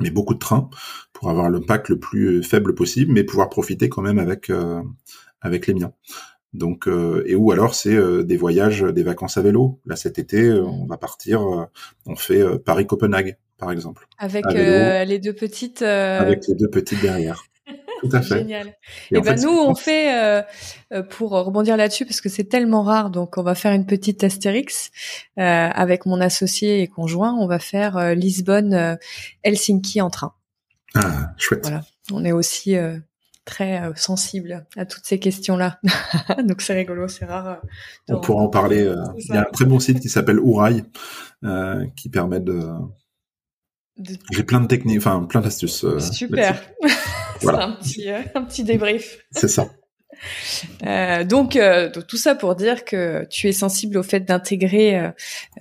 mais 0.00 0.10
beaucoup 0.10 0.34
de 0.34 0.38
train 0.38 0.68
pour 1.12 1.30
avoir 1.30 1.50
l'impact 1.50 1.88
le 1.88 1.98
plus 1.98 2.42
faible 2.42 2.74
possible, 2.74 3.12
mais 3.12 3.24
pouvoir 3.24 3.48
profiter 3.48 3.88
quand 3.88 4.02
même 4.02 4.18
avec 4.18 4.50
avec 5.40 5.66
les 5.66 5.74
miens. 5.74 5.92
Donc 6.52 6.88
et 7.26 7.34
ou 7.34 7.52
alors 7.52 7.74
c'est 7.74 8.24
des 8.24 8.36
voyages, 8.36 8.82
des 8.82 9.02
vacances 9.02 9.36
à 9.36 9.42
vélo. 9.42 9.80
Là 9.86 9.96
cet 9.96 10.18
été, 10.18 10.50
on 10.52 10.86
va 10.86 10.96
partir, 10.96 11.42
on 12.06 12.16
fait 12.16 12.42
Paris 12.58 12.86
Copenhague 12.86 13.36
par 13.58 13.72
exemple. 13.72 14.06
Avec 14.18 14.44
les 14.52 15.18
deux 15.18 15.32
petites. 15.32 15.82
Avec 15.82 16.46
les 16.48 16.54
deux 16.54 16.68
petites 16.68 17.00
derrière. 17.00 17.44
Tout 18.00 18.10
à 18.12 18.20
fait. 18.20 18.38
Génial. 18.38 18.74
Et, 19.10 19.20
ben 19.20 19.40
nous, 19.40 19.50
on 19.50 19.74
fait 19.74 20.14
euh, 20.14 20.42
euh, 20.92 21.02
pour 21.02 21.30
rebondir 21.30 21.76
là-dessus 21.76 22.04
parce 22.04 22.20
que 22.20 22.28
c'est 22.28 22.44
tellement 22.44 22.82
rare, 22.82 23.10
donc 23.10 23.38
on 23.38 23.42
va 23.42 23.54
faire 23.54 23.72
une 23.72 23.86
petite 23.86 24.22
astérix 24.22 24.90
euh, 25.38 25.42
avec 25.42 26.06
mon 26.06 26.20
associé 26.20 26.82
et 26.82 26.88
conjoint. 26.88 27.34
On 27.34 27.46
va 27.46 27.58
faire 27.58 27.96
euh, 27.96 28.14
Lisbonne, 28.14 28.98
Helsinki 29.42 30.00
en 30.00 30.10
train. 30.10 30.32
Ah, 30.94 31.32
chouette. 31.36 31.62
Voilà. 31.62 31.82
On 32.12 32.24
est 32.24 32.32
aussi 32.32 32.76
très 33.44 33.82
sensible 33.96 34.66
à 34.76 34.86
toutes 34.86 35.04
ces 35.04 35.18
questions-là. 35.18 35.80
donc 36.44 36.62
c'est 36.62 36.74
rigolo, 36.74 37.08
c'est 37.08 37.24
rare. 37.24 37.60
on 38.08 38.20
pourra 38.20 38.42
en 38.42 38.48
parler. 38.48 38.90
Il 39.18 39.34
y 39.34 39.36
a 39.36 39.40
un 39.40 39.52
très 39.52 39.64
bon 39.64 39.80
site 39.80 40.00
qui 40.00 40.08
s'appelle 40.08 40.38
Ourail 40.38 40.84
qui 41.96 42.08
permet 42.08 42.40
de 42.40 42.62
J'ai 44.30 44.42
plein 44.42 44.60
de 44.60 44.66
techniques, 44.66 44.98
enfin 44.98 45.24
plein 45.24 45.40
d'astuces. 45.40 45.84
Euh, 45.84 45.98
Super. 46.00 46.62
voilà. 47.40 47.64
un 47.64 47.72
petit, 47.72 48.10
euh, 48.10 48.20
un 48.34 48.42
petit 48.42 48.64
débrief. 48.64 49.18
C'est 49.30 49.48
ça. 49.48 49.68
Euh, 50.84 51.24
donc, 51.24 51.56
euh, 51.56 51.90
tout 51.90 52.16
ça 52.16 52.34
pour 52.34 52.54
dire 52.54 52.84
que 52.84 53.26
tu 53.30 53.48
es 53.48 53.52
sensible 53.52 53.98
au 53.98 54.02
fait 54.02 54.20
d'intégrer 54.20 55.12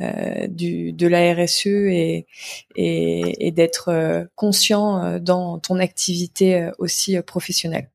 euh, 0.01 0.47
du 0.47 0.93
de 0.93 1.07
la 1.07 1.33
RSE 1.33 1.67
et 1.67 2.27
et, 2.75 3.47
et 3.47 3.51
d'être 3.51 4.27
conscient 4.35 5.19
dans 5.19 5.59
ton 5.59 5.79
activité 5.79 6.69
aussi 6.77 7.19
professionnelle. 7.21 7.89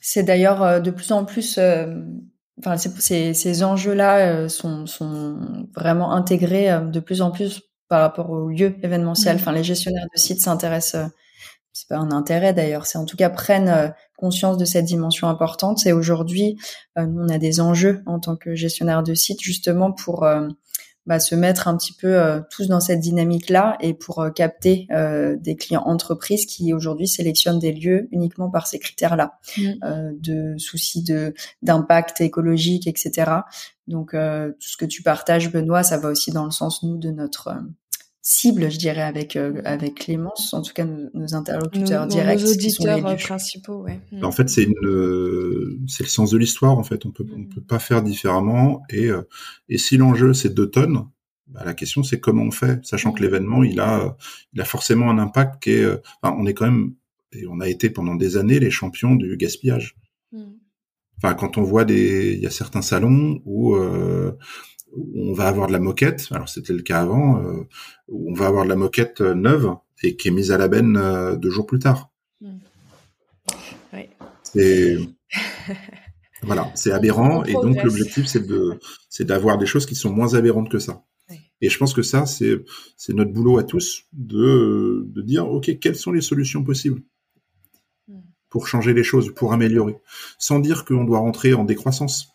C'est 0.00 0.22
d'ailleurs 0.22 0.82
de 0.82 0.90
plus 0.90 1.12
en 1.12 1.24
plus 1.24 1.58
enfin 2.58 2.76
ces, 2.76 3.34
ces 3.34 3.62
enjeux-là 3.64 4.48
sont, 4.48 4.86
sont 4.86 5.66
vraiment 5.74 6.12
intégrés 6.12 6.68
de 6.92 7.00
plus 7.00 7.22
en 7.22 7.30
plus 7.30 7.62
par 7.88 8.00
rapport 8.00 8.30
au 8.30 8.48
lieu 8.48 8.76
événementiel. 8.82 9.36
Mmh. 9.36 9.40
Enfin, 9.40 9.52
les 9.52 9.64
gestionnaires 9.64 10.06
de 10.14 10.18
sites 10.18 10.40
s'intéressent 10.40 11.10
c'est 11.74 11.88
pas 11.88 11.96
un 11.96 12.12
intérêt 12.12 12.54
d'ailleurs, 12.54 12.86
c'est 12.86 12.98
en 12.98 13.04
tout 13.04 13.16
cas 13.16 13.28
prennent 13.28 13.68
euh, 13.68 13.88
conscience 14.16 14.56
de 14.56 14.64
cette 14.64 14.84
dimension 14.84 15.28
importante. 15.28 15.84
Et 15.86 15.92
aujourd'hui, 15.92 16.56
euh, 16.96 17.06
on 17.18 17.28
a 17.28 17.36
des 17.36 17.60
enjeux 17.60 18.02
en 18.06 18.20
tant 18.20 18.36
que 18.36 18.54
gestionnaire 18.54 19.02
de 19.02 19.12
site 19.12 19.40
justement 19.42 19.90
pour 19.90 20.22
euh, 20.22 20.48
bah, 21.06 21.20
se 21.20 21.34
mettre 21.34 21.68
un 21.68 21.76
petit 21.76 21.92
peu 21.92 22.42
tous 22.50 22.68
dans 22.68 22.80
cette 22.80 23.00
dynamique-là 23.00 23.76
et 23.80 23.94
pour 23.94 24.26
capter 24.34 24.88
des 25.38 25.56
clients 25.56 25.82
entreprises 25.84 26.46
qui 26.46 26.72
aujourd'hui 26.72 27.08
sélectionnent 27.08 27.58
des 27.58 27.72
lieux 27.72 28.08
uniquement 28.10 28.50
par 28.50 28.66
ces 28.66 28.78
critères-là, 28.78 29.38
mmh. 29.58 29.72
de 30.18 30.54
soucis 30.58 31.02
de 31.02 31.34
d'impact 31.62 32.20
écologique, 32.20 32.86
etc. 32.86 33.30
Donc 33.86 34.12
tout 34.12 34.68
ce 34.68 34.76
que 34.76 34.86
tu 34.86 35.02
partages, 35.02 35.52
Benoît, 35.52 35.82
ça 35.82 35.98
va 35.98 36.08
aussi 36.08 36.30
dans 36.30 36.44
le 36.44 36.50
sens 36.50 36.82
nous 36.82 36.96
de 36.96 37.10
notre 37.10 37.54
cible, 38.26 38.70
je 38.70 38.78
dirais, 38.78 39.02
avec 39.02 39.36
euh, 39.36 39.60
avec 39.64 39.96
Clémence, 39.96 40.54
en 40.54 40.62
tout 40.62 40.72
cas 40.72 40.86
nos, 40.86 41.34
interlocuteurs 41.34 42.06
directs, 42.06 42.40
nos 42.40 42.52
auditeurs 42.52 43.06
euh, 43.06 43.16
principaux. 43.16 43.82
Ouais. 43.82 44.00
En 44.22 44.32
fait, 44.32 44.48
c'est 44.48 44.64
une 44.64 44.74
euh, 44.82 45.78
c'est 45.86 46.04
le 46.04 46.08
sens 46.08 46.30
de 46.30 46.38
l'histoire. 46.38 46.76
En 46.76 46.82
fait, 46.82 47.04
on 47.04 47.10
peut 47.10 47.26
on 47.36 47.44
peut 47.44 47.60
pas 47.60 47.78
faire 47.78 48.02
différemment. 48.02 48.82
Et 48.88 49.10
et 49.68 49.78
si 49.78 49.98
l'enjeu 49.98 50.32
c'est 50.32 50.54
deux 50.54 50.70
tonnes, 50.70 51.06
bah, 51.48 51.62
la 51.66 51.74
question 51.74 52.02
c'est 52.02 52.18
comment 52.18 52.44
on 52.44 52.50
fait, 52.50 52.84
sachant 52.84 53.12
que 53.12 53.22
l'événement 53.22 53.62
il 53.62 53.78
a 53.78 54.16
il 54.54 54.60
a 54.60 54.64
forcément 54.64 55.10
un 55.10 55.18
impact 55.18 55.62
qui 55.62 55.72
est. 55.72 55.86
Enfin, 56.22 56.34
on 56.38 56.46
est 56.46 56.54
quand 56.54 56.64
même 56.64 56.94
et 57.32 57.46
on 57.46 57.60
a 57.60 57.68
été 57.68 57.90
pendant 57.90 58.14
des 58.14 58.38
années 58.38 58.58
les 58.58 58.70
champions 58.70 59.16
du 59.16 59.36
gaspillage. 59.36 59.96
Mm. 60.32 60.44
Enfin, 61.18 61.34
quand 61.34 61.58
on 61.58 61.62
voit 61.62 61.84
des, 61.84 62.32
il 62.34 62.40
y 62.40 62.46
a 62.46 62.50
certains 62.50 62.82
salons 62.82 63.40
où 63.44 63.76
on 65.14 65.32
va 65.32 65.48
avoir 65.48 65.66
de 65.68 65.72
la 65.72 65.80
moquette, 65.80 66.28
alors 66.30 66.48
c'était 66.48 66.72
le 66.72 66.82
cas 66.82 67.00
avant, 67.00 67.42
euh, 67.42 67.66
on 68.08 68.34
va 68.34 68.46
avoir 68.46 68.64
de 68.64 68.68
la 68.68 68.76
moquette 68.76 69.20
euh, 69.20 69.34
neuve 69.34 69.74
et 70.02 70.16
qui 70.16 70.28
est 70.28 70.30
mise 70.30 70.52
à 70.52 70.58
la 70.58 70.68
benne 70.68 70.96
euh, 70.96 71.36
deux 71.36 71.50
jours 71.50 71.66
plus 71.66 71.78
tard. 71.78 72.10
Hmm. 72.40 72.58
C'est 74.42 74.98
voilà, 76.42 76.70
c'est 76.74 76.92
aberrant 76.92 77.44
et 77.44 77.54
donc 77.54 77.82
l'objectif 77.82 78.26
c'est 78.26 78.46
de 78.46 78.78
c'est 79.08 79.24
d'avoir 79.24 79.58
des 79.58 79.66
choses 79.66 79.86
qui 79.86 79.94
sont 79.94 80.10
moins 80.10 80.34
aberrantes 80.34 80.70
que 80.70 80.78
ça. 80.78 81.04
Et 81.60 81.70
je 81.70 81.78
pense 81.78 81.94
que 81.94 82.02
ça 82.02 82.26
c'est 82.26 82.62
c'est 82.96 83.14
notre 83.14 83.32
boulot 83.32 83.58
à 83.58 83.64
tous 83.64 84.04
de 84.12 85.04
de 85.08 85.22
dire 85.22 85.48
ok 85.48 85.78
quelles 85.80 85.96
sont 85.96 86.12
les 86.12 86.20
solutions 86.20 86.62
possibles 86.62 87.00
hmm. 88.08 88.20
pour 88.48 88.68
changer 88.68 88.92
les 88.92 89.02
choses, 89.02 89.34
pour 89.34 89.52
améliorer, 89.52 89.96
sans 90.38 90.60
dire 90.60 90.84
qu'on 90.84 91.04
doit 91.04 91.18
rentrer 91.18 91.54
en 91.54 91.64
décroissance 91.64 92.33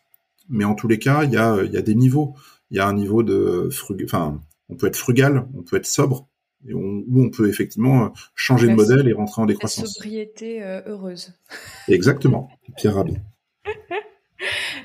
mais 0.50 0.66
en 0.66 0.76
tous 0.76 0.88
les 0.88 1.00
cas, 1.00 1.24
il 1.24 1.32
y 1.32 1.38
a, 1.38 1.64
il 1.64 1.72
y 1.72 1.78
a 1.78 1.82
des 1.82 1.96
niveaux. 1.96 2.36
Il 2.72 2.78
y 2.78 2.80
a 2.80 2.88
un 2.88 2.94
niveau 2.94 3.24
de 3.24 3.70
frug... 3.72 4.04
enfin, 4.04 4.42
on 4.70 4.76
peut 4.76 4.88
être 4.88 4.96
frugal, 4.96 5.48
on 5.58 5.64
peut 5.64 5.78
être 5.78 5.88
sobre, 5.88 6.30
et 6.68 6.74
on, 6.74 7.04
ou 7.08 7.24
on 7.24 7.30
peut 7.30 7.50
effectivement 7.50 8.12
changer 8.36 8.68
de 8.68 8.74
modèle 8.74 9.08
et 9.08 9.14
rentrer 9.14 9.42
en 9.42 9.46
décroissance. 9.46 9.86
La 9.86 10.04
sobriété 10.04 10.64
euh, 10.64 10.82
heureuse. 10.86 11.34
Exactement, 11.88 12.50
Pierre 12.78 12.96
Rabhi. 12.96 13.18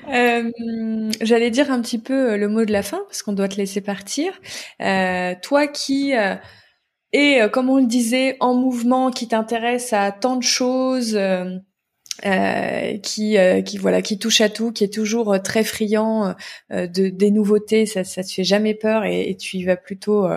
Euh, 0.09 0.51
J'allais 1.21 1.51
dire 1.51 1.71
un 1.71 1.81
petit 1.81 1.99
peu 1.99 2.31
euh, 2.31 2.37
le 2.37 2.47
mot 2.47 2.65
de 2.65 2.71
la 2.71 2.83
fin 2.83 2.99
parce 3.07 3.23
qu'on 3.23 3.33
doit 3.33 3.47
te 3.47 3.55
laisser 3.55 3.81
partir. 3.81 4.33
Euh, 4.81 5.33
toi 5.41 5.67
qui 5.67 6.15
euh, 6.15 6.35
es, 7.11 7.49
comme 7.51 7.69
on 7.69 7.77
le 7.77 7.87
disait, 7.87 8.37
en 8.39 8.53
mouvement, 8.53 9.11
qui 9.11 9.27
t'intéresse 9.27 9.93
à 9.93 10.11
tant 10.11 10.35
de 10.35 10.43
choses, 10.43 11.17
euh, 12.25 12.97
qui 12.99 13.37
euh, 13.37 13.61
qui 13.61 13.77
voilà 13.77 14.01
qui 14.01 14.17
touche 14.17 14.41
à 14.41 14.49
tout, 14.49 14.71
qui 14.71 14.83
est 14.83 14.93
toujours 14.93 15.33
euh, 15.33 15.39
très 15.39 15.63
friand 15.63 16.35
de 16.69 17.09
des 17.09 17.31
nouveautés, 17.31 17.85
ça 17.85 18.03
ça 18.03 18.23
te 18.23 18.31
fait 18.31 18.43
jamais 18.43 18.73
peur 18.73 19.03
et, 19.03 19.29
et 19.29 19.35
tu 19.35 19.57
y 19.57 19.63
vas 19.65 19.75
plutôt 19.75 20.27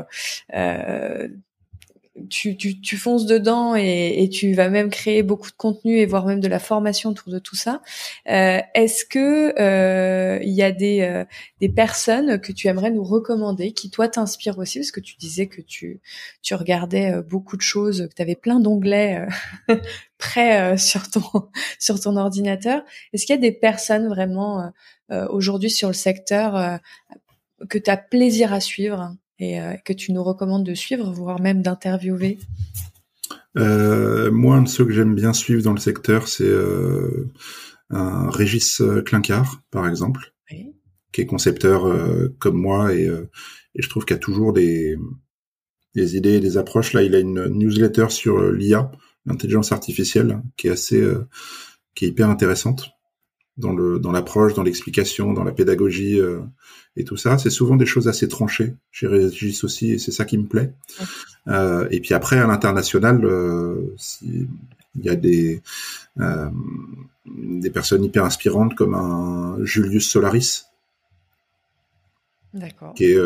tu, 2.29 2.57
tu, 2.57 2.81
tu, 2.81 2.97
fonces 2.97 3.27
dedans 3.27 3.77
et, 3.77 4.23
et, 4.23 4.29
tu 4.29 4.53
vas 4.55 4.69
même 4.69 4.91
créer 4.91 5.23
beaucoup 5.23 5.51
de 5.51 5.57
contenu 5.57 5.99
et 5.99 6.07
voire 6.07 6.27
même 6.27 6.41
de 6.41 6.49
la 6.49 6.59
formation 6.59 7.11
autour 7.11 7.33
de 7.33 7.39
tout 7.39 7.57
ça. 7.57 7.83
Euh, 8.29 8.61
Est-ce 8.75 9.05
que 9.05 9.59
euh, 9.61 10.39
il 10.43 10.53
y 10.53 10.63
a 10.63 10.73
des, 10.73 11.01
euh, 11.03 11.25
des 11.61 11.69
personnes 11.69 12.41
que 12.41 12.53
tu 12.53 12.69
aimerais 12.69 12.91
nous 12.91 13.05
recommander 13.05 13.73
qui 13.73 13.91
toi 13.91 14.09
t'inspirent 14.09 14.59
aussi? 14.59 14.79
Parce 14.81 14.91
que 14.91 15.01
tu 15.01 15.17
disais 15.17 15.47
que 15.47 15.61
tu 15.61 16.01
tu 16.43 16.55
regardais 16.55 17.13
euh, 17.13 17.23
beaucoup 17.23 17.57
de 17.57 17.63
choses, 17.63 18.09
que 18.09 18.15
tu 18.15 18.23
avais 18.23 18.37
plein 18.37 18.61
d'onglets 18.61 19.27
euh, 19.71 19.77
prêts 20.19 20.77
sur 20.79 21.11
ton 21.11 21.23
sur 21.79 22.01
ton 22.01 22.17
ordinateur. 22.17 22.83
Est-ce 23.13 23.27
qu'il 23.27 23.35
y 23.35 23.39
a 23.39 23.41
des 23.41 23.53
personnes 23.53 24.09
vraiment 24.09 24.73
aujourd'hui 25.31 25.71
sur 25.71 25.89
le 25.89 25.95
secteur 25.95 26.81
que 27.69 27.79
tu 27.79 27.91
as 27.91 27.97
plaisir 27.97 28.53
à 28.53 28.61
suivre? 28.61 29.15
Et 29.39 29.61
euh, 29.61 29.75
que 29.85 29.93
tu 29.93 30.13
nous 30.13 30.23
recommandes 30.23 30.65
de 30.65 30.75
suivre, 30.75 31.11
voire 31.13 31.41
même 31.41 31.63
d'interviewer 31.63 32.39
euh, 33.57 34.31
Moi, 34.31 34.57
un 34.57 34.63
de 34.63 34.69
ceux 34.69 34.85
que 34.85 34.93
j'aime 34.93 35.15
bien 35.15 35.33
suivre 35.33 35.63
dans 35.63 35.73
le 35.73 35.81
secteur, 35.81 36.29
c'est 36.29 36.45
euh, 36.45 37.31
un 37.91 38.31
Régis 38.31 38.83
Clincard, 39.07 39.63
par 39.71 39.89
exemple, 39.89 40.35
qui 41.13 41.23
est 41.23 41.27
concepteur 41.27 41.87
comme 42.39 42.61
moi 42.61 42.95
et, 42.95 43.07
et 43.07 43.83
je 43.83 43.89
trouve 43.89 44.05
qu'il 44.05 44.15
y 44.15 44.19
a 44.19 44.21
toujours 44.21 44.53
des, 44.53 44.99
des 45.95 46.17
idées, 46.17 46.39
des 46.39 46.59
approches. 46.59 46.93
Là, 46.93 47.03
il 47.03 47.15
a 47.15 47.19
une 47.19 47.47
newsletter 47.47 48.11
sur 48.11 48.53
l'IA, 48.53 48.93
l'intelligence 49.25 49.73
artificielle, 49.73 50.43
qui 50.59 50.69
est 50.69 50.71
assez, 50.71 51.03
qui 51.95 52.05
est 52.05 52.09
hyper 52.09 52.29
intéressante 52.29 52.91
dans 53.59 53.73
le 53.73 53.99
dans 53.99 54.13
l'approche, 54.13 54.55
dans 54.55 54.63
l'explication, 54.63 55.33
dans 55.33 55.45
la 55.45 55.53
pédagogie 55.53 56.21
euh, 56.21 56.41
et 56.97 57.05
tout 57.05 57.17
ça. 57.17 57.39
C'est 57.39 57.51
souvent 57.51 57.77
des 57.77 57.87
choses 57.87 58.09
assez 58.09 58.29
tranchées. 58.29 58.75
J'y 58.93 59.07
réagis 59.07 59.59
aussi 59.63 59.93
et 59.93 59.99
c'est 59.99 60.13
ça 60.13 60.25
qui 60.25 60.39
me 60.39 60.47
plaît. 60.47 60.73
Euh, 61.49 61.87
et 61.91 62.01
puis 62.01 62.15
après 62.15 62.39
à 62.39 62.47
l'international, 62.47 63.25
euh, 63.25 63.95
il 64.23 64.49
y 64.97 65.09
a 65.09 65.17
des 65.17 65.63
euh, 66.21 66.51
des 67.27 67.71
personnes 67.71 68.05
hyper 68.05 68.25
inspirantes 68.25 68.75
comme 68.75 68.95
un 68.95 69.59
Julius 69.65 70.09
Solaris. 70.09 70.65
Qui 72.97 73.05
est 73.05 73.19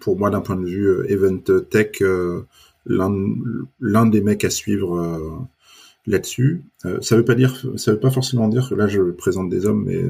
pour 0.00 0.18
moi 0.18 0.28
d'un 0.28 0.40
point 0.40 0.56
de 0.56 0.66
vue 0.66 1.06
event 1.08 1.38
tech 1.70 2.02
l'un 2.84 3.14
l'un 3.80 4.06
des 4.06 4.20
mecs 4.20 4.44
à 4.44 4.50
suivre 4.50 5.48
là-dessus. 6.06 6.62
Euh, 6.84 7.00
ça 7.00 7.16
veut 7.16 7.24
pas 7.24 7.34
dire, 7.34 7.64
ça 7.76 7.92
veut 7.92 8.00
pas 8.00 8.10
forcément 8.10 8.48
dire 8.48 8.68
que 8.68 8.74
là 8.74 8.86
je 8.86 9.00
présente 9.10 9.48
des 9.48 9.66
hommes, 9.66 9.84
mais 9.84 10.02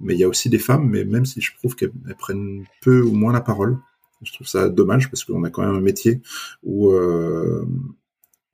mais 0.00 0.14
il 0.14 0.20
y 0.20 0.24
a 0.24 0.28
aussi 0.28 0.48
des 0.48 0.58
femmes. 0.58 0.88
Mais 0.88 1.04
même 1.04 1.26
si 1.26 1.40
je 1.40 1.54
trouve 1.56 1.76
qu'elles 1.76 1.92
prennent 2.18 2.64
peu 2.82 3.02
ou 3.02 3.12
moins 3.12 3.32
la 3.32 3.40
parole, 3.40 3.78
je 4.22 4.32
trouve 4.32 4.46
ça 4.46 4.68
dommage 4.68 5.10
parce 5.10 5.24
qu'on 5.24 5.44
a 5.44 5.50
quand 5.50 5.62
même 5.62 5.74
un 5.74 5.80
métier 5.80 6.20
où 6.62 6.90
euh, 6.90 7.64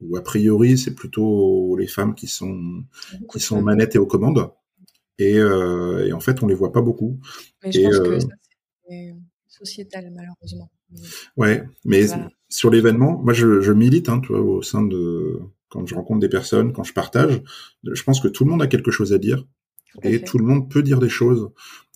où 0.01 0.17
a 0.17 0.23
priori 0.23 0.77
c'est 0.77 0.95
plutôt 0.95 1.77
les 1.77 1.87
femmes 1.87 2.15
qui 2.15 2.27
sont 2.27 2.85
qui 3.31 3.41
sont 3.41 3.63
manettes 3.63 3.95
et 3.95 3.99
aux 3.99 4.07
commandes. 4.07 4.51
Et, 5.19 5.39
euh, 5.39 6.07
et 6.07 6.13
en 6.13 6.21
fait 6.21 6.43
on 6.43 6.47
les 6.47 6.55
voit 6.55 6.73
pas 6.73 6.83
beaucoup. 6.83 7.19
Mais 7.65 7.73
je 7.73 7.81
pense 7.81 7.99
que 7.99 8.05
euh, 8.05 8.21
ça 8.21 8.29
c'est 8.89 9.15
sociétal 9.49 10.13
malheureusement. 10.15 10.71
Ouais, 11.37 11.65
mais 11.85 12.07
sur 12.49 12.71
l'événement, 12.71 13.19
moi 13.19 13.33
je, 13.33 13.61
je 13.61 13.73
milite, 13.73 14.09
hein, 14.09 14.21
tu 14.21 14.29
vois, 14.29 14.41
au 14.41 14.63
sein 14.63 14.83
de 14.83 15.41
quand 15.69 15.87
je 15.87 15.95
rencontre 15.95 16.21
des 16.21 16.29
personnes, 16.29 16.73
quand 16.73 16.85
je 16.85 16.93
partage, 16.93 17.43
je 17.85 18.03
pense 18.03 18.21
que 18.21 18.29
tout 18.29 18.45
le 18.45 18.51
monde 18.51 18.63
a 18.63 18.67
quelque 18.67 18.91
chose 18.91 19.13
à 19.13 19.19
dire 19.19 19.45
et 20.03 20.23
tout 20.23 20.39
le 20.39 20.45
monde 20.45 20.71
peut 20.71 20.83
dire 20.83 20.99
des 20.99 21.09
choses, 21.09 21.51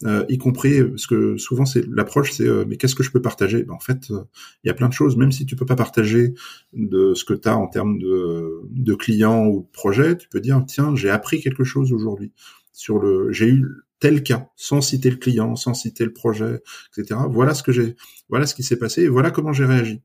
euh, 0.05 0.25
y 0.29 0.39
compris 0.39 0.83
parce 0.83 1.07
que 1.07 1.37
souvent 1.37 1.67
c'est 1.67 1.85
l'approche, 1.87 2.33
c'est 2.33 2.47
euh, 2.47 2.65
mais 2.67 2.77
qu'est-ce 2.77 2.95
que 2.95 3.03
je 3.03 3.11
peux 3.11 3.21
partager? 3.21 3.63
Ben, 3.65 3.75
En 3.75 3.79
fait, 3.79 4.11
euh, 4.11 4.25
il 4.65 4.69
y 4.69 4.71
a 4.71 4.75
plein 4.75 4.89
de 4.89 4.95
choses, 4.95 5.17
même 5.17 5.33
si 5.33 5.47
tu 5.47 5.57
peux 5.57 5.67
pas 5.67 5.77
partager 5.77 6.35
de 6.73 7.15
ce 7.15 7.25
que 7.25 7.35
tu 7.35 7.49
as 7.49 7.57
en 7.57 7.67
termes 7.67 7.99
de, 7.99 8.63
de 8.71 8.95
clients 8.95 9.47
ou 9.47 9.63
de 9.63 9.71
projets, 9.73 10.17
tu 10.17 10.29
peux 10.29 10.41
dire 10.41 10.63
tiens 10.67 10.95
j'ai 10.95 11.11
appris 11.11 11.41
quelque 11.41 11.65
chose 11.65 11.93
aujourd'hui 11.93 12.33
sur 12.73 12.99
le, 12.99 13.31
j'ai 13.33 13.49
eu 13.49 13.67
tel 13.99 14.23
cas, 14.23 14.49
sans 14.57 14.81
citer 14.81 15.11
le 15.11 15.17
client, 15.17 15.57
sans 15.57 15.75
citer 15.75 16.05
le 16.05 16.13
projet, 16.13 16.63
etc. 16.97 17.21
Voilà 17.29 17.53
ce 17.53 17.63
que 17.63 17.73
j'ai, 17.73 17.97
voilà 18.31 18.47
ce 18.47 18.55
qui 18.55 18.63
s'est 18.63 18.79
passé 18.79 19.03
et 19.03 19.09
voilà 19.09 19.31
comment 19.31 19.53
j'ai 19.53 19.67
réagi. 19.67 20.01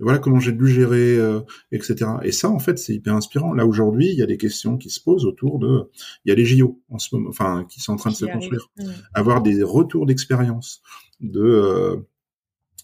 Voilà 0.00 0.18
comment 0.18 0.40
j'ai 0.40 0.52
dû 0.52 0.66
gérer, 0.66 1.16
euh, 1.16 1.40
etc. 1.72 2.10
Et 2.22 2.32
ça, 2.32 2.48
en 2.50 2.58
fait, 2.58 2.78
c'est 2.78 2.94
hyper 2.94 3.14
inspirant. 3.14 3.52
Là 3.52 3.66
aujourd'hui, 3.66 4.08
il 4.10 4.18
y 4.18 4.22
a 4.22 4.26
des 4.26 4.38
questions 4.38 4.76
qui 4.76 4.90
se 4.90 5.00
posent 5.00 5.24
autour 5.24 5.58
de, 5.58 5.90
il 6.24 6.30
y 6.30 6.32
a 6.32 6.34
les 6.34 6.44
JO 6.44 6.80
en 6.88 6.98
ce 6.98 7.14
moment, 7.14 7.28
enfin, 7.30 7.64
qui 7.68 7.80
sont 7.80 7.92
en 7.92 7.96
train 7.96 8.10
de 8.10 8.16
se 8.16 8.26
construire. 8.26 8.70
Avoir 9.14 9.42
des 9.42 9.62
retours 9.62 10.06
d'expérience 10.06 10.82
de 11.20 11.40
euh, 11.40 11.96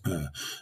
euh, 0.07 0.19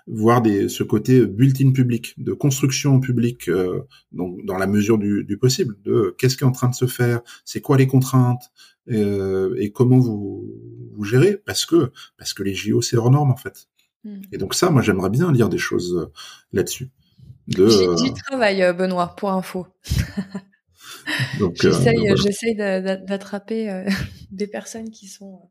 voir 0.08 0.42
des, 0.42 0.68
ce 0.68 0.82
côté 0.82 1.24
built-in 1.24 1.70
public, 1.70 2.14
de 2.18 2.32
construction 2.32 2.98
publique, 2.98 3.48
euh, 3.48 3.82
donc 4.10 4.44
dans 4.44 4.58
la 4.58 4.66
mesure 4.66 4.98
du, 4.98 5.22
du 5.22 5.38
possible, 5.38 5.76
de 5.84 6.12
qu'est-ce 6.18 6.36
qui 6.36 6.42
est 6.42 6.46
en 6.46 6.52
train 6.52 6.68
de 6.68 6.74
se 6.74 6.86
faire, 6.86 7.20
c'est 7.44 7.60
quoi 7.60 7.76
les 7.76 7.86
contraintes 7.86 8.50
euh, 8.90 9.54
et 9.58 9.70
comment 9.70 9.98
vous, 9.98 10.44
vous 10.92 11.04
gérez, 11.04 11.36
parce 11.46 11.66
que 11.66 11.92
parce 12.16 12.34
que 12.34 12.42
les 12.42 12.54
JO 12.54 12.82
c'est 12.82 12.96
hors 12.96 13.12
norme 13.12 13.30
en 13.30 13.36
fait. 13.36 13.67
Hmm. 14.04 14.20
Et 14.32 14.38
donc 14.38 14.54
ça, 14.54 14.70
moi 14.70 14.82
j'aimerais 14.82 15.10
bien 15.10 15.32
lire 15.32 15.48
des 15.48 15.58
choses 15.58 15.94
euh, 15.96 16.12
là-dessus. 16.52 16.90
De, 17.48 17.68
J'y 17.68 18.12
travaille, 18.12 18.74
Benoît, 18.74 19.14
pour 19.16 19.30
info. 19.30 19.66
J'essaye 21.54 22.54
d'attraper 22.54 23.86
des 24.30 24.46
personnes 24.46 24.90
qui 24.90 25.08
sont 25.08 25.50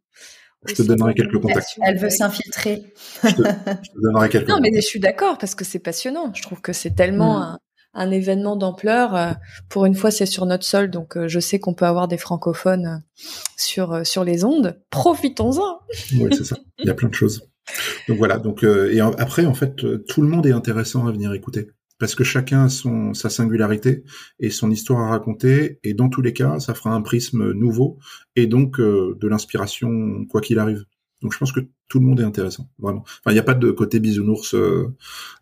je 0.65 0.73
te 0.73 0.81
donnerai 0.81 1.13
quelques 1.13 1.39
contacts. 1.39 1.77
Elle 1.81 1.97
veut 1.97 2.09
s'infiltrer. 2.09 2.93
je, 3.23 3.29
te, 3.29 4.01
donnerai 4.01 4.29
quelques 4.29 4.49
Non, 4.49 4.59
mais 4.59 4.71
je 4.73 4.81
suis 4.81 4.99
d'accord 4.99 5.37
parce 5.37 5.55
que 5.55 5.63
c'est 5.63 5.79
passionnant. 5.79 6.33
Je 6.33 6.41
trouve 6.41 6.61
que 6.61 6.73
c'est 6.73 6.95
tellement 6.95 7.39
mm. 7.39 7.57
un, 7.93 8.11
événement 8.11 8.55
d'ampleur. 8.55 9.15
Euh, 9.15 9.31
pour 9.69 9.85
une 9.85 9.95
fois, 9.95 10.11
c'est 10.11 10.25
sur 10.25 10.45
notre 10.45 10.65
sol, 10.65 10.89
donc 10.89 11.15
euh, 11.15 11.27
je 11.27 11.39
sais 11.39 11.59
qu'on 11.59 11.73
peut 11.73 11.85
avoir 11.85 12.07
des 12.07 12.17
francophones 12.17 12.85
euh, 12.85 13.21
sur 13.55 14.05
sur 14.05 14.23
les 14.23 14.43
ondes. 14.43 14.81
Profitons-en. 14.89 15.79
oui, 16.19 16.29
c'est 16.35 16.45
ça. 16.45 16.57
Il 16.79 16.87
y 16.87 16.89
a 16.89 16.95
plein 16.95 17.09
de 17.09 17.15
choses. 17.15 17.47
Donc 18.07 18.18
voilà. 18.18 18.38
Donc 18.38 18.63
et 18.63 18.99
après, 18.99 19.45
en 19.45 19.53
fait, 19.53 19.76
tout 20.07 20.22
le 20.22 20.28
monde 20.28 20.45
est 20.45 20.51
intéressant 20.51 21.07
à 21.07 21.11
venir 21.11 21.34
écouter 21.34 21.68
parce 21.99 22.15
que 22.15 22.24
chacun 22.24 22.65
a 22.65 22.70
son, 22.70 23.13
sa 23.13 23.30
singularité 23.30 24.03
et 24.39 24.49
son 24.49 24.70
histoire 24.70 25.01
à 25.01 25.09
raconter, 25.09 25.80
et 25.84 25.93
dans 25.93 26.09
tous 26.09 26.22
les 26.22 26.34
cas, 26.34 26.59
ça 26.59 26.74
fera 26.74 26.91
un 26.91 27.01
prisme 27.01 27.51
nouveau, 27.53 27.97
et 28.36 28.47
donc 28.47 28.80
euh, 28.80 29.18
de 29.20 29.28
l'inspiration, 29.28 30.26
quoi 30.30 30.41
qu'il 30.41 30.59
arrive. 30.59 30.86
Donc 31.22 31.34
je 31.34 31.39
pense 31.39 31.51
que 31.51 31.61
tout 31.88 31.99
le 31.99 32.05
monde 32.05 32.20
est 32.20 32.24
intéressant, 32.24 32.70
vraiment. 32.78 33.01
Enfin, 33.03 33.32
il 33.32 33.34
n'y 33.34 33.39
a 33.39 33.43
pas 33.43 33.55
de 33.55 33.72
côté 33.72 33.99
bisounours 33.99 34.53
euh, 34.53 34.93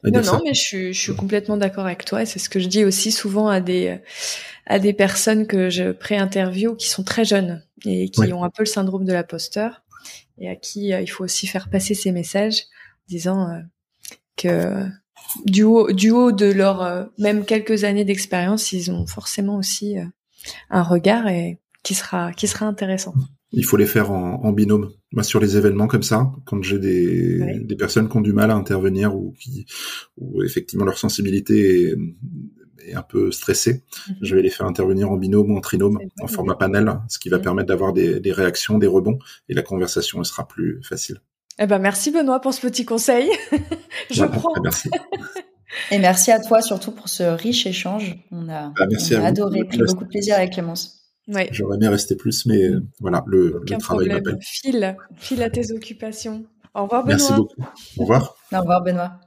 à 0.04 0.12
dire 0.12 0.22
non, 0.24 0.34
Non, 0.34 0.42
mais 0.46 0.54
je 0.54 0.62
suis, 0.62 0.94
je 0.94 1.00
suis 1.00 1.16
complètement 1.16 1.58
d'accord 1.58 1.86
avec 1.86 2.06
toi, 2.06 2.22
et 2.22 2.26
c'est 2.26 2.40
ce 2.40 2.50
que 2.50 2.60
je 2.60 2.68
dis 2.68 2.86
aussi 2.86 3.12
souvent 3.12 3.50
à 3.50 3.60
des 3.60 4.00
à 4.68 4.80
des 4.80 4.94
personnes 4.94 5.46
que 5.46 5.70
je 5.70 5.92
pré-interview 5.92 6.76
qui 6.76 6.90
sont 6.90 7.04
très 7.04 7.26
jeunes 7.26 7.62
et 7.86 8.10
qui 8.10 8.34
ont 8.34 8.44
un 8.44 8.50
peu 8.50 8.64
le 8.64 8.68
syndrome 8.68 9.06
de 9.06 9.14
l'imposteur, 9.14 9.84
et 10.38 10.50
à 10.50 10.56
qui 10.56 10.94
euh, 10.94 11.02
il 11.02 11.08
faut 11.08 11.24
aussi 11.24 11.48
faire 11.48 11.70
passer 11.70 11.94
ces 11.94 12.12
messages, 12.12 12.64
disant 13.08 13.50
euh, 13.50 13.60
que 14.38 14.86
du 15.46 15.64
haut, 15.64 15.92
du 15.92 16.12
haut 16.12 16.32
de 16.32 16.52
leur 16.52 16.82
euh, 16.82 17.06
même 17.18 17.46
quelques 17.46 17.84
années 17.84 18.06
d'expérience, 18.06 18.72
ils 18.72 18.92
ont 18.92 19.06
forcément 19.08 19.58
aussi 19.58 19.96
un 20.70 20.84
regard 20.84 21.28
et 21.28 21.60
qui 21.84 21.94
sera 21.94 22.34
qui 22.34 22.48
sera 22.48 22.66
intéressant. 22.66 23.14
Il 23.52 23.64
faut 23.64 23.78
les 23.78 23.86
faire 23.86 24.12
en, 24.12 24.44
en 24.44 24.52
binôme. 24.52 24.92
Moi, 25.14 25.24
sur 25.24 25.40
les 25.40 25.56
événements 25.56 25.88
comme 25.88 26.04
ça, 26.04 26.30
quand 26.46 26.62
j'ai 26.62 26.80
des, 26.80 27.62
des 27.64 27.76
personnes 27.76 28.10
qui 28.10 28.18
ont 28.18 28.22
du 28.22 28.34
mal 28.34 28.52
à 28.52 28.56
intervenir 28.56 29.16
ou 29.16 29.34
qui 29.40 29.66
ou 30.18 30.44
effectivement 30.44 30.84
leur 30.84 30.98
sensibilité 30.98 31.92
est, 31.92 31.96
un 32.94 33.02
peu 33.02 33.32
stressée, 33.32 33.84
mhm. 34.08 34.16
je 34.22 34.36
vais 34.36 34.42
les 34.42 34.50
faire 34.50 34.66
intervenir 34.66 35.12
en 35.12 35.18
binôme 35.18 35.52
ou 35.52 35.58
en 35.58 35.62
trinôme, 35.62 36.00
en 36.22 36.28
format 36.28 36.56
panel, 36.56 37.00
ce 37.10 37.20
qui 37.20 37.30
va 37.30 37.38
mhm. 37.38 37.44
permettre 37.44 37.68
d'avoir 37.68 37.94
des, 37.94 38.20
des 38.20 38.32
réactions, 38.32 38.78
des 38.78 38.88
rebonds, 38.88 39.20
et 39.50 39.54
la 39.54 39.62
conversation 39.62 40.20
elle 40.20 40.26
sera 40.26 40.48
plus 40.48 40.82
facile. 40.84 41.20
Eh 41.58 41.68
ben 41.68 41.80
merci 41.80 42.12
Benoît 42.12 42.42
pour 42.42 42.54
ce 42.54 42.62
petit 42.62 42.86
conseil. 42.86 43.30
Je 44.12 44.26
prends. 44.26 44.54
Merci. 44.62 44.90
Et 45.92 46.00
merci 46.00 46.32
à 46.32 46.40
toi 46.40 46.62
surtout 46.62 46.92
pour 46.92 47.10
ce 47.10 47.24
riche 47.24 47.66
échange. 47.66 48.18
On 48.32 48.48
a, 48.50 48.72
bah, 48.78 48.86
adoré, 49.24 49.64
pris 49.66 49.80
beaucoup 49.80 50.06
de 50.06 50.10
plaisir 50.10 50.36
avec 50.36 50.54
Clémence. 50.54 51.02
Ouais. 51.28 51.50
J'aurais 51.52 51.78
bien 51.78 51.90
resté 51.90 52.16
plus, 52.16 52.46
mais 52.46 52.64
euh, 52.64 52.82
voilà, 53.00 53.24
le, 53.28 53.62
le 53.68 53.78
travail 53.78 54.08
m'appelle. 54.08 54.38
File, 54.42 54.96
file 55.18 55.44
à 55.44 55.50
tes 55.50 55.72
occupations. 55.72 56.46
Au 56.74 56.84
revoir 56.84 57.04
Benoît. 57.04 57.18
Merci 57.18 57.34
beaucoup. 57.34 57.62
Au 57.98 58.02
revoir. 58.02 58.36
Au 58.54 58.60
revoir 58.60 58.84
Benoît. 58.84 59.20